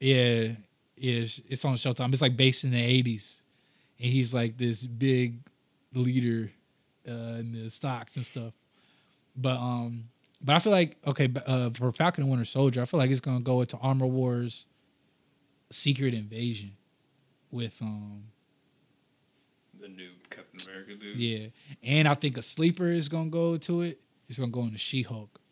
[0.01, 0.53] Yeah,
[0.97, 2.11] yeah, it's on Showtime.
[2.15, 3.43] It's like based in the '80s,
[3.99, 5.41] and he's like this big
[5.93, 6.51] leader
[7.07, 8.55] uh, in the stocks and stuff.
[9.37, 10.05] But um,
[10.41, 13.21] but I feel like okay, uh, for Falcon and Winter Soldier, I feel like it's
[13.21, 14.65] gonna go into Armor Wars,
[15.71, 16.73] Secret Invasion,
[17.51, 18.23] with um
[19.79, 21.21] the new Captain America dude.
[21.21, 21.49] Yeah,
[21.83, 24.01] and I think a sleeper is gonna go to it.
[24.31, 25.43] It's gonna go into She Hulk,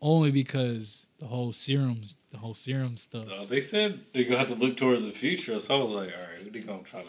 [0.00, 3.26] only because the whole serums, the whole serum stuff.
[3.30, 6.12] Uh, they said they're gonna have to look towards the future, so I was like,
[6.16, 7.08] all right, they gonna try to.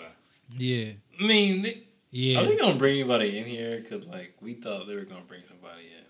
[0.57, 0.91] Yeah.
[1.19, 2.39] I mean, they, yeah.
[2.39, 3.77] Are they gonna bring anybody in here?
[3.77, 6.01] Because like we thought they were gonna bring somebody in.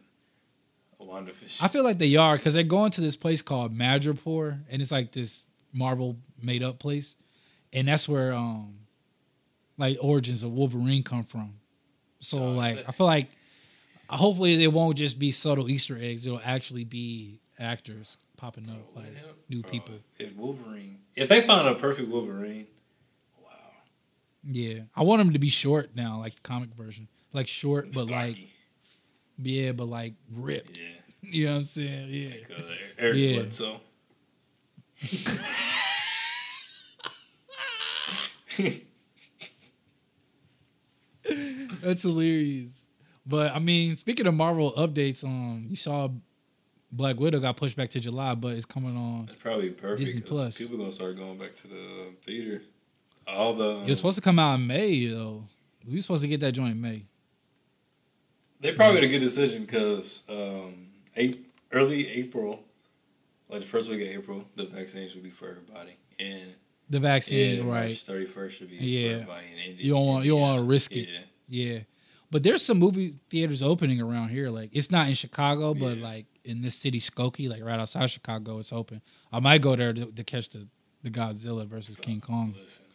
[1.05, 1.63] WandaVision.
[1.63, 4.91] I feel like they are because they're going to this place called Madripoor, and it's
[4.91, 7.15] like this Marvel made up place,
[7.73, 8.75] and that's where um
[9.77, 11.53] like origins of Wolverine come from.
[12.19, 13.29] So oh, like I feel like
[14.09, 16.25] hopefully it won't just be subtle Easter eggs.
[16.25, 19.13] It'll actually be actors popping up like
[19.49, 19.95] new bro, people.
[20.17, 22.67] If Wolverine, if they find a perfect Wolverine,
[23.41, 23.51] wow.
[24.43, 28.09] Yeah, I want him to be short now, like the comic version, like short but
[28.09, 28.37] like
[29.37, 30.77] yeah, but like ripped.
[30.77, 30.85] Yeah.
[31.23, 32.07] You know what I'm saying?
[32.09, 32.29] Yeah.
[32.29, 32.63] Like, uh,
[32.97, 33.35] Eric yeah.
[33.41, 33.79] Bledsoe.
[41.83, 42.87] That's hilarious.
[43.25, 46.09] But I mean, speaking of Marvel updates, um, you saw
[46.91, 49.29] Black Widow got pushed back to July, but it's coming on.
[49.31, 49.99] It's probably perfect.
[49.99, 50.57] Disney Plus.
[50.57, 52.61] People gonna start going back to the theater.
[53.27, 55.43] All the um, it was supposed to come out in May though.
[55.87, 57.05] We were supposed to get that joint in May.
[58.59, 60.87] They probably had a good decision because um,
[61.71, 62.63] early April,
[63.49, 66.53] like the first week of April, the vaccine should be for everybody, and
[66.89, 67.97] the vaccine, yeah, right?
[67.97, 69.07] Thirty first should be yeah.
[69.07, 69.45] for everybody.
[69.65, 71.07] And you don't want you don't want to risk it.
[71.47, 71.73] Yeah.
[71.73, 71.79] yeah.
[72.31, 74.49] But there's some movie theaters opening around here.
[74.49, 76.03] Like it's not in Chicago, but yeah.
[76.03, 79.01] like in this city, Skokie, like right outside Chicago, it's open.
[79.31, 80.67] I might go there to, to catch the,
[81.03, 82.55] the Godzilla versus King Kong.
[82.57, 82.85] Listen.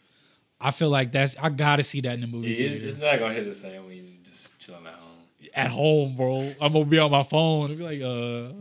[0.59, 2.55] I feel like that's I gotta see that in the movie.
[2.55, 5.03] It's, it's, not gonna hit the same when you just chilling at home.
[5.55, 6.53] At home, bro.
[6.61, 8.55] I'm gonna be on my phone and be like, uh,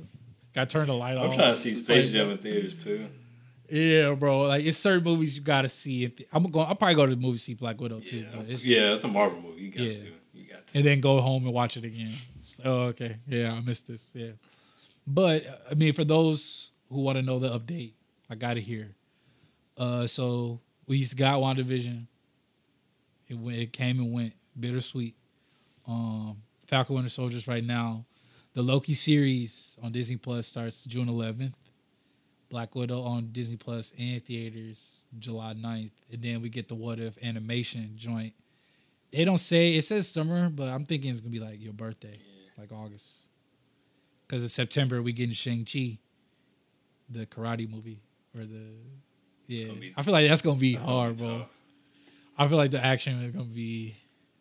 [0.53, 1.29] gotta turn the light I'm on.
[1.29, 3.07] I'm trying to see Space Jam in theaters too.
[3.69, 4.41] Yeah, bro.
[4.41, 6.13] Like it's certain movies you gotta see.
[6.33, 6.67] I'm going.
[6.67, 8.27] I'll probably go to the movie see Black Widow too.
[8.33, 9.61] Yeah, it's yeah, it's a Marvel movie.
[9.61, 9.93] You got yeah.
[9.93, 10.05] to.
[10.05, 10.11] You
[10.67, 10.77] to.
[10.77, 12.11] And then go home and watch it again.
[12.63, 13.17] Oh, okay.
[13.27, 14.09] Yeah, I missed this.
[14.13, 14.31] Yeah.
[15.07, 17.93] But I mean, for those who want to know the update,
[18.29, 18.95] I got it here.
[19.77, 22.05] Uh, so we got WandaVision.
[23.27, 25.15] It went, it came and went, bittersweet.
[25.87, 26.37] Um,
[26.67, 28.05] Falcon Winter Soldiers right now.
[28.53, 31.53] The Loki series on Disney Plus starts June 11th.
[32.49, 35.91] Black Widow on Disney Plus and theaters July 9th.
[36.11, 38.33] And then we get the What If animation joint.
[39.15, 42.17] They don't say it says summer, but I'm thinking it's gonna be like your birthday,
[42.17, 42.51] yeah.
[42.57, 43.29] like August.
[44.27, 45.99] Because in September we get in Shang Chi,
[47.09, 48.01] the karate movie,
[48.35, 48.73] or the
[49.47, 49.71] yeah.
[49.71, 51.45] Be, I feel like that's gonna be hard, gonna be bro.
[52.37, 53.95] I feel like the action is gonna be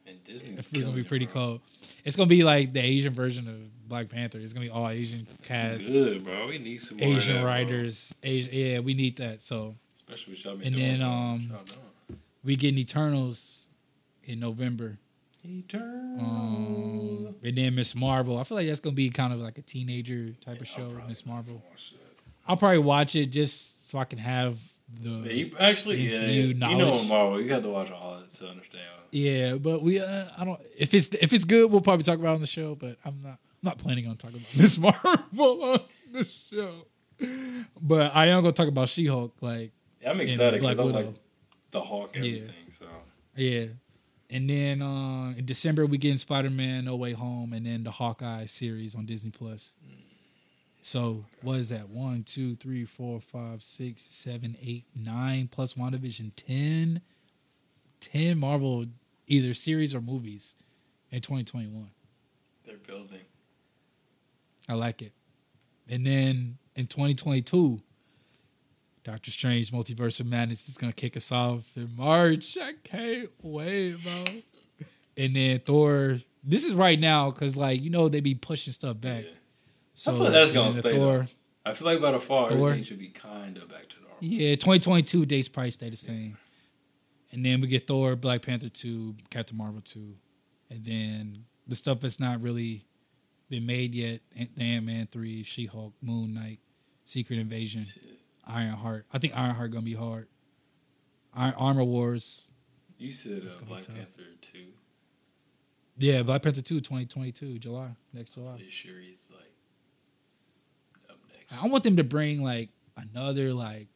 [0.06, 1.60] and Disney it's gonna be pretty cool.
[2.05, 4.38] It's gonna be like the Asian version of Black Panther.
[4.38, 5.86] It's gonna be all Asian cast.
[5.86, 6.48] Good, bro.
[6.48, 8.12] We need some Asian that, writers.
[8.24, 9.40] Asian, yeah, we need that.
[9.40, 11.52] So especially with y'all and then um,
[12.42, 13.63] we getting Eternals
[14.26, 14.98] in November.
[15.44, 16.20] Eternal.
[16.20, 18.38] Um, and then Miss Marvel.
[18.38, 20.88] I feel like that's gonna be kind of like a teenager type yeah, of show.
[21.06, 21.62] Miss Marvel.
[22.46, 24.59] I'll probably watch it just so I can have
[25.02, 27.40] the actually yeah, you know Marvel.
[27.40, 28.84] You have to watch all of it to understand.
[29.10, 32.32] Yeah, but we uh, I don't if it's if it's good, we'll probably talk about
[32.32, 32.74] it on the show.
[32.74, 35.80] But I'm not I'm not planning on talking about Miss Marvel on
[36.12, 36.86] the show.
[37.80, 39.34] But I am gonna talk about She Hulk.
[39.40, 41.14] Like yeah, I'm excited because I like
[41.70, 42.55] the Hulk everything.
[42.70, 42.86] So
[43.36, 43.66] yeah,
[44.30, 47.90] and then uh, in December we get Spider Man No Way Home, and then the
[47.90, 49.74] Hawkeye series on Disney Plus.
[50.82, 51.88] So what is that?
[51.88, 57.01] One, two, three, four, five, six, seven, eight, nine plus WandaVision, ten.
[58.12, 58.84] 10 Marvel
[59.26, 60.56] either series or movies
[61.10, 61.90] in 2021.
[62.64, 63.20] They're building.
[64.68, 65.12] I like it.
[65.88, 67.80] And then in 2022,
[69.05, 72.56] Doctor Strange Multiverse of Madness is going to kick us off in March.
[72.60, 74.86] I can't wait, bro.
[75.18, 78.98] and then Thor, this is right now because, like, you know, they be pushing stuff
[78.98, 79.24] back.
[79.24, 79.31] Yeah.
[79.93, 80.97] So I feel like that's going to stay.
[80.97, 81.26] Thor,
[81.66, 84.16] I feel like by the fall, Thor, everything should be kind of back to normal.
[84.20, 86.31] Yeah, 2022 dates probably stay the same.
[86.31, 86.36] Yeah.
[87.32, 90.14] And then we get Thor, Black Panther 2, Captain Marvel 2.
[90.70, 92.86] And then the stuff that's not really
[93.51, 94.20] been made yet
[94.59, 96.60] Ant Man 3, She Hulk, Moon Knight,
[97.05, 97.85] Secret Invasion,
[98.46, 99.06] Ironheart.
[99.12, 100.28] I think Ironheart going to be hard.
[101.34, 102.50] Iron Armor Wars.
[102.98, 104.66] You said uh, Black Panther two.
[105.98, 108.58] Yeah, Black Panther 2, 2022, July next July.
[108.68, 109.52] Shuri's like
[111.08, 111.62] up next.
[111.62, 113.88] I want them to bring like another like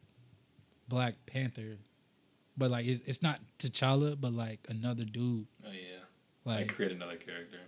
[0.88, 1.78] Black Panther,
[2.56, 5.46] but like it's not T'Challa, but like another dude.
[5.66, 5.98] Oh yeah,
[6.44, 7.58] like, like create another character.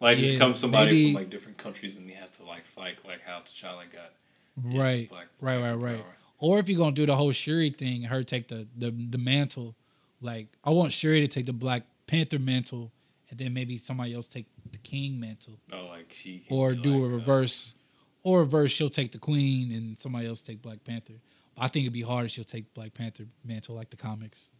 [0.00, 2.66] Like yeah, just come somebody maybe, from like different countries and they have to like
[2.66, 4.12] fight like how T'Challa got.
[4.56, 5.96] Right, Black, right, right, right.
[6.02, 6.16] Power.
[6.42, 9.76] Or if you're gonna do the whole Shuri thing, her take the the the mantle.
[10.20, 12.90] Like I want Shuri to take the Black Panther mantle,
[13.30, 15.60] and then maybe somebody else take the King mantle.
[15.72, 16.42] Oh, like she.
[16.50, 18.72] Or do like, a uh, reverse, uh, or reverse.
[18.72, 21.12] She'll take the Queen, and somebody else take Black Panther.
[21.56, 24.50] I think it'd be hard if she'll take Black Panther mantle like the comics.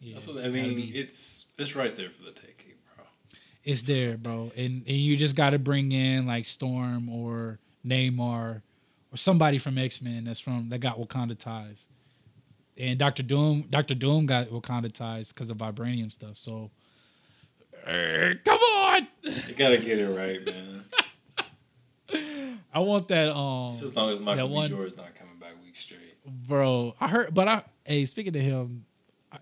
[0.00, 0.76] Yeah, That's what I mean.
[0.76, 3.06] Be, it's it's right there for the taking, bro.
[3.64, 8.60] It's there, bro, and and you just got to bring in like Storm or Namor
[9.12, 11.88] or somebody from X Men that's from that got Wakanda ties.
[12.76, 16.38] And Doctor Doom, Doctor Doom got Wakanda ties because of vibranium stuff.
[16.38, 16.70] So,
[17.86, 20.84] uh, come on, you gotta get it right, man.
[22.72, 23.34] I want that.
[23.34, 24.54] Um, Just as long as Michael B.
[24.54, 26.94] One, Jordan's not coming back weeks straight, bro.
[27.00, 28.86] I heard, but I hey, speaking to him,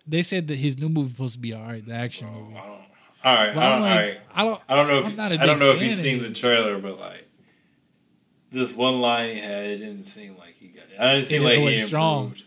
[0.07, 2.57] they said that his new movie supposed to be all right, the action bro, movie.
[2.57, 2.81] I don't,
[3.25, 4.21] all right, I don't, like, all right.
[4.35, 4.61] I don't.
[4.69, 7.28] I don't know if I don't know if you've seen the trailer, but like
[8.51, 10.85] this one line he had, it didn't seem like he got.
[10.85, 10.99] It.
[10.99, 12.27] I didn't seem like he strong.
[12.27, 12.45] improved.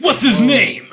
[0.00, 0.46] What's his bro.
[0.48, 0.88] name?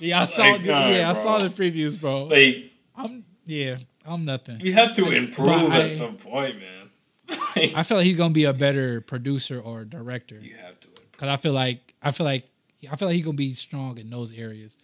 [0.00, 0.42] Yeah, I saw.
[0.42, 2.24] Like, the, yeah, I saw the previews, bro.
[2.24, 4.60] Like, I'm yeah, I'm nothing.
[4.60, 6.90] You have to improve I, at some point, man.
[7.74, 10.38] I feel like he's gonna be a better producer or director.
[10.40, 12.48] You have to, because I feel like I feel like
[12.90, 14.76] I feel like he's gonna be strong in those areas.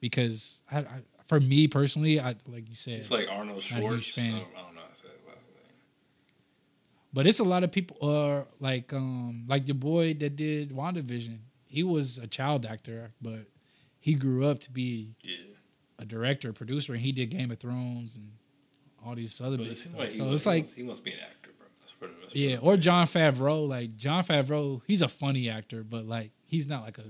[0.00, 0.86] Because I, I,
[1.26, 4.16] for me personally, I like you said, it's like Arnold Schwartz.
[4.16, 4.67] I don't, I don't know.
[7.12, 11.38] But it's a lot of people, uh, like um, like the boy that did WandaVision.
[11.66, 13.46] He was a child actor, but
[13.98, 15.36] he grew up to be yeah.
[15.98, 18.30] a director, producer, and he did Game of Thrones and
[19.04, 19.98] all these other stuff.
[19.98, 21.66] Like so it's like he must be an actor, bro.
[21.80, 23.66] That's for, that's yeah, or Jon Favreau.
[23.68, 27.04] Like Jon Favreau, he's a funny actor, but like he's not like a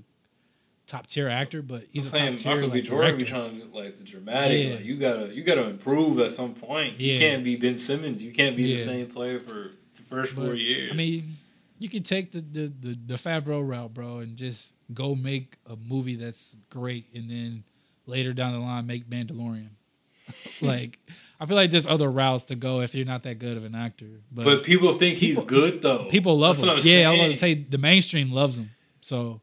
[0.87, 2.89] top tier actor, but he's I'm a top tier Michael like, B.
[2.89, 4.65] Jordan be trying to like the dramatic.
[4.65, 4.75] Yeah.
[4.75, 6.99] Like, you gotta you gotta improve at some point.
[6.99, 7.15] Yeah.
[7.15, 8.23] You can't be Ben Simmons.
[8.23, 8.77] You can't be yeah.
[8.77, 9.73] the same player for
[10.09, 10.91] first but, four years.
[10.93, 11.37] I mean,
[11.79, 15.77] you can take the, the the the Favreau route, bro, and just go make a
[15.77, 17.65] movie that's great, and then
[18.07, 19.69] later down the line make Mandalorian.
[20.61, 20.99] like,
[21.41, 23.75] I feel like there's other routes to go if you're not that good of an
[23.75, 24.21] actor.
[24.31, 26.07] But, but people think people, he's good though.
[26.07, 27.01] People love that's him.
[27.01, 28.71] Yeah, I was going to say the mainstream loves him.
[29.01, 29.41] So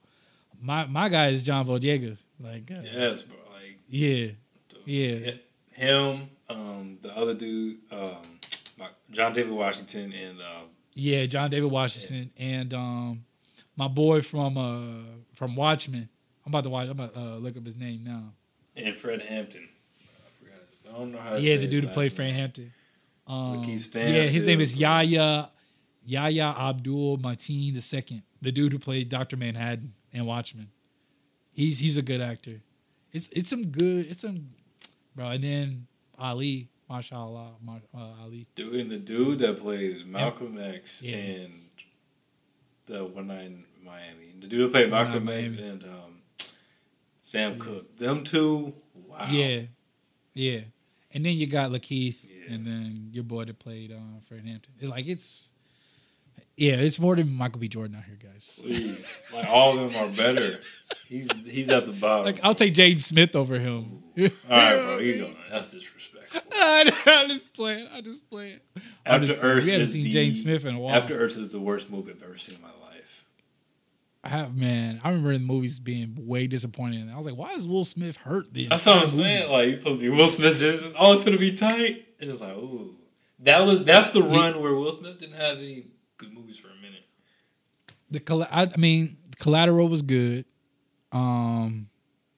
[0.62, 2.18] my my guy is John Boyega.
[2.40, 3.38] Like uh, yes, bro.
[3.54, 4.28] Like yeah,
[4.86, 5.32] yeah.
[5.74, 8.16] Him, um, the other dude, um,
[9.12, 10.64] John David Washington and uh,
[10.94, 12.46] yeah, John David Washington yeah.
[12.46, 13.26] and um,
[13.76, 16.10] my boy from uh, from Watchmen.
[16.46, 16.86] I'm about to watch.
[16.86, 18.34] I'm about to uh, look up his name now.
[18.76, 19.68] And Fred Hampton.
[20.00, 21.36] I, forgot his, I don't know how.
[21.36, 22.72] yeah, the dude who played Fred Hampton.
[23.28, 25.50] Um, yeah, his name is Yahya
[26.06, 30.70] Yahya Abdul Mateen the second, the dude who played Doctor Manhattan and Watchmen.
[31.52, 32.62] He's he's a good actor.
[33.12, 34.08] It's it's some good.
[34.08, 34.50] It's some
[35.16, 35.30] bro.
[35.30, 35.88] And then
[36.20, 38.48] Ali Mashallah, uh, Ali.
[38.56, 41.16] Doing the dude that played Malcolm X yeah.
[41.16, 41.54] and
[42.86, 44.34] the One Night in Miami.
[44.40, 46.22] The dude that played Malcolm X and um,
[47.22, 47.58] Sam yeah.
[47.60, 47.98] Cooke.
[47.98, 49.28] Them two, wow.
[49.30, 49.62] Yeah,
[50.34, 50.60] yeah.
[51.12, 52.54] And then you got Lakeith, yeah.
[52.54, 54.74] and then your boy that played uh, Fred Hampton.
[54.80, 55.52] It, like it's,
[56.58, 57.68] yeah, it's more than Michael B.
[57.68, 58.60] Jordan out here, guys.
[58.62, 60.62] Please, like all of them are better.
[61.08, 62.26] He's he's at the bottom.
[62.26, 64.04] Like I'll take Jaden Smith over him.
[64.18, 65.36] all right, bro, you going?
[65.52, 66.42] That's disrespectful.
[66.54, 67.90] I just play it.
[67.94, 68.82] I just play it.
[69.06, 70.96] After just, Earth, we haven't seen Jaden Smith in a while.
[70.96, 73.26] After Earth is the worst movie I've ever seen in my life.
[74.24, 75.02] I have man.
[75.04, 77.10] I remember the movies being way disappointing.
[77.12, 78.54] I was like, why is Will Smith hurt?
[78.54, 79.52] The That's what I'm saying.
[79.52, 82.32] Like you supposed to be Will Smith, just all oh, it's gonna be tight, and
[82.32, 82.96] it's like, ooh,
[83.40, 85.88] that was that's the run he, where Will Smith didn't have any
[86.18, 87.04] good movies for a minute.
[88.12, 90.46] The I, I mean, Collateral was good.
[91.12, 91.90] Um,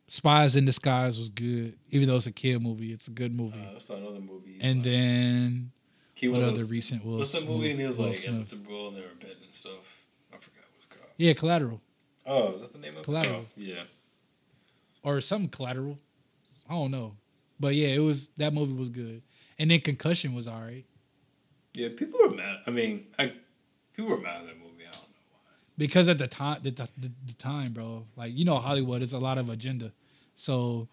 [0.07, 2.93] Spies in Disguise was good, even though it's a kid movie.
[2.93, 3.59] It's a good movie.
[3.59, 4.57] Uh, that's another movie.
[4.61, 5.71] And like, then
[6.13, 7.17] he what other recent Will?
[7.17, 7.71] What's the movie?
[7.71, 8.41] And he was Will like Smith.
[8.41, 10.05] at the Bowl and they were betting and stuff.
[10.33, 11.11] I forgot what it's called.
[11.17, 11.81] Yeah, Collateral.
[12.25, 13.41] Oh, is that the name of Collateral?
[13.41, 13.47] It?
[13.47, 13.83] Oh, yeah.
[15.03, 15.99] Or some Collateral.
[16.69, 17.15] I don't know,
[17.59, 19.21] but yeah, it was that movie was good.
[19.59, 20.85] And then Concussion was all right.
[21.73, 22.59] Yeah, people were mad.
[22.65, 23.33] I mean, I
[23.97, 24.99] people were mad at that movie I don't know
[25.31, 25.39] why.
[25.77, 26.87] because at the time, the, the,
[27.25, 29.91] the time, bro, like you know, Hollywood is a lot of agenda.
[30.35, 30.87] So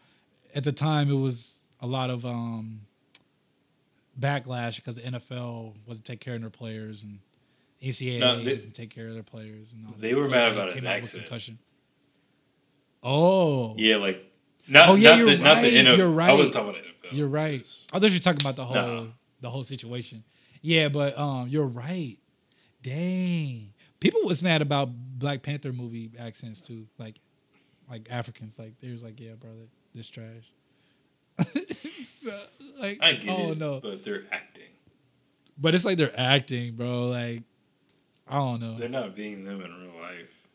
[0.55, 2.81] at the time, it was a lot of um,
[4.19, 7.19] backlash because the NFL wasn't taking care of their players and
[7.83, 10.17] NCAA no, they, doesn't take care of their players and all They that.
[10.17, 11.27] were so mad about his accent.
[13.03, 13.75] Oh.
[13.77, 14.25] Yeah, like
[14.69, 15.43] not, oh yeah, not you're the, right.
[15.43, 15.97] not the NFL.
[15.99, 16.31] You're right.
[16.31, 17.13] I was talking about NFL.
[17.13, 17.69] You're right.
[17.93, 19.05] I thought you were talking about the whole Nah.
[19.43, 20.25] the whole situation.
[20.63, 22.17] Yeah, but um, you're right.
[22.85, 27.19] Dang, people was mad about Black Panther movie accents too, like
[27.91, 28.59] like Africans.
[28.59, 30.53] Like they was like, yeah, brother, this trash.
[32.05, 32.39] so,
[32.79, 34.69] like, I get oh it, no, but they're acting.
[35.59, 37.07] but it's like they're acting, bro.
[37.07, 37.43] Like,
[38.29, 38.77] I don't know.
[38.77, 40.47] They're not being them in real life.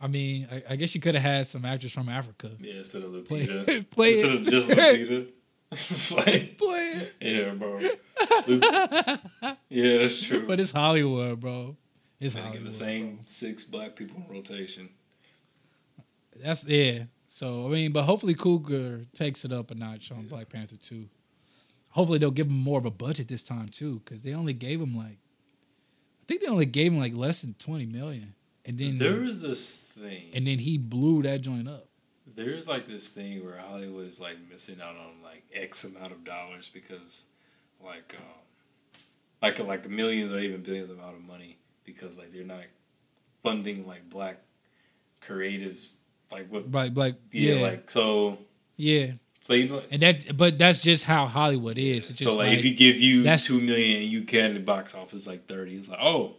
[0.00, 3.02] I mean, I, I guess you could have had some actors from Africa Yeah, instead
[3.02, 3.88] of play Lupita.
[3.90, 4.40] play instead it.
[4.40, 5.28] of just Lupita.
[6.16, 7.14] like, play it.
[7.20, 7.80] yeah, bro.
[9.68, 10.46] Yeah, that's true.
[10.46, 11.76] But it's Hollywood, bro.
[12.20, 12.54] It's Hollywood.
[12.54, 13.22] get the same bro.
[13.26, 14.88] six black people in rotation.
[16.42, 17.04] That's yeah.
[17.26, 21.08] So I mean, but hopefully Coogler takes it up a notch on Black Panther two.
[21.90, 24.80] Hopefully they'll give him more of a budget this time too, because they only gave
[24.80, 25.18] him like,
[26.22, 28.34] I think they only gave him like less than twenty million,
[28.64, 30.30] and then there was this thing.
[30.34, 31.88] and then he blew that joint up.
[32.36, 36.22] There's like this thing where Hollywood is like missing out on like X amount of
[36.22, 37.24] dollars because,
[37.82, 39.00] like, um,
[39.42, 42.64] like like millions or even billions amount of money because like they're not
[43.42, 44.38] funding like black
[45.26, 45.96] creatives
[46.30, 48.38] like with Like, like yeah, yeah, like so
[48.76, 52.10] yeah, so you know and that, but that's just how Hollywood is.
[52.10, 54.54] It's just so like, like, if you give you that's- two million and you can
[54.54, 56.34] the box office like thirty, it's like oh,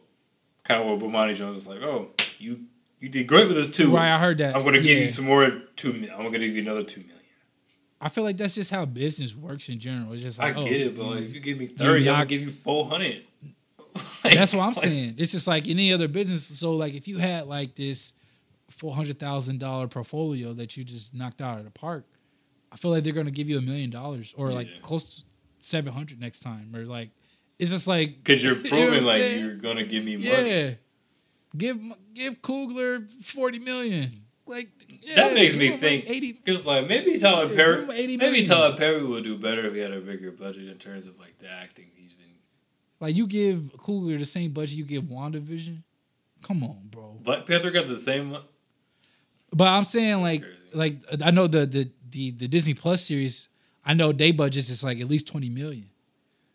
[0.64, 2.10] kind of what Bomani Jones is like oh
[2.40, 2.62] you
[3.00, 3.96] you did great with this too.
[3.96, 4.56] right, I heard that.
[4.56, 5.04] I'm gonna give Yeah.
[5.04, 5.92] you some more two.
[6.14, 7.14] I'm gonna give you another two million.
[8.00, 10.14] I feel like that's just how business works in general.
[10.14, 12.16] It's just I like, get oh, it, but like, if you give me thirty, I'm
[12.16, 13.24] gonna give you four hundred.
[14.24, 15.16] That's what I'm saying.
[15.18, 16.46] It's just like any other business.
[16.46, 18.14] So like if you had like this
[18.70, 22.06] four hundred thousand dollar portfolio that you just knocked out of the park,
[22.72, 24.74] I feel like they're gonna give you a million dollars or like Yeah.
[24.84, 25.22] close to
[25.60, 26.76] seven hundred next time.
[26.76, 27.10] Or like
[27.58, 30.28] it's just like Because you're You know proving like you're gonna give me money.
[30.30, 30.72] yeah,
[31.58, 31.80] give
[32.14, 34.24] give Coogler forty million.
[34.46, 34.70] Like
[35.02, 36.06] yeah, that makes me like, think.
[36.44, 38.44] Because like maybe Tyler Perry, give him 80 maybe.
[38.44, 41.38] Tyler Perry would do better if he had a bigger budget in terms of like
[41.38, 42.28] the acting he's been.
[43.00, 45.84] Like you give Kugler the same budget you give WandaVision.
[46.44, 47.18] Come on, bro.
[47.24, 48.38] Black Panther got the same.
[49.52, 50.44] But I'm saying like
[50.74, 53.50] like I know the the the the Disney Plus series.
[53.86, 55.90] I know they budgets is like at least twenty million,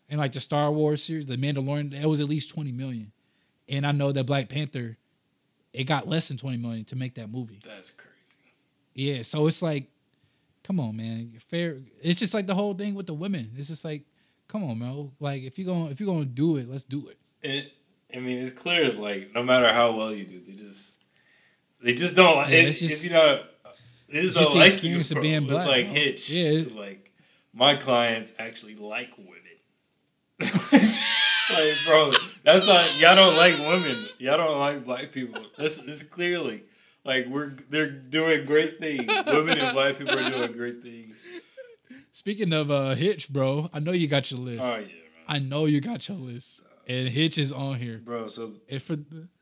[0.09, 3.11] and like the Star Wars series, the Mandalorian, that was at least twenty million,
[3.69, 4.97] and I know that Black Panther,
[5.73, 7.59] it got less than twenty million to make that movie.
[7.63, 8.09] That's crazy.
[8.93, 9.87] Yeah, so it's like,
[10.63, 11.77] come on, man, fair.
[12.01, 13.51] It's just like the whole thing with the women.
[13.57, 14.03] It's just like,
[14.47, 15.11] come on, man.
[15.19, 17.17] Like if you're gonna if you're gonna do it, let's do it.
[17.43, 17.73] And it,
[18.15, 18.83] I mean, it's clear.
[18.83, 20.97] as like no matter how well you do, they just
[21.81, 22.49] they just don't like.
[22.49, 23.43] Yeah, it, it's just- if you know,
[24.09, 24.97] they just it's don't like you.
[24.99, 25.21] experience of bro.
[25.23, 25.93] being It's black, like bro.
[25.95, 26.29] Hitch.
[26.29, 27.11] Yeah, it's like
[27.53, 29.39] my clients actually like women.
[30.41, 32.11] like, bro,
[32.43, 33.97] that's not y'all don't like women.
[34.19, 35.41] Y'all don't like black people.
[35.57, 36.63] That's it's clearly
[37.05, 39.07] like we're they're doing great things.
[39.27, 41.23] Women and black people are doing great things.
[42.11, 44.59] Speaking of uh Hitch, bro, I know you got your list.
[44.61, 44.89] Oh yeah, man.
[45.27, 47.99] I know you got your list, and Hitch is on here.
[48.03, 48.97] Bro, so And for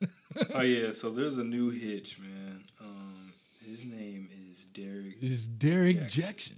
[0.53, 2.63] oh yeah, so there's a new Hitch, man.
[2.79, 3.33] Um,
[3.65, 5.15] his name is Derrick.
[5.21, 6.33] is Derrick Jaxn.
[6.33, 6.53] Jaxn.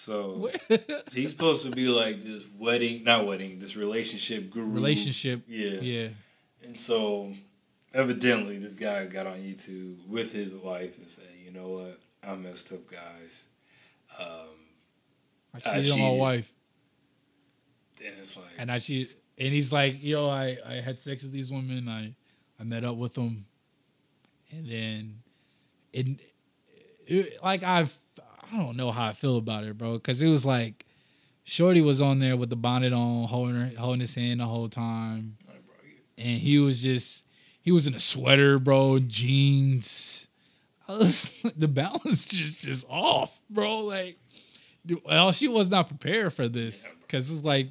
[0.00, 0.50] So
[1.12, 4.70] he's supposed to be like this wedding, not wedding, this relationship guru.
[4.70, 5.78] Relationship, Yeah.
[5.82, 6.08] yeah.
[6.64, 7.34] And so
[7.92, 12.34] evidently this guy got on YouTube with his wife and said, you know what, I
[12.34, 13.46] messed up, guys.
[14.18, 14.26] Um,
[15.52, 16.50] I I cheated on my wife,
[18.02, 19.14] and it's like, and I cheated.
[19.36, 21.88] And he's like, "Yo, I, I had sex with these women.
[21.88, 22.14] I
[22.58, 23.46] I met up with them,
[24.50, 25.22] and then
[25.92, 26.20] it,
[27.06, 27.94] it like I've
[28.52, 29.94] I don't know how I feel about it, bro.
[29.94, 30.84] Because it was like,
[31.44, 34.68] Shorty was on there with the bonnet on, holding her, holding his hand the whole
[34.68, 37.26] time, like, bro, you- and he was just
[37.62, 40.28] he was in a sweater, bro, jeans.
[40.88, 43.80] I was, the balance just just off, bro.
[43.80, 44.18] Like,
[44.84, 47.68] dude, well, she was not prepared for this because it's like,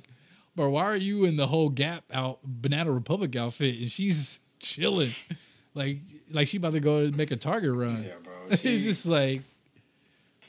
[0.55, 5.11] bro, why are you in the whole Gap out Banana Republic outfit and she's chilling,
[5.73, 5.99] like
[6.31, 8.03] like she about to go and make a Target run.
[8.03, 8.33] yeah, bro.
[8.49, 9.41] it's just like,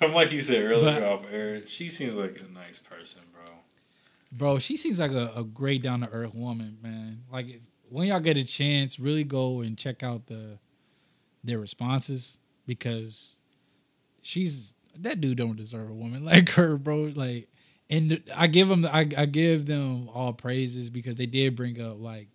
[0.00, 3.42] from like you said earlier But- off air, she seems like a nice person, bro.
[4.32, 7.22] bro, she seems like a, a great down to earth woman, man.
[7.32, 10.58] Like if, when y'all get a chance, really go and check out the
[11.42, 13.36] their responses because
[14.22, 17.12] she's that dude don't deserve a woman like her, bro.
[17.14, 17.48] Like,
[17.88, 22.00] and I give them, I, I give them all praises because they did bring up
[22.00, 22.28] like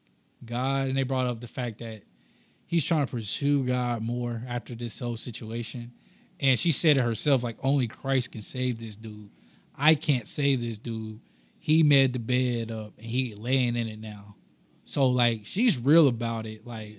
[0.45, 2.03] God, and they brought up the fact that
[2.67, 5.93] he's trying to pursue God more after this whole situation.
[6.39, 9.29] And she said it herself, like only Christ can save this dude.
[9.77, 11.19] I can't save this dude.
[11.59, 14.35] He made the bed up and he laying in it now.
[14.83, 16.65] So like she's real about it.
[16.65, 16.97] Like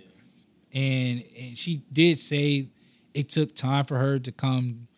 [0.72, 2.68] and and she did say
[3.14, 4.88] it took time for her to come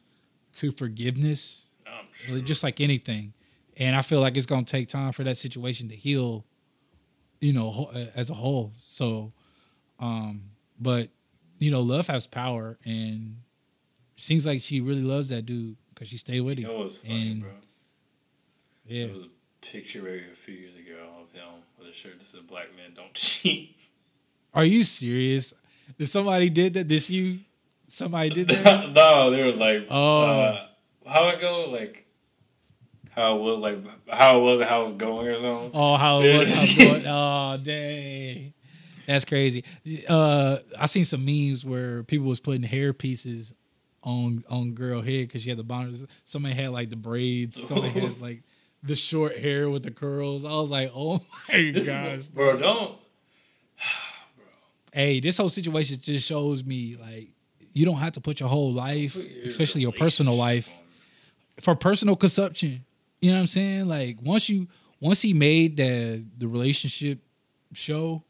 [0.54, 1.66] to forgiveness,
[2.12, 2.40] sure.
[2.40, 3.32] just like anything.
[3.76, 6.44] And I feel like it's gonna take time for that situation to heal,
[7.40, 8.72] you know, as a whole.
[8.78, 9.32] So,
[10.00, 10.42] um,
[10.80, 11.10] but
[11.60, 13.36] you know, love has power, and
[14.18, 16.70] seems like she really loves that dude because she stayed with him.
[16.70, 17.50] It was funny, and, bro.
[18.86, 22.18] Yeah, there was a picture maybe a few years ago of him with a shirt
[22.18, 23.76] that said "Black men don't cheat."
[24.54, 25.52] Are you serious?
[25.98, 26.88] Did somebody did that?
[26.88, 27.40] This you?
[27.88, 28.90] Somebody did that?
[28.92, 30.66] no, they were like, oh, uh,
[31.06, 31.70] how it go?
[31.70, 32.06] Like
[33.10, 33.78] how it was, like
[34.08, 35.70] how it was, how it was going, or something.
[35.74, 37.04] Oh, how it was, how it was.
[37.06, 38.54] Oh, dang.
[39.06, 39.64] That's crazy.
[40.06, 43.54] Uh, I seen some memes where people was putting hair pieces
[44.08, 46.04] on on girl head because she had the bonnets.
[46.24, 47.62] Somebody had like the braids.
[47.62, 48.42] Somebody had like
[48.82, 50.44] the short hair with the curls.
[50.44, 51.18] I was like, oh
[51.48, 52.88] my this gosh, bro, don't.
[52.88, 52.98] bro.
[54.90, 57.28] Hey, this whole situation just shows me like
[57.74, 60.74] you don't have to put your whole life, your especially your personal life,
[61.60, 62.84] for personal consumption.
[63.20, 63.86] You know what I'm saying?
[63.86, 64.66] Like once you
[64.98, 67.20] once he made the the relationship
[67.74, 68.24] show,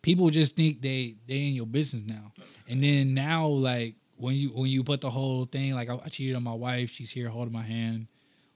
[0.00, 2.32] people just think they they in your business now.
[2.68, 6.08] And then now like when you when you put the whole thing like I, I
[6.08, 8.06] cheated on my wife, she's here holding my hand,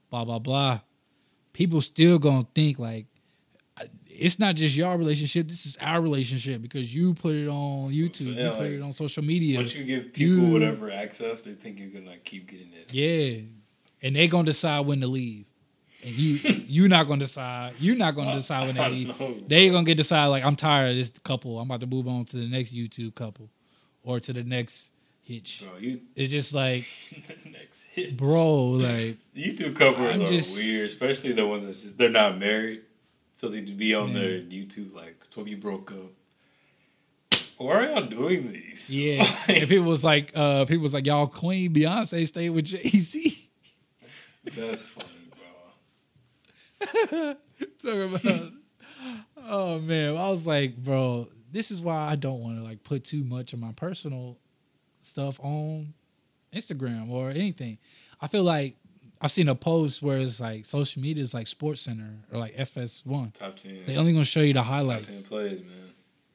[0.09, 0.79] blah blah blah.
[1.53, 3.05] People still gonna think like
[4.07, 5.47] it's not just your relationship.
[5.47, 9.23] This is our relationship because you put it on YouTube, you put it on social
[9.23, 9.57] media.
[9.59, 12.93] Once you give people you, whatever access, they think you're gonna keep getting it.
[12.93, 13.41] Yeah,
[14.01, 15.45] and they gonna decide when to leave.
[16.03, 17.73] And you you're not gonna decide.
[17.79, 19.47] You're not gonna decide when they leave.
[19.47, 21.59] They gonna get decide like I'm tired of this couple.
[21.59, 23.49] I'm about to move on to the next YouTube couple,
[24.03, 24.91] or to the next
[25.29, 25.63] hitch.
[25.63, 26.81] Bro, you, it's just like
[27.51, 28.17] next hitch.
[28.17, 32.37] Bro, like YouTube couples I'm are just, weird, especially the ones that's just they're not
[32.37, 32.81] married,
[33.37, 34.21] so they be on man.
[34.21, 37.39] their YouTube like, so you broke up.
[37.57, 38.97] Why are y'all doing these?
[38.97, 42.89] Yeah, and people was like, uh, people was like, y'all Queen Beyonce stayed with Jay
[42.89, 43.49] Z.
[44.55, 45.07] That's funny,
[47.11, 47.35] bro.
[47.83, 48.51] Talking about,
[49.47, 53.03] oh man, I was like, bro, this is why I don't want to like put
[53.03, 54.37] too much of my personal
[55.09, 55.93] stuff on
[56.53, 57.77] Instagram or anything.
[58.21, 58.75] I feel like
[59.21, 62.55] I've seen a post where it's like social media is like Sports Center or like
[62.55, 63.33] FS1.
[63.33, 63.81] Top ten.
[63.85, 65.07] They only gonna show you the highlights.
[65.07, 65.71] Top ten plays, man.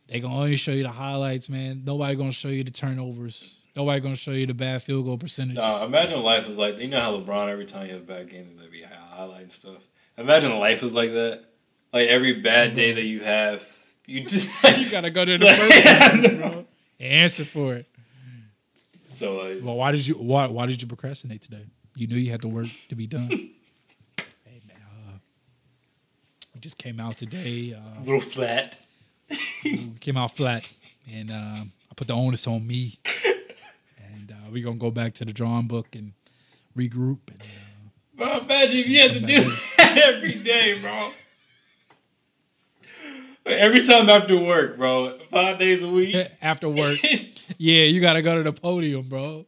[0.09, 1.83] They gonna only show you the highlights, man.
[1.85, 3.57] Nobody gonna show you the turnovers.
[3.75, 5.57] Nobody gonna show you the bad field goal percentage.
[5.57, 8.29] No, imagine life was like you know how LeBron every time you have a bad
[8.29, 9.83] game they'd be highlighting stuff.
[10.19, 11.45] Imagine life was like that.
[11.93, 12.97] Like every bad day mm-hmm.
[12.97, 13.77] that you have,
[14.07, 16.65] you just you gotta go to the first yeah, bro.
[17.01, 17.87] Answer for it.
[19.15, 21.65] So uh, well, why did you why why did you procrastinate today?
[21.95, 23.29] You knew you had the work to be done.
[23.31, 24.77] hey man,
[25.09, 25.19] uh,
[26.53, 27.75] we just came out today.
[27.75, 28.81] Uh, a little flat.
[30.01, 30.69] came out flat,
[31.13, 32.99] and uh, I put the onus on me
[34.13, 36.13] And we're gonna go back to the drawing book and
[36.77, 37.21] regroup.
[37.29, 39.43] And, uh, bro, imagine if you had to do
[39.79, 41.13] that every day, bro.
[43.47, 45.17] Every time after work, bro.
[45.31, 46.17] Five days a week.
[46.43, 46.99] after work.
[47.59, 49.47] Yeah, you gotta go to the podium, bro.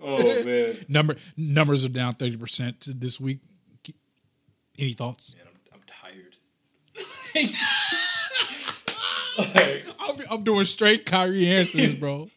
[0.00, 0.76] Oh man.
[0.88, 3.40] Number numbers are down thirty percent this week.
[4.78, 5.34] Any thoughts?
[5.34, 6.36] Man, I'm, I'm tired.
[9.54, 12.28] like, I'm, I'm, doing straight Kyrie answers, bro.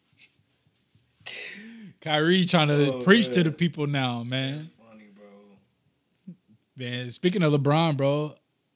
[2.00, 3.36] Kyrie trying to oh, preach man.
[3.36, 4.54] to the people now, man.
[4.54, 6.36] That's funny, bro.
[6.76, 8.36] Man, speaking of LeBron, bro.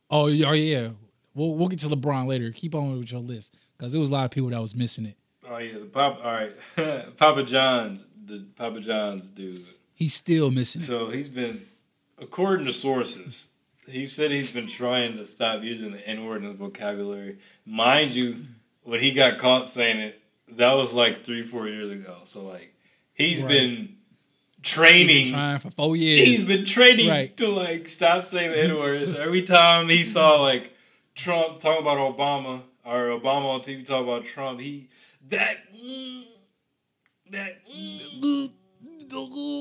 [0.10, 0.90] Oh, oh yeah.
[1.34, 2.52] We'll we'll get to LeBron later.
[2.52, 5.06] Keep on with your list because there was a lot of people that was missing
[5.06, 5.18] it.
[5.50, 6.24] Oh yeah, the Pop.
[6.24, 6.54] All right,
[7.18, 9.66] Papa John's, the Papa John's dude.
[9.94, 10.82] He's still missing.
[10.82, 11.66] So he's been,
[12.20, 13.50] according to sources,
[13.88, 17.38] he said he's been trying to stop using the N word in the vocabulary.
[17.66, 18.46] Mind you,
[18.84, 20.22] when he got caught saying it,
[20.54, 22.18] that was like three, four years ago.
[22.24, 22.74] So like,
[23.14, 23.50] He's right.
[23.50, 23.96] been
[24.64, 26.28] training been trying for four years.
[26.28, 27.36] He's been training right.
[27.38, 29.08] to like stop saying the N word.
[29.08, 30.76] so every time he saw like
[31.16, 34.88] Trump talking about Obama or Obama on TV talking about Trump, he
[35.30, 35.58] that
[37.32, 37.62] that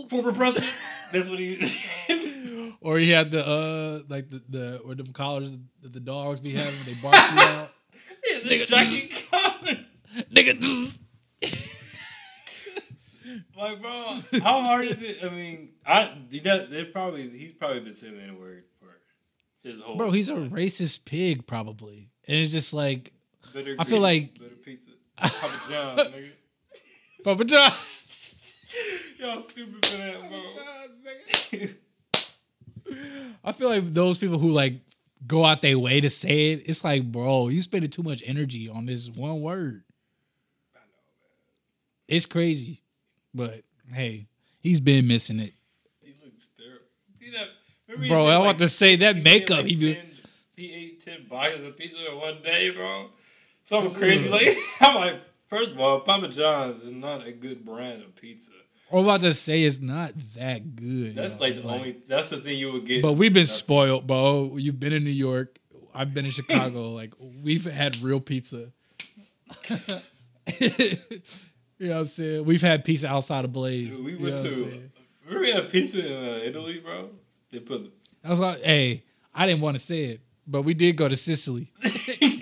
[0.09, 0.73] former president.
[1.13, 2.75] That's what he.
[2.81, 6.53] or he had the uh like the the or them collars that the dogs be
[6.53, 6.75] having.
[6.85, 7.71] They bark you out.
[8.23, 9.79] Yeah, the nigga, collar.
[10.31, 10.99] Nigga.
[13.57, 15.25] Like, bro, how hard is it?
[15.25, 18.89] I mean, I you know, they probably he's probably been saying the word for
[19.63, 19.97] his whole.
[19.97, 20.53] Bro, he's life.
[20.53, 23.13] a racist pig, probably, and it's just like
[23.55, 24.91] Bitter I feel like Bitter pizza,
[25.21, 26.31] Papa John, nigga.
[27.25, 27.73] Papa John.
[29.19, 30.41] Y'all stupid for that, bro.
[33.45, 34.75] I feel like those people who like
[35.27, 38.69] go out their way to say it, it's like, bro, you spending too much energy
[38.69, 39.83] on this one word.
[40.75, 41.29] I know, man.
[42.09, 42.81] It's crazy.
[43.35, 44.27] But hey,
[44.61, 45.53] he's been missing it.
[46.01, 46.85] He looks terrible.
[47.19, 47.49] See that?
[48.09, 49.59] Bro, I like, want to say that makeup.
[49.59, 50.05] Like he, 10,
[50.57, 53.11] he ate ten boxes of pizza in one day, bro.
[53.71, 54.29] Something crazy.
[54.29, 58.51] Like I'm like, first of all, Papa John's is not a good brand of pizza.
[58.93, 61.15] I'm about to say it's not that good.
[61.15, 61.97] That's like the like, only.
[62.09, 63.01] That's the thing you would get.
[63.01, 64.57] But we've been spoiled, bro.
[64.57, 65.57] You've been in New York.
[65.95, 66.91] I've been in Chicago.
[66.95, 67.15] like
[67.45, 68.73] we've had real pizza.
[70.59, 70.97] you
[71.79, 72.45] know what I'm saying?
[72.45, 73.97] We've had pizza outside of Blaze.
[73.97, 74.91] Dude, we went you know to.
[75.27, 77.11] Remember we had pizza in uh, Italy, bro.
[77.53, 77.89] They put.
[78.25, 81.15] I was like, hey, I didn't want to say it, but we did go to
[81.15, 81.71] Sicily,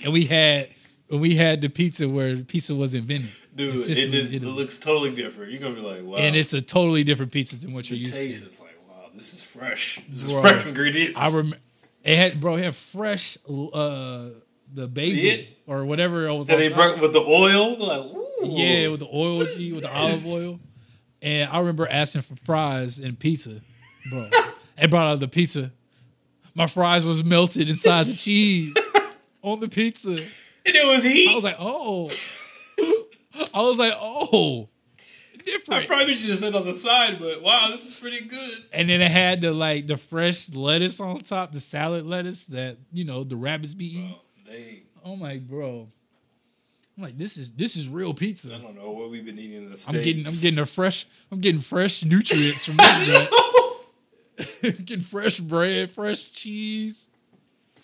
[0.03, 0.71] and we had
[1.11, 3.31] we had the pizza where pizza was invented.
[3.55, 5.51] Dude, it, did, it, looks totally different.
[5.51, 6.17] You're gonna be like, wow.
[6.17, 8.21] And it's a totally different pizza than what you're used to.
[8.21, 10.01] Is like, wow, this is fresh.
[10.09, 11.19] This is fresh ingredients.
[11.19, 11.59] I remember
[12.05, 14.29] it had, bro, it had fresh uh
[14.73, 16.47] the basil or whatever it was.
[16.47, 18.13] That they brought with the oil, like,
[18.43, 20.61] yeah, with the oil, G, with the olive oil.
[21.21, 23.61] And I remember asking for fries and pizza,
[24.09, 24.31] bro.
[24.77, 25.73] they brought out the pizza.
[26.55, 28.75] My fries was melted inside the cheese
[29.43, 30.23] on the pizza.
[30.69, 31.31] And it was heat.
[31.31, 32.09] I was like, oh.
[33.55, 34.69] I was like, oh,
[35.45, 35.85] different.
[35.85, 38.65] I probably should have said on the side, but wow, this is pretty good.
[38.73, 42.77] And then it had the like the fresh lettuce on top, the salad lettuce that
[42.93, 44.15] you know the rabbits be eating.
[44.47, 45.89] they, oh my bro.
[46.97, 48.55] I'm like, this is this is real pizza.
[48.55, 49.97] I don't know what we've been eating in the States.
[49.97, 53.31] I'm getting I'm getting a fresh I'm getting fresh nutrients from this.
[54.63, 57.11] getting fresh bread, fresh cheese,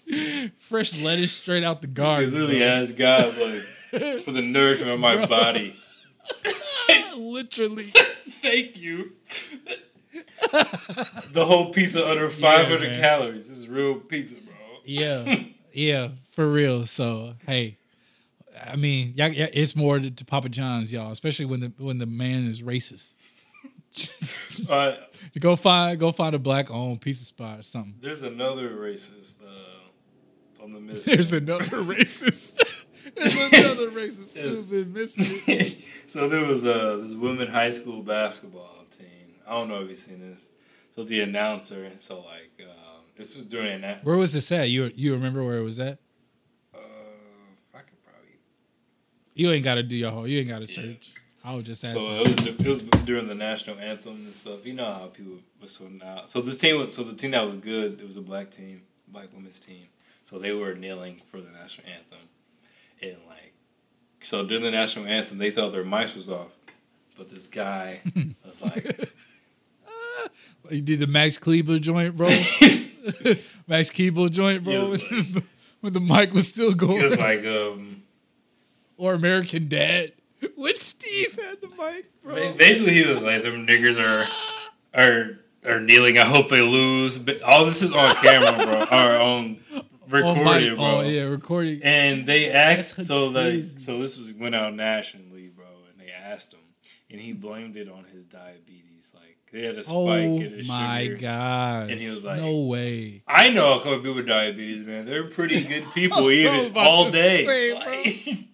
[0.59, 2.31] fresh lettuce straight out the garden.
[2.31, 2.67] Literally bro.
[2.67, 5.27] has God like for the nourishment of my Bro.
[5.27, 5.77] body.
[7.17, 7.85] Literally.
[8.29, 9.13] Thank you.
[11.33, 13.49] the whole pizza under 500 yeah, calories.
[13.49, 14.55] This is real pizza, bro.
[14.85, 15.45] Yeah.
[15.73, 16.87] Yeah, for real.
[16.87, 17.79] So, hey,
[18.65, 22.07] I mean, yeah, it's more to, to, Papa John's, y'all, especially when the when the
[22.07, 23.13] man is racist.
[24.71, 24.95] uh,
[25.39, 27.95] go find go find a black owned pizza spot or something.
[27.99, 29.74] There's another racist uh,
[30.65, 31.07] on the list.
[31.07, 32.61] There's another racist.
[33.07, 39.35] another racist stupid missing so there was a this women high school basketball team.
[39.47, 40.49] I don't know if you've seen this.
[40.97, 44.05] So the announcer, so like um, this was during that.
[44.05, 44.71] Where was this at?
[44.71, 45.99] You you remember where it was at?
[46.75, 46.79] Uh,
[47.75, 48.39] I could probably.
[49.35, 50.27] You ain't got to do your whole.
[50.27, 51.13] You ain't got to search.
[51.15, 51.51] Yeah.
[51.51, 52.01] I was just asking.
[52.01, 54.65] So it was it was during the national anthem and stuff.
[54.65, 56.31] You know how people were sorting out.
[56.31, 58.01] So this team was so the team that was good.
[58.01, 59.89] It was a black team, black women's team.
[60.25, 62.19] So they were kneeling for the national anthem
[63.03, 63.53] and like
[64.21, 66.57] so during the national anthem they thought their mics was off
[67.17, 68.01] but this guy
[68.47, 69.11] was like
[70.71, 72.29] you did the Max Keeble joint bro?
[73.69, 75.45] Max Keeble joint bro like,
[75.81, 78.03] when the mic was still going it was like um
[78.97, 80.13] or american dad.
[80.57, 82.55] When steve had the mic bro.
[82.55, 84.27] Basically he was like them niggers are
[84.99, 86.19] are are kneeling.
[86.19, 87.19] I hope they lose.
[87.19, 88.85] But all this is on camera bro.
[88.91, 89.59] Our own
[90.09, 90.85] recording, oh, bro.
[90.85, 91.81] Oh yeah, recording.
[91.83, 95.67] And they asked, so like, so this was went out nationally, bro.
[95.91, 96.61] And they asked him,
[97.11, 99.13] and he blamed it on his diabetes.
[99.15, 100.75] Like they had a spike oh, in his shit.
[100.75, 101.17] Oh, my sugar.
[101.17, 101.91] god!
[101.91, 105.05] And he was like, "No way." I know a couple people with diabetes, man.
[105.07, 107.47] They're pretty good people eating all day.
[107.47, 108.49] Say, like,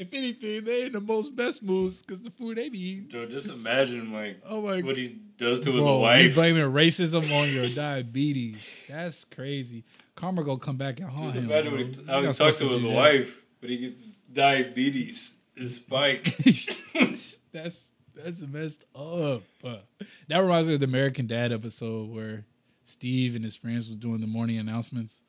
[0.00, 3.08] if anything, they in the most best moods because the food they be eating.
[3.08, 6.24] Joe, just imagine like oh my what he does to Bro, his wife.
[6.24, 8.86] You blaming racism on your diabetes.
[8.88, 9.84] That's crazy.
[10.16, 11.44] Karma gonna come back and haunt him.
[11.44, 11.84] Imagine bro.
[11.84, 15.34] he, how he talks to his wife, but he gets diabetes.
[15.54, 16.34] His spike.
[17.52, 19.42] that's that's messed up.
[19.62, 22.46] that reminds me of the American Dad episode where
[22.84, 25.20] Steve and his friends was doing the morning announcements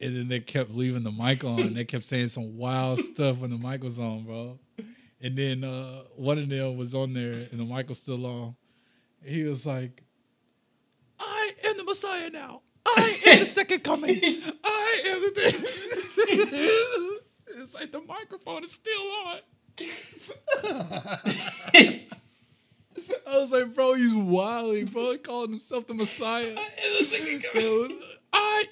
[0.00, 1.74] and then they kept leaving the mic on.
[1.74, 4.58] they kept saying some wild stuff when the mic was on, bro.
[5.20, 8.54] And then uh, one of them was on there, and the mic was still on.
[9.22, 10.02] He was like,
[11.18, 12.62] "I am the Messiah now.
[12.86, 14.18] I am the second coming.
[14.64, 15.70] I am the."
[17.58, 19.40] it's like the microphone is still on.
[23.26, 25.12] I was like, bro, he's wilding, bro.
[25.12, 26.54] He called himself the Messiah.
[26.56, 27.98] I am the second coming.
[28.32, 28.64] I,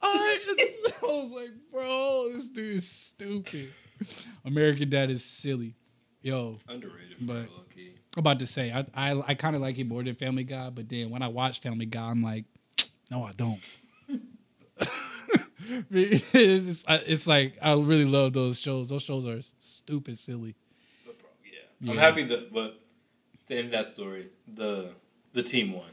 [0.02, 3.68] I was like, bro, this dude is stupid.
[4.44, 5.74] American Dad is silly.
[6.22, 6.58] Yo.
[6.68, 7.48] Underrated but
[8.16, 10.70] I'm about to say, I I, I kind of like it more than Family Guy,
[10.70, 12.44] but then when I watch Family Guy, I'm like,
[13.10, 13.78] no, I don't.
[15.90, 18.88] it's, it's, like I really love those shows.
[18.88, 20.54] Those shows are stupid silly.
[21.04, 21.58] But, yeah.
[21.80, 21.92] yeah.
[21.92, 22.80] I'm happy that, but
[23.46, 24.90] to end that story, the
[25.32, 25.90] the team won,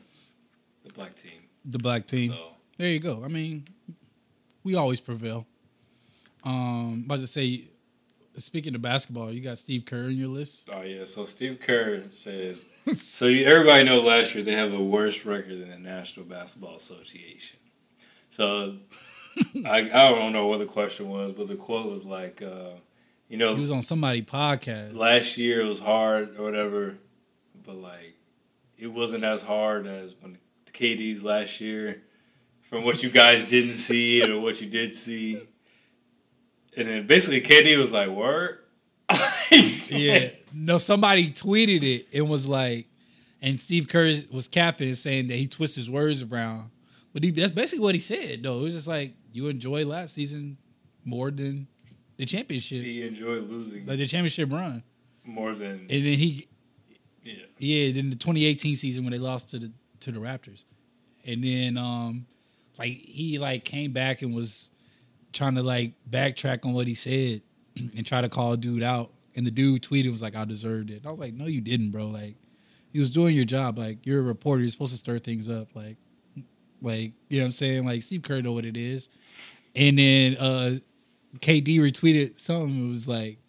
[0.81, 1.41] the black team.
[1.65, 2.31] The black team.
[2.31, 3.23] So there you go.
[3.23, 3.67] I mean,
[4.63, 5.45] we always prevail.
[6.43, 7.69] Um, about to say,
[8.37, 10.69] speaking of basketball, you got Steve Kerr in your list.
[10.73, 12.57] Oh yeah, so Steve Kerr said.
[12.93, 16.75] so you, everybody know last year they have a worse record than the National Basketball
[16.75, 17.59] Association.
[18.29, 18.77] So
[19.65, 22.71] I I don't know what the question was, but the quote was like, uh,
[23.27, 24.95] you know, he was on somebody podcast.
[24.95, 26.97] Last year it was hard or whatever,
[27.65, 28.15] but like
[28.77, 32.01] it wasn't as hard as when the KD's last year.
[32.75, 35.41] From what you guys didn't see or what you did see,
[36.75, 38.65] and then basically KD was like, "Word."
[39.87, 40.77] yeah, no.
[40.77, 42.87] Somebody tweeted it and was like,
[43.41, 46.69] and Steve Kerr was capping saying that he twists his words around,
[47.13, 48.43] but he, that's basically what he said.
[48.43, 50.57] Though it was just like you enjoy last season
[51.05, 51.67] more than
[52.17, 52.83] the championship.
[52.83, 54.83] He enjoyed losing, like the championship run,
[55.23, 55.87] more than.
[55.89, 56.45] And then he,
[57.23, 57.93] yeah, yeah.
[57.93, 59.71] Then the 2018 season when they lost to the
[60.01, 60.65] to the Raptors,
[61.23, 62.25] and then um,
[62.77, 64.71] like he like came back and was
[65.33, 67.41] trying to like backtrack on what he said
[67.75, 69.11] and try to call a dude out.
[69.35, 71.59] And the dude tweeted was like, "I deserved it." And I was like, "No, you
[71.59, 72.07] didn't, bro.
[72.07, 72.35] Like,
[72.93, 73.77] he was doing your job.
[73.77, 74.61] Like, you're a reporter.
[74.61, 75.75] You're supposed to stir things up.
[75.75, 75.97] Like,
[76.81, 77.85] like you know what I'm saying?
[77.85, 79.09] Like, Steve Kerr know what it is."
[79.75, 80.77] And then uh
[81.39, 82.87] KD retweeted something.
[82.87, 83.39] It was like,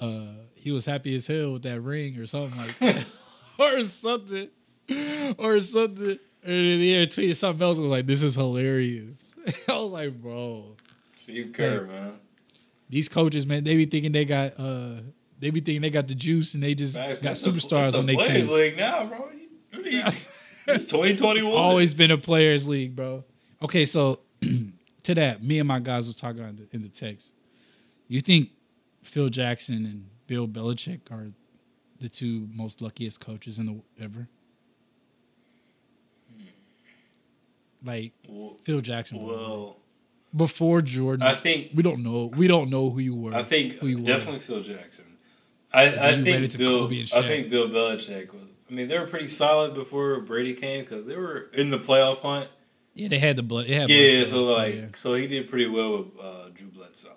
[0.00, 3.06] uh, he was happy as hell with that ring or something like that,
[3.58, 4.48] or something,
[5.38, 6.18] or something.
[6.44, 7.78] And then he tweeted something else.
[7.78, 9.34] I Was like, "This is hilarious."
[9.68, 10.76] I was like, "Bro."
[11.16, 12.18] Steve Kerr, man.
[12.88, 14.96] These coaches, man, they be thinking they got uh
[15.38, 18.48] they be thinking they got the juice and they just got superstars on their team.
[18.48, 19.28] league now, bro.
[19.72, 20.28] it's
[20.86, 21.52] 2021.
[21.52, 23.24] Always been a players league, bro.
[23.62, 24.20] Okay, so
[25.02, 27.32] to that, me and my guys were talking in the, in the text.
[28.08, 28.50] You think
[29.02, 31.32] Phil Jackson and Bill Belichick are
[32.00, 34.28] the two most luckiest coaches in the ever?
[36.30, 36.44] Hmm.
[37.84, 39.24] Like well, Phil Jackson.
[39.24, 39.76] Well,
[40.34, 41.26] before Jordan.
[41.26, 42.26] I think we don't know.
[42.26, 43.34] We don't know who you were.
[43.34, 44.38] I think definitely were.
[44.38, 45.04] Phil Jackson.
[45.72, 46.86] I, I think Bill.
[46.86, 48.48] I think Bill Belichick was.
[48.70, 52.20] I mean, they were pretty solid before Brady came because they were in the playoff
[52.20, 52.48] hunt.
[52.94, 53.66] Yeah, they had the blood.
[53.66, 54.86] Yeah, blood so like, yeah.
[54.94, 57.10] so he did pretty well with uh, Drew Bledsoe,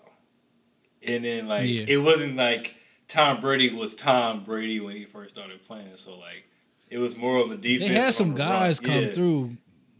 [1.07, 1.85] and then like, yeah.
[1.87, 2.75] it wasn't like
[3.07, 5.95] Tom Brady was Tom Brady when he first started playing.
[5.95, 6.45] So like,
[6.89, 7.89] it was more on the defense.
[7.89, 8.91] They had some guys run.
[8.91, 9.11] come yeah.
[9.11, 9.57] through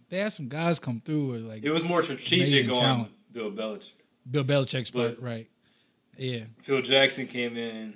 [0.10, 3.12] they had some guys come through like it was more strategic on talent.
[3.32, 3.94] Bill Belichick.
[4.30, 5.50] Bill Belichick's part, right?
[6.18, 6.46] Yeah.
[6.60, 7.96] Phil Jackson came in.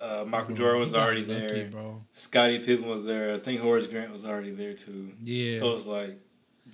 [0.00, 1.66] Uh, Michael bro, Jordan was already lucky, there.
[1.66, 2.02] Bro.
[2.12, 3.34] Scottie Pippen was there.
[3.34, 5.12] I think Horace Grant was already there too.
[5.22, 5.60] Yeah.
[5.60, 6.18] So it's like,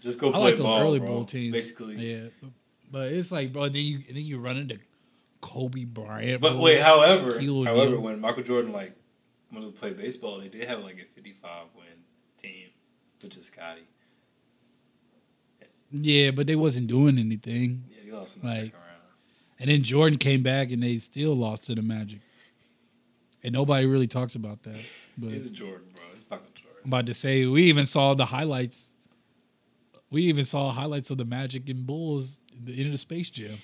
[0.01, 1.53] just go play I like those ball, early bro, bowl teams.
[1.53, 1.97] Basically.
[1.97, 2.29] Yeah.
[2.91, 4.79] But it's like, bro, then you then you run into
[5.43, 6.41] Kobe Bryant.
[6.41, 8.01] But bro, wait, however, however, deal.
[8.01, 8.97] when Michael Jordan like
[9.53, 11.85] wanted to play baseball, they did have like a fifty-five win
[12.39, 12.69] team,
[13.23, 13.87] which is Scottie.
[15.91, 17.85] Yeah, but they wasn't doing anything.
[17.89, 18.85] Yeah, he lost in the like, second round.
[19.61, 22.21] And then Jordan came back and they still lost to the Magic.
[23.43, 24.81] And nobody really talks about that.
[25.17, 26.03] But a Jordan, bro.
[26.15, 26.81] He's Michael Jordan.
[26.85, 28.93] I'm about to say we even saw the highlights.
[30.11, 33.31] We even saw highlights of the Magic and Bulls in the end of the Space
[33.31, 33.57] Jam.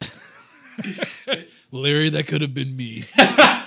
[1.70, 3.04] Larry, that could have been me.
[3.16, 3.66] da,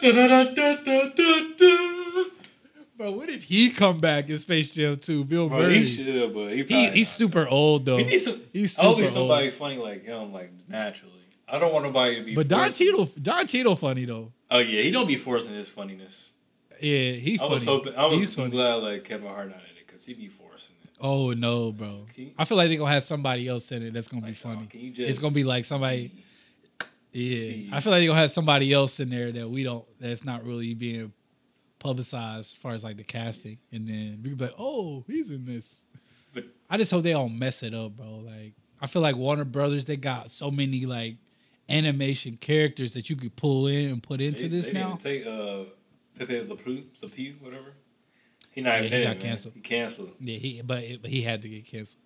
[0.00, 2.03] da, da,
[3.04, 5.24] Bro, what if he come back in Space Jam 2?
[5.24, 5.74] Bill Bro, Murray.
[5.74, 7.98] He should, but he, he he's super old though.
[7.98, 9.52] He needs some, he's super I somebody old.
[9.52, 11.12] funny like him, like naturally.
[11.46, 12.34] I don't want nobody to be.
[12.34, 14.32] But Don Cheadle, Don Cheadle, funny though.
[14.50, 16.32] Oh yeah, he don't be forcing his funniness.
[16.80, 17.42] Yeah, he's.
[17.42, 17.94] I was hoping.
[17.94, 18.80] I was he's glad funny.
[18.80, 20.88] like Kevin Hart not in it because he be forcing it.
[20.98, 22.06] Oh no, bro!
[22.38, 24.66] I feel like they're gonna have somebody else in it that's gonna like, be funny.
[24.74, 26.10] Oh, it's gonna be like somebody.
[27.12, 29.84] Yeah, I feel like they're gonna have somebody else in there that we don't.
[30.00, 31.12] That's not really being
[31.84, 35.30] publicized as far as like the casting, and then we could be like, "Oh, he's
[35.30, 35.84] in this."
[36.32, 38.22] But I just hope they don't mess it up, bro.
[38.24, 41.16] Like I feel like Warner Brothers they got so many like
[41.68, 44.96] animation characters that you could pull in and put into they, this they now.
[44.96, 45.64] Take uh,
[46.18, 47.74] Pepe Le Pew, Le Pew, whatever.
[48.50, 49.54] He not yeah, he got canceled.
[49.54, 50.12] He canceled.
[50.18, 52.02] Yeah, he but but he had to get canceled.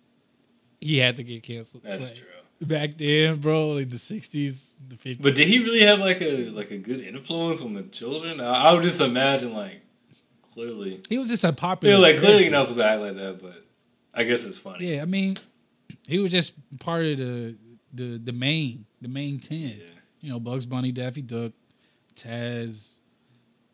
[0.81, 1.83] He had to get canceled.
[1.83, 2.27] That's true
[2.61, 5.23] back then, bro, like the sixties, the fifties.
[5.23, 8.39] But did he really have like a like a good influence on the children?
[8.39, 9.81] I, I would just imagine like
[10.53, 11.95] clearly he was just a popular.
[11.95, 13.65] Yeah, like clearly enough to act like that, but
[14.13, 14.93] I guess it's funny.
[14.93, 15.37] Yeah, I mean,
[16.07, 17.55] he was just part of the
[17.93, 19.57] the the main the main ten.
[19.57, 19.83] Yeah.
[20.21, 21.53] You know, Bugs Bunny, Daffy Duck,
[22.15, 22.95] Taz,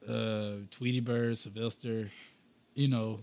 [0.08, 2.08] uh, Tweety Bird, Sylvester.
[2.76, 3.22] You know,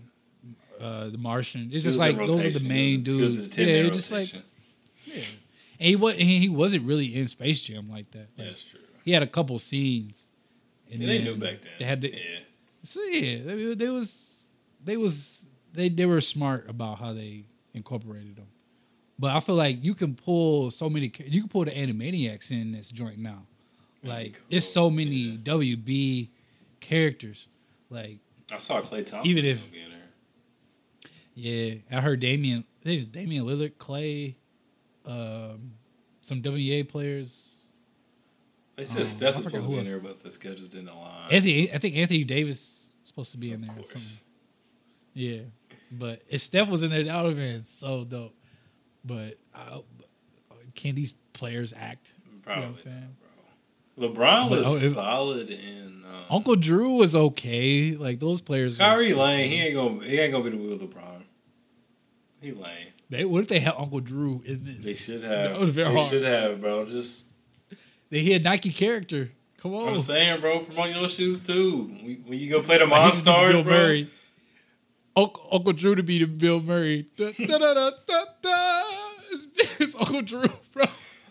[0.81, 1.69] uh, the Martian.
[1.71, 3.57] It's just like those are the main dudes.
[3.57, 4.33] Yeah, it's just like
[5.05, 5.23] yeah.
[5.79, 8.27] And he was he wasn't really in Space Jam like that.
[8.37, 8.79] Like, That's true.
[9.03, 10.31] He had a couple scenes.
[10.91, 11.71] And yeah, they knew back then.
[11.79, 12.39] They had the, yeah.
[12.83, 14.47] So yeah, they, they was
[14.83, 18.47] they was they they were smart about how they incorporated them.
[19.17, 21.11] But I feel like you can pull so many.
[21.25, 23.43] You can pull the Animaniacs in this joint now.
[24.03, 24.41] Like cool.
[24.49, 25.37] it's so many yeah.
[25.37, 26.29] WB
[26.79, 27.47] characters.
[27.89, 28.17] Like
[28.51, 29.63] I saw Klay Thompson even if
[31.35, 32.63] yeah, I heard Damian.
[32.81, 34.35] I think it was Damian Lillard, Klay,
[35.05, 35.73] um,
[36.21, 37.65] some WA players.
[38.75, 41.31] They said um, Steph was supposed to be in there, but the schedules didn't align.
[41.31, 44.01] Anthony, I think Anthony Davis was supposed to be in of there.
[45.13, 45.41] Yeah,
[45.91, 48.35] but if Steph was in there, that would have been so dope.
[49.05, 49.79] But uh,
[50.73, 52.13] can these players act?
[52.41, 53.15] Probably, you know what I'm saying?
[53.99, 56.03] LeBron was oh, solid in.
[56.05, 57.95] Um, Uncle Drew was okay.
[57.95, 58.77] Like those players.
[58.77, 61.23] Kyrie Lane, he ain't gonna he ain't gonna be the wheel LeBron.
[62.41, 62.87] He lame.
[63.13, 64.85] They what if they had Uncle Drew in this?
[64.85, 65.73] They should have.
[65.73, 66.09] They hard.
[66.09, 66.85] should have, bro.
[66.85, 67.27] Just
[68.09, 69.31] they had Nike character.
[69.57, 69.87] Come on.
[69.87, 71.83] I'm saying, bro, promote your shoes too.
[72.25, 73.73] When you go play the Monstars, Bill bro.
[73.73, 74.09] Murray.
[75.15, 77.07] Uncle, Uncle Drew to be the Bill Murray.
[77.15, 78.81] Da, da, da,
[79.31, 79.47] it's,
[79.79, 80.85] it's Uncle Drew, bro.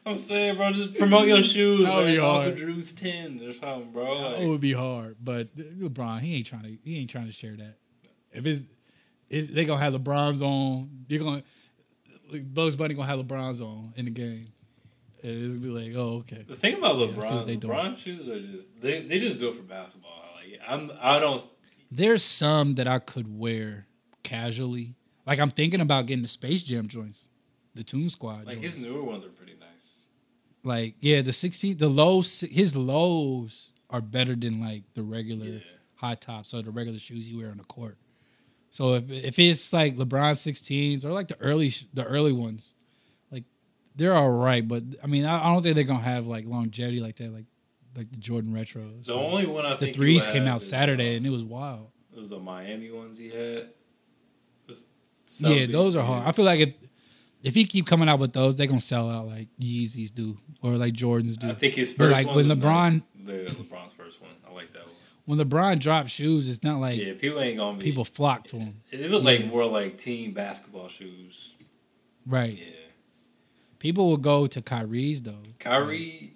[0.06, 1.84] I'm saying, bro, just promote your shoes.
[1.84, 2.48] That would be hard.
[2.48, 4.18] Uncle Drew's ten or something, bro.
[4.18, 6.78] Like, it would be hard, but LeBron, he ain't trying to.
[6.84, 7.74] He ain't trying to share that.
[8.32, 8.64] If it's,
[9.28, 10.88] it's they gonna have LeBron's on.
[11.08, 11.42] You're gonna
[12.40, 14.44] Bugs Bunny gonna have LeBron's on in the game.
[15.22, 16.44] And it's gonna be like, oh, okay.
[16.46, 20.10] The thing about LeBron, yeah, LeBron shoes are just they they just built for basketball.
[20.34, 21.46] Like I'm, I don't.
[21.90, 23.86] There's some that I could wear
[24.22, 24.96] casually.
[25.26, 27.28] Like I'm thinking about getting the Space Jam joints,
[27.74, 28.46] the Toon Squad.
[28.46, 28.76] Like joints.
[28.76, 30.06] his newer ones are pretty nice.
[30.64, 35.58] like yeah, the sixteen, the lows, his lows are better than like the regular yeah.
[35.94, 37.96] high tops or the regular shoes you wear on the court.
[38.72, 42.72] So if if it's like LeBron 16s or like the early the early ones,
[43.30, 43.44] like
[43.94, 44.66] they're all right.
[44.66, 47.44] But I mean, I, I don't think they're gonna have like longevity like that, like
[47.94, 49.04] like the Jordan retros.
[49.04, 51.30] The so only one I the think the threes came out Saturday uh, and it
[51.30, 51.90] was wild.
[52.14, 53.68] It was the Miami ones he had.
[55.38, 56.26] Yeah, those are hard.
[56.26, 56.74] I feel like if
[57.42, 60.72] if he keep coming out with those, they're gonna sell out like Yeezys do or
[60.72, 61.50] like Jordans do.
[61.50, 63.26] I think his first but like when LeBron, nice.
[63.26, 64.96] the LeBron's first one, I like that one.
[65.24, 68.58] When LeBron drops shoes, it's not like yeah, people ain't gonna be, people flock to
[68.58, 68.82] him.
[68.90, 69.28] It, it look yeah.
[69.28, 71.54] like more like team basketball shoes,
[72.26, 72.58] right?
[72.58, 72.64] Yeah,
[73.78, 75.38] people will go to Kyrie's though.
[75.60, 76.32] Kyrie,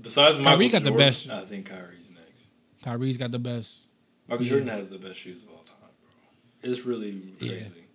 [0.00, 1.30] besides Michael Kyrie got Jordan, the best.
[1.30, 2.46] I think Kyrie's next.
[2.82, 3.86] Kyrie's got the best.
[4.26, 4.50] Michael yeah.
[4.50, 6.70] Jordan has the best shoes of all time, bro.
[6.70, 7.86] It's really crazy.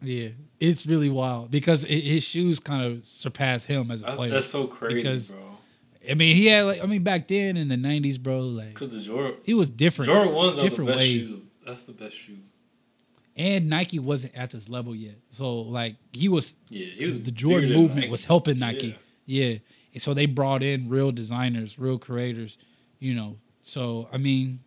[0.00, 0.28] Yeah,
[0.60, 4.30] it's really wild because it, his shoes kind of surpass him as a player.
[4.30, 5.53] That's so crazy, bro.
[6.08, 8.40] I mean, he had like I mean back then in the '90s, bro.
[8.40, 10.10] Like because the Jordan, he was different.
[10.10, 11.40] Jordan ones different are the best shoes.
[11.66, 12.38] That's the best shoe.
[13.36, 16.54] And Nike wasn't at this level yet, so like he was.
[16.68, 18.96] Yeah, he was the Jordan movement was helping Nike.
[19.26, 19.44] Yeah.
[19.46, 19.58] yeah,
[19.92, 22.58] and so they brought in real designers, real creators.
[23.00, 24.60] You know, so I mean,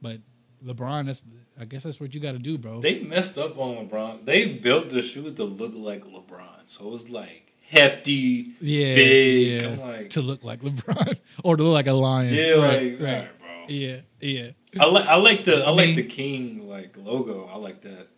[0.00, 0.20] but
[0.64, 1.24] LeBron, that's
[1.60, 2.80] I guess that's what you got to do, bro.
[2.80, 4.24] They messed up on LeBron.
[4.24, 9.62] They built the shoe to look like LeBron, so it was like hefty, yeah, big,
[9.62, 9.68] yeah.
[9.84, 12.34] Like, to look like LeBron or to look like a lion.
[12.34, 13.48] Yeah, right, like, right, right, bro.
[13.68, 14.50] Yeah, yeah.
[14.78, 17.46] I like I like the I, I like the king like logo.
[17.46, 18.08] I like that.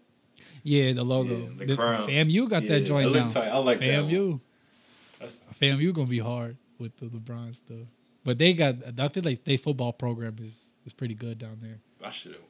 [0.62, 1.36] Yeah, the logo.
[1.36, 2.08] Yeah, the, the crown.
[2.08, 3.26] FAMU got yeah, that joint now.
[3.26, 3.48] Tight.
[3.48, 3.86] I like that.
[3.86, 4.40] FAMU.
[5.20, 5.28] that.
[5.58, 7.86] FAMU gonna be hard with the LeBron stuff.
[8.24, 11.78] But they got I think like their football program is is pretty good down there.
[12.02, 12.42] I should have.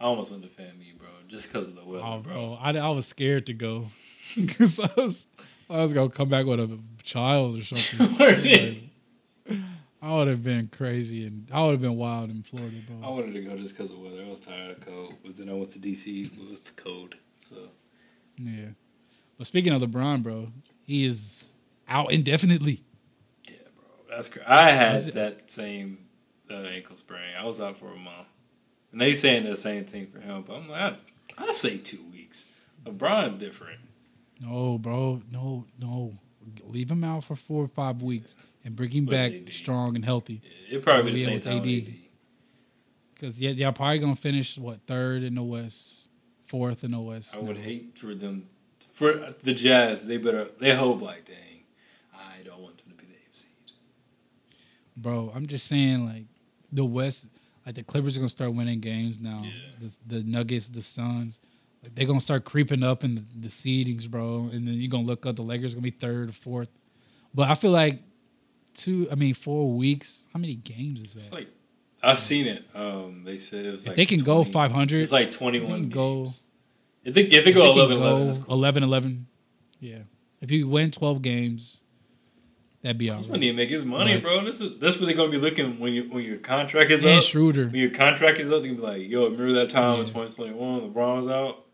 [0.00, 2.56] I almost went to FAMU, bro, just because of the weather, oh, bro.
[2.60, 3.86] I, I was scared to go
[4.36, 5.26] because I was
[5.70, 8.90] I was gonna come back with a child or something.
[10.00, 13.06] I would have been crazy and I would have been wild in Florida, bro.
[13.06, 14.22] I wanted to go just because of weather.
[14.24, 17.16] I was tired of cold, but then I went to DC with the cold.
[17.38, 17.56] So
[18.38, 18.68] yeah.
[19.36, 20.48] But speaking of LeBron, bro,
[20.84, 21.52] he is
[21.88, 22.82] out indefinitely.
[23.48, 24.46] Yeah, bro, that's crazy.
[24.46, 25.98] I had that same
[26.50, 27.34] uh, ankle sprain.
[27.38, 28.28] I was out for a month.
[28.92, 30.98] And they saying the same thing for him, but I'm like,
[31.36, 32.46] I, I say two weeks.
[32.84, 33.80] LeBron different.
[34.40, 36.14] No, bro, no, no.
[36.64, 39.52] Leave him out for four or five weeks and bring him back AD.
[39.52, 40.40] strong and healthy.
[40.68, 41.94] Yeah, it probably be the same time AD.
[43.14, 46.08] Because yeah, y'all probably gonna finish what third in the West,
[46.46, 47.34] fourth in the West.
[47.34, 48.48] I would hate for them
[48.92, 49.12] for
[49.42, 50.06] the Jazz.
[50.06, 51.36] They better they hope like dang.
[52.14, 53.50] I don't want them to be the eighth seed.
[54.96, 56.24] Bro, I'm just saying like
[56.72, 57.28] the West
[57.68, 59.42] like the Clippers are gonna start winning games now.
[59.44, 59.50] Yeah.
[60.06, 61.38] The, the, Nuggets, the Suns,
[61.82, 64.50] like they're gonna start creeping up in the, the seedings, bro.
[64.52, 66.68] And then you're gonna look up the Lakers gonna be third or fourth.
[67.34, 68.00] But I feel like
[68.74, 70.28] two, I mean four weeks.
[70.32, 71.20] How many games is that?
[71.20, 71.48] It's like
[72.02, 72.64] I seen it.
[72.74, 75.02] Um, they said it was if like they can 20, go 500.
[75.02, 76.28] It's like 21 go.
[77.04, 78.54] If they, if they go if 11, 11, cool.
[78.54, 79.26] 11, 11,
[79.80, 79.98] yeah.
[80.40, 81.80] If you win 12 games,
[82.82, 83.20] That'd be all.
[83.20, 83.40] Right.
[83.40, 84.22] need to make his money, right.
[84.22, 84.44] bro.
[84.44, 87.18] This is that's what they're gonna be looking when you when your contract is and
[87.18, 87.24] up.
[87.24, 87.64] Schroeder.
[87.64, 90.00] When your contract is up, they're gonna be like, "Yo, remember that time yeah.
[90.00, 91.64] in 2021, LeBron was out?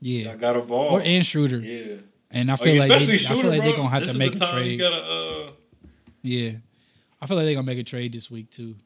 [0.00, 1.58] Yeah, I got a ball." Or and Schroeder.
[1.58, 1.96] Yeah,
[2.30, 4.18] And I feel like, like they, shooter, I feel like they're gonna have this to
[4.18, 4.78] make a trade.
[4.78, 5.50] Gotta, uh...
[6.22, 6.52] Yeah,
[7.20, 8.76] I feel like they're gonna make a trade this week too.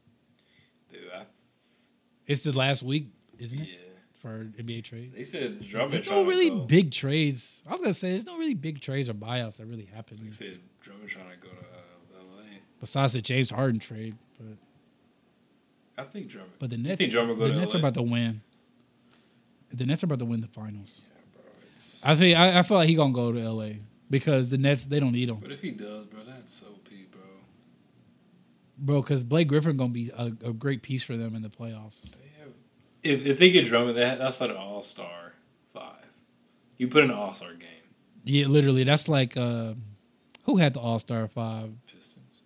[0.90, 1.24] Dude, I...
[2.26, 3.08] it's the last week,
[3.38, 3.68] isn't it?
[3.68, 3.76] Yeah.
[4.20, 5.94] For NBA trades, they said Drummond.
[5.94, 7.64] There's no really big trades.
[7.66, 10.20] I was gonna say there's no really big trades or buyouts that really happen.
[10.22, 12.44] They said Drummond trying to go to uh, LA.
[12.78, 14.56] Besides the James Harden trade, but
[15.98, 16.52] I think Drummond.
[16.60, 18.42] But the Nets, the Nets are about to win.
[19.72, 21.00] The Nets are about to win the finals.
[22.04, 23.80] I think I, I feel like he gonna go to L.A.
[24.10, 25.36] because the Nets they don't need him.
[25.36, 27.20] But if he does, bro, that's so p, bro.
[28.78, 32.02] Bro, because Blake Griffin gonna be a, a, great piece for them in the playoffs.
[32.12, 32.52] They have,
[33.02, 35.32] if if they get Drummond, that, that's like an All Star
[35.72, 36.04] five.
[36.76, 37.68] You put in an All Star game.
[38.24, 39.74] Yeah, literally, that's like uh,
[40.44, 41.70] who had the All Star five?
[41.86, 42.42] Pistons.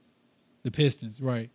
[0.63, 1.51] The Pistons, right?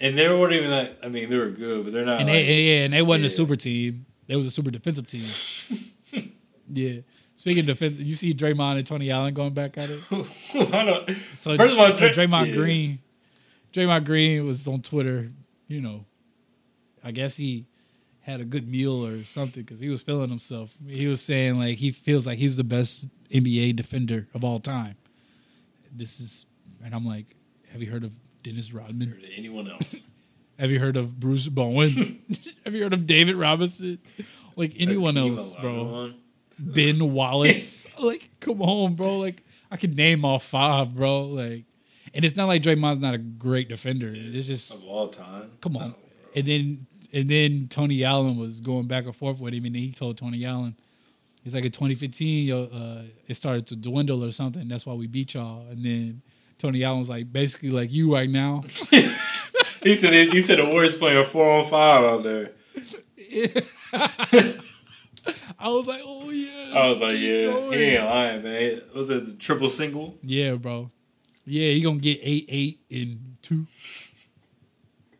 [0.00, 0.98] And they weren't even that.
[1.02, 2.20] I mean, they were good, but they're not.
[2.20, 3.26] And like, they, yeah, and they wasn't yeah.
[3.28, 4.06] a super team.
[4.28, 5.24] They was a super defensive team.
[6.70, 7.00] Yeah.
[7.36, 10.02] Speaking of defense, you see Draymond and Tony Allen going back at it.
[11.34, 12.54] so, First of all, so Draymond yeah.
[12.54, 12.98] Green,
[13.72, 15.30] Draymond Green was on Twitter.
[15.68, 16.04] You know,
[17.02, 17.66] I guess he
[18.20, 20.74] had a good meal or something because he was feeling himself.
[20.86, 24.96] He was saying like he feels like he's the best NBA defender of all time.
[25.92, 26.46] This is,
[26.84, 27.36] and I'm like,
[27.72, 29.12] have you heard of Dennis Rodman?
[29.12, 30.02] Or anyone else?
[30.58, 32.22] Have you heard of Bruce Bowen?
[32.64, 33.98] have you heard of David Robinson?
[34.56, 36.12] Like anyone else, bro.
[36.58, 37.86] Ben Wallace.
[37.98, 39.18] like, come on, bro.
[39.18, 41.26] Like, I could name all five, bro.
[41.26, 41.64] Like,
[42.12, 44.12] and it's not like Draymond's not a great defender.
[44.12, 45.52] It's just of all time.
[45.60, 45.94] Come on.
[46.34, 49.92] and then and then Tony Allen was going back and forth with him, and he
[49.92, 50.76] told Tony Allen,
[51.42, 54.66] he's like in 2015, yo, uh, it started to dwindle or something.
[54.68, 55.66] That's why we beat y'all.
[55.70, 56.22] And then
[56.58, 58.64] Tony Allen was like, basically like you right now.
[59.82, 62.52] he said he said the Warriors playing a four on five out there.
[65.58, 66.78] I was like, oh yeah.
[66.78, 67.72] I was like, yeah, going.
[67.72, 68.80] he ain't lying, man.
[68.94, 70.16] Was it the triple single?
[70.22, 70.90] Yeah, bro.
[71.44, 73.66] Yeah, he gonna get eight, eight, and two,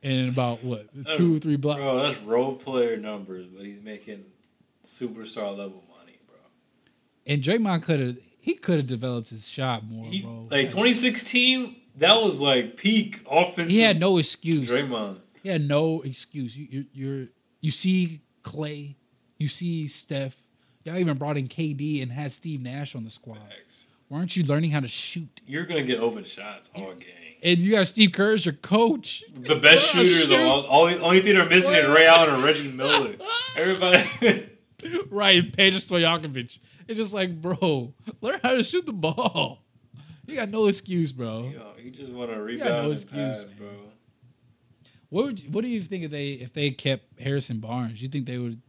[0.02, 1.80] and about what two or three blocks.
[1.80, 4.24] Bro, that's role player numbers, but he's making
[4.84, 6.36] superstar level money, bro.
[7.26, 10.48] And Draymond could have he could have developed his shot more, he, bro.
[10.50, 13.68] Like 2016, that was like peak offensive.
[13.70, 14.68] He had no excuse.
[14.68, 15.18] Draymond.
[15.42, 16.56] He had no excuse.
[16.56, 17.26] You, you, you're
[17.60, 18.94] you see Klay
[19.38, 20.36] you see Steph.
[20.84, 23.38] Y'all even brought in KD and had Steve Nash on the squad.
[23.48, 23.86] Thanks.
[24.08, 25.40] Why aren't you learning how to shoot?
[25.46, 27.12] You're gonna get open shots all game.
[27.42, 29.22] And you got Steve Kerr as your coach.
[29.32, 30.30] The best shooters.
[30.30, 33.14] All, all the only thing they're missing is Ray Allen and Reggie Miller.
[33.56, 34.48] Everybody.
[35.10, 36.58] right, Peja Stojakovic.
[36.88, 39.62] It's just like, bro, learn how to shoot the ball.
[40.28, 41.50] You got no excuse, bro.
[41.52, 43.68] Yo, you just want to rebound no excuse, pass, bro.
[45.08, 48.02] What would you, what do you think if they if they kept Harrison Barnes?
[48.02, 48.60] You think they would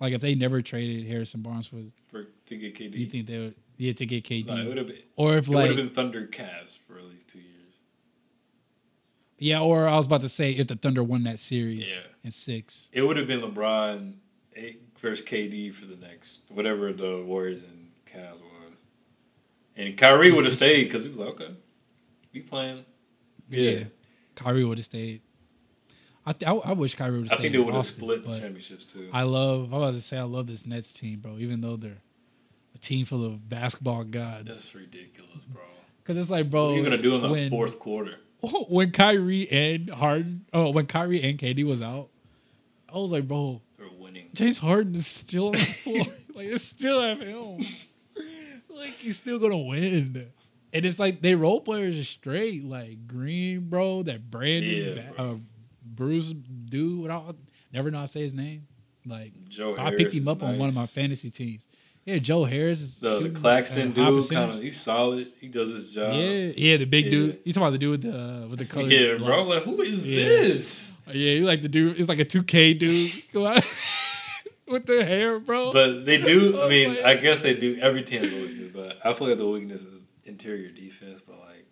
[0.00, 3.38] like if they never traded Harrison Barnes for for to get KD, you think they
[3.38, 3.54] would?
[3.76, 4.46] Yeah, to get KD.
[4.46, 4.96] No, it would have been.
[5.16, 7.48] Or if it like would have been Thunder Cavs for at least two years.
[9.38, 12.02] Yeah, or I was about to say if the Thunder won that series yeah.
[12.22, 14.14] in six, it would have been LeBron
[14.54, 18.51] eh, versus KD for the next whatever the Warriors and Cavs won,
[19.76, 21.54] and Kyrie would have stayed because he was like, okay,
[22.32, 22.84] you playing.
[23.48, 23.84] Yeah, yeah.
[24.34, 25.22] Kyrie would have stayed.
[26.24, 27.28] I, th- I, I, wish Kyrie would.
[27.28, 27.36] Have stayed.
[27.36, 29.10] I think they would have split the championships too.
[29.12, 29.72] I love.
[29.74, 31.36] I was about to say I love this Nets team, bro.
[31.38, 32.02] Even though they're
[32.74, 34.46] a team full of basketball gods.
[34.46, 35.62] That's ridiculous, bro.
[36.02, 38.16] Because it's like, bro, what are you gonna do in the when, fourth quarter?
[38.68, 42.08] When Kyrie and Harden, oh, when Kyrie and KD was out,
[42.92, 44.30] I was like, bro, they're winning.
[44.34, 46.06] James Harden is still on the floor.
[46.34, 47.64] like it's still at him.
[49.02, 50.30] He's still gonna win.
[50.72, 54.02] And it's like they role players are straight, like Green, bro.
[54.04, 55.34] That Brandon, yeah, uh,
[55.84, 57.10] Bruce dude.
[57.10, 57.36] I'll
[57.72, 58.66] never know how to say his name.
[59.04, 60.50] Like Joe, I picked him up nice.
[60.50, 61.68] on one of my fantasy teams.
[62.04, 62.80] Yeah, Joe Harris.
[62.80, 65.30] Is the, the Claxton dude, kind of he's solid.
[65.40, 66.14] He does his job.
[66.14, 67.10] Yeah, yeah, the big yeah.
[67.10, 67.38] dude.
[67.44, 68.88] You talking about the dude with the uh, with the color?
[68.88, 69.44] Yeah, bro.
[69.44, 70.24] Like, who is yeah.
[70.24, 70.94] this?
[71.06, 71.98] Yeah, he like the dude.
[71.98, 73.12] He's like a two K dude.
[74.66, 75.72] with the hair, bro.
[75.72, 76.60] But they do.
[76.62, 77.78] I mean, I guess they do.
[77.80, 81.20] Every team has a weakness, but I feel like the weakness is interior defense.
[81.26, 81.66] But like,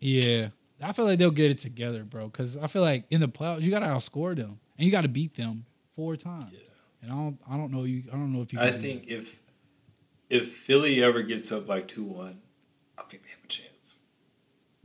[0.00, 0.48] yeah,
[0.82, 2.26] I feel like they'll get it together, bro.
[2.28, 5.02] Because I feel like in the playoffs, you got to outscore them and you got
[5.02, 6.52] to beat them four times.
[6.52, 6.68] Yeah.
[7.02, 8.04] And I don't, I don't know you.
[8.08, 8.60] I don't know if you.
[8.60, 9.38] I think if
[10.28, 12.34] if Philly ever gets up like two one,
[12.98, 13.98] I think they have a chance.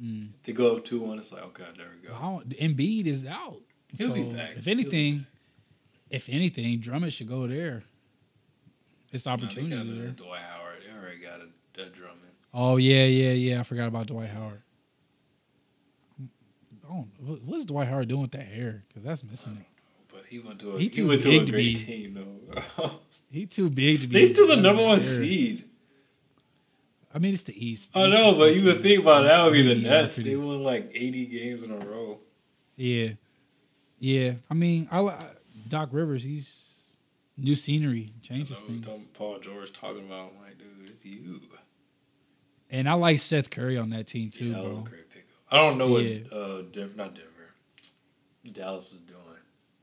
[0.01, 0.29] Mm.
[0.35, 2.13] If they go up two one, it's like okay, there we go.
[2.59, 3.61] Embiid is out.
[3.97, 4.51] He'll so be back.
[4.57, 5.25] If anything,
[6.11, 7.83] if anything, Drummond should go there.
[9.11, 10.11] It's opportunity no, there.
[10.11, 12.19] Dwight Howard, they already got a, a Drummond.
[12.53, 13.59] Oh yeah, yeah, yeah.
[13.59, 14.61] I forgot about Dwight Howard
[16.91, 17.41] don't.
[17.45, 18.83] What's Dwight Howard doing with that hair?
[18.87, 19.65] Because that's missing it.
[20.11, 22.99] But he went to a he, he went to a great team though.
[23.31, 24.13] he too big to be.
[24.13, 24.99] They still the number one hair.
[24.99, 25.65] seed.
[27.13, 27.91] I mean, it's the East.
[27.95, 30.15] I know, but you would think about that would be the Nets.
[30.15, 32.19] They won like eighty games in a row.
[32.75, 33.09] Yeah,
[33.99, 34.33] yeah.
[34.49, 35.19] I mean, I like
[35.71, 36.23] Doc Rivers.
[36.23, 36.71] He's
[37.37, 38.87] new scenery changes things.
[39.13, 41.39] Paul George talking about, I'm like, dude, it's you.
[42.69, 44.85] And I like Seth Curry on that team too, yeah, bro.
[45.49, 46.19] I don't know yeah.
[46.29, 47.53] what uh, Denver, not Denver,
[48.51, 49.17] Dallas is doing.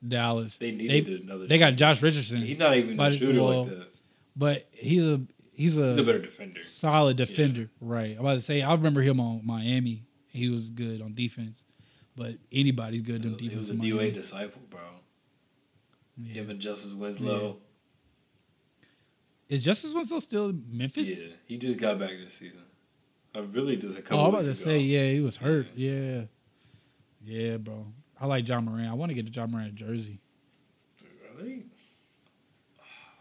[0.06, 0.58] Dallas.
[0.58, 1.46] They needed they, another.
[1.46, 1.70] They shooter.
[1.70, 2.42] got Josh Richardson.
[2.42, 3.88] He's not even a shooter well, like that.
[4.36, 5.20] But he's a
[5.52, 6.60] he's a, he's a better defender.
[6.60, 7.66] Solid defender, yeah.
[7.80, 8.14] right?
[8.14, 10.04] I'm about to say I remember him on Miami.
[10.28, 11.64] He was good on defense,
[12.16, 13.52] but anybody's good on defense.
[13.52, 14.80] He was a DOA disciple, bro.
[16.20, 16.34] Yeah.
[16.34, 17.58] Him and Justice Winslow.
[18.80, 18.84] Yeah.
[19.48, 21.28] Is Justice Winslow still in Memphis?
[21.28, 22.64] Yeah, he just got back this season.
[23.34, 24.18] I really just a couple.
[24.18, 24.54] Oh, I'm about to ago.
[24.54, 25.68] say, yeah, he was hurt.
[25.74, 26.22] Yeah.
[27.24, 27.86] yeah, bro.
[28.20, 28.90] I like Ja Morant.
[28.90, 30.20] I want to get a Ja Morant jersey.
[31.36, 31.66] Really?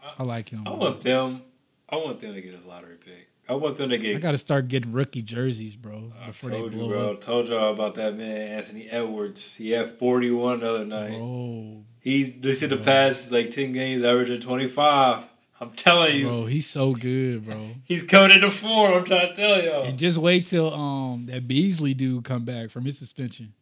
[0.02, 0.64] I, I like him.
[0.66, 1.42] I want them.
[1.88, 3.28] I want them to get a lottery pick.
[3.48, 4.16] I want them to get.
[4.16, 6.12] I got to start getting rookie jerseys, bro.
[6.20, 7.12] I told you, bro.
[7.12, 7.20] Up.
[7.20, 9.54] Told y'all about that man, Anthony Edwards.
[9.54, 11.14] He had forty one the other night.
[11.14, 15.28] Oh, he's this in the past like ten games, averaging twenty five.
[15.60, 16.46] I'm telling you, bro.
[16.46, 17.68] He's so good, bro.
[17.84, 18.92] he's coming into form.
[18.92, 19.82] I'm trying to tell y'all.
[19.82, 23.52] And just wait till um that Beasley dude come back from his suspension.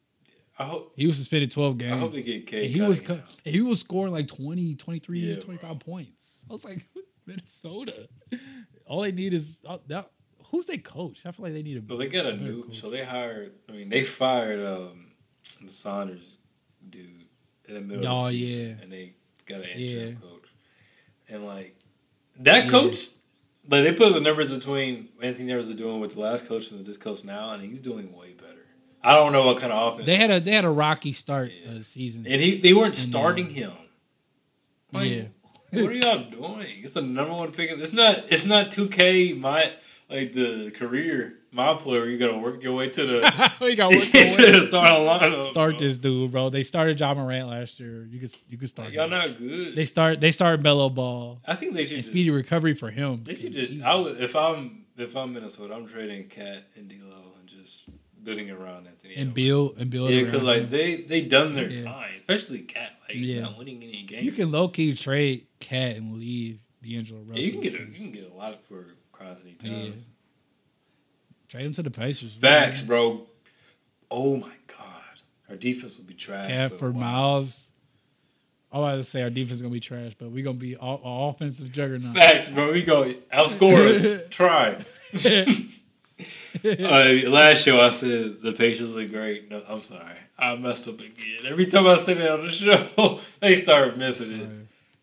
[0.58, 1.92] I hope he was suspended 12 games.
[1.92, 2.68] I hope they get K.
[2.68, 3.02] he was
[3.44, 5.78] he was scoring like 20, 23, yeah, 25 bro.
[5.78, 6.44] points.
[6.48, 6.86] I was like,
[7.26, 8.08] Minnesota.
[8.86, 10.10] All they need is uh, that.
[10.50, 11.26] Who's their coach?
[11.26, 11.82] I feel like they need a.
[11.86, 12.62] Well, they got a new.
[12.64, 12.80] Coach.
[12.80, 13.52] So they hired.
[13.68, 15.08] I mean, they fired um,
[15.60, 16.35] the Saunders
[17.68, 18.06] in the middle.
[18.06, 18.82] Oh of the season, yeah.
[18.82, 19.12] And they
[19.46, 20.28] got an interim yeah.
[20.28, 20.48] coach,
[21.28, 21.76] and like
[22.40, 22.70] that yeah.
[22.70, 22.96] coach.
[23.68, 26.86] Like they put the numbers between Anthony Edwards is doing with the last coach and
[26.86, 28.64] this coach now, and he's doing way better.
[29.02, 30.06] I don't know what kind of offense.
[30.06, 31.74] They had a they had a rocky start yeah.
[31.74, 33.72] the season, and he they weren't and uh, starting him.
[34.92, 35.22] Like, yeah,
[35.72, 36.66] what are y'all doing?
[36.68, 37.70] It's the number one pick.
[37.70, 38.24] It's not.
[38.30, 39.32] It's not two K.
[39.32, 39.72] My
[40.08, 42.06] like the career my player.
[42.06, 43.52] You gotta work your way to the.
[43.62, 45.48] you gotta work your way to start a lineup.
[45.48, 45.78] Start bro.
[45.78, 46.50] this dude, bro.
[46.50, 48.04] They started Ja Morant last year.
[48.04, 48.88] You could you could start.
[48.88, 49.74] Like, y'all not good.
[49.74, 50.20] They start.
[50.20, 51.40] They started Melo Ball.
[51.46, 51.96] I think they should.
[51.96, 53.24] Just, speedy recovery for him.
[53.24, 53.82] They should just.
[53.82, 57.84] I would if I'm if I'm Minnesota, I'm trading Cat and D'Lo and just
[58.22, 60.10] building around Anthony and build and build.
[60.10, 61.84] Yeah, because like they they done their yeah.
[61.84, 62.92] time, especially Cat.
[63.02, 63.42] Like he's yeah.
[63.42, 64.24] not winning any games.
[64.24, 67.38] You can low key trade Cat and leave D'Angelo Russell.
[67.38, 69.56] Yeah, you can get a, you can get a lot for Crosby.
[69.62, 69.90] Yeah.
[71.56, 72.34] Trade him to the Pacers.
[72.34, 72.86] Facts, man.
[72.86, 73.22] bro.
[74.10, 75.02] Oh my god,
[75.48, 76.48] our defense will be trash.
[76.48, 77.00] Cat for wow.
[77.00, 77.72] Myles.
[78.70, 81.00] I was to say our defense is gonna be trash, but we're gonna be all,
[81.02, 82.14] all offensive juggernaut.
[82.14, 82.72] Facts, bro.
[82.72, 84.20] We go outscore us.
[84.28, 84.84] Try.
[86.62, 89.50] uh, last show I said the Pacers look great.
[89.50, 91.46] No, I'm sorry, I messed up again.
[91.46, 94.42] Every time I say that on the show, they start missing sorry.
[94.42, 94.50] it.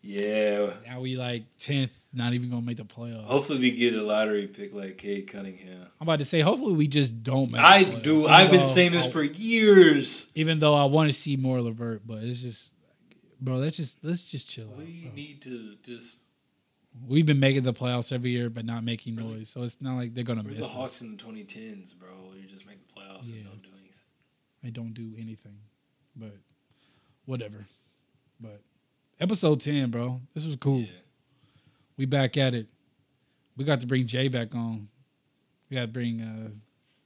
[0.02, 0.70] Yeah.
[0.86, 3.24] Now we like tenth, not even gonna make the playoffs.
[3.24, 5.88] Hopefully we get a lottery pick like Cade Cunningham.
[6.00, 7.60] I'm about to say, hopefully we just don't make.
[7.60, 8.26] I do.
[8.26, 10.28] I've been saying this I, for years.
[10.34, 12.74] Even though I want to see more Levert, but it's just,
[13.40, 13.56] bro.
[13.56, 14.68] Let's just let's just chill.
[14.76, 16.18] We out, need to just
[17.06, 19.38] We've been making the playoffs every year, but not making really?
[19.38, 19.50] noise.
[19.50, 21.02] So it's not like they're gonna We're miss the Hawks us.
[21.02, 22.08] in the 2010s, bro.
[22.40, 23.38] You just make the playoffs yeah.
[23.38, 24.04] and don't do anything.
[24.62, 25.58] They don't do anything,
[26.14, 26.36] but
[27.24, 27.66] whatever.
[28.40, 28.60] But
[29.20, 30.20] episode 10, bro.
[30.34, 30.80] This was cool.
[30.80, 30.86] Yeah.
[31.96, 32.66] We back at it.
[33.56, 34.88] We got to bring Jay back on.
[35.70, 36.50] We got to bring uh,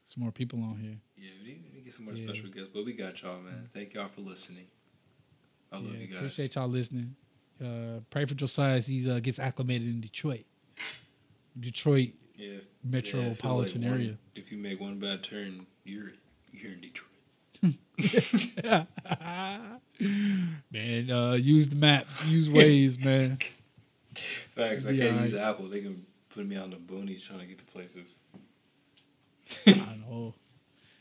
[0.03, 0.97] some more people on here.
[1.17, 2.27] Yeah, we need to get some more yeah.
[2.27, 3.69] special guests, but we got y'all, man.
[3.73, 4.67] Thank y'all for listening.
[5.71, 6.17] I love you guys.
[6.17, 7.15] Appreciate y'all listening.
[7.63, 10.45] Uh, pray for Josiah as he uh, gets acclimated in Detroit.
[11.59, 14.09] Detroit yeah, metropolitan yeah, like area.
[14.11, 16.13] One, if you make one bad turn, you're
[16.53, 17.09] you're in Detroit.
[20.71, 23.39] man, uh, use the maps, use Waze, man.
[24.49, 24.87] Facts.
[24.87, 25.67] I can't use Apple.
[25.69, 28.19] They can put me on the boonies trying to get to places.
[29.67, 30.35] I know.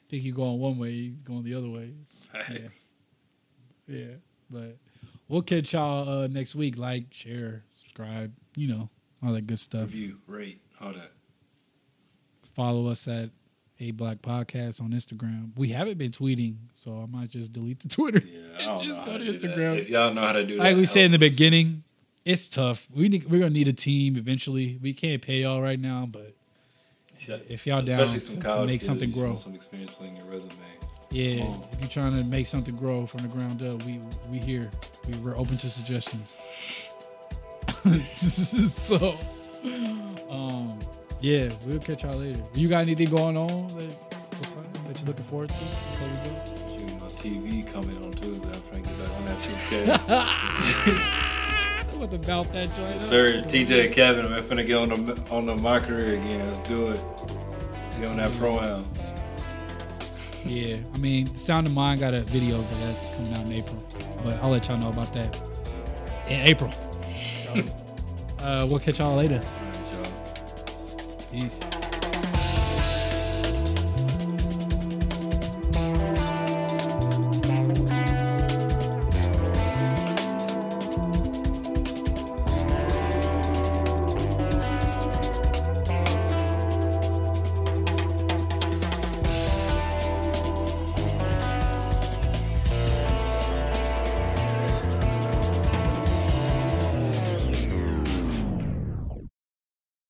[0.10, 1.92] Think you're going one way, he's going the other way.
[2.06, 2.92] Facts.
[3.88, 3.98] Yeah.
[3.98, 4.14] yeah,
[4.50, 4.78] but
[5.28, 6.78] we'll catch y'all uh, next week.
[6.78, 8.90] Like, share, subscribe, you know,
[9.22, 9.84] all that good stuff.
[9.84, 11.12] Review, rate, all that.
[12.56, 13.32] Follow us at
[13.80, 15.52] a Black Podcast on Instagram.
[15.58, 18.24] We haven't been tweeting, so I might just delete the Twitter.
[18.26, 19.78] Yeah, just go to Instagram.
[19.78, 21.84] If y'all know how to do that, like we said in the beginning,
[22.28, 22.86] it's tough.
[22.94, 24.78] We need, we're gonna need a team eventually.
[24.82, 26.36] We can't pay y'all right now, but
[27.48, 30.54] if y'all down to, to make something grow, some experience playing your resume.
[31.10, 34.40] Yeah, um, if you're trying to make something grow from the ground up, we we
[34.40, 34.70] here.
[35.08, 36.36] We, we're open to suggestions.
[38.12, 39.18] so,
[40.30, 40.78] um,
[41.22, 42.44] yeah, we'll catch y'all later.
[42.54, 45.60] You got anything going on that, that you're looking forward to
[45.92, 46.36] before we go?
[46.74, 48.52] Shooting my TV coming on Tuesday.
[48.52, 49.38] I'm trying to get back on that
[50.98, 51.24] 2K.
[52.00, 53.02] want to mouth that joint.
[53.02, 56.46] Sir, TJ Kevin, I'm finna get on the on the my career again.
[56.48, 57.02] Let's do it.
[58.00, 58.84] Get on that pro am.
[60.46, 63.84] Yeah, I mean, Sound of Mind got a video, but that's coming out in April.
[64.24, 65.38] But I'll let y'all know about that
[66.28, 66.72] in April.
[67.12, 67.54] So,
[68.40, 69.42] uh, we'll catch y'all later.
[69.44, 71.42] All right, y'all.
[71.42, 71.60] Peace.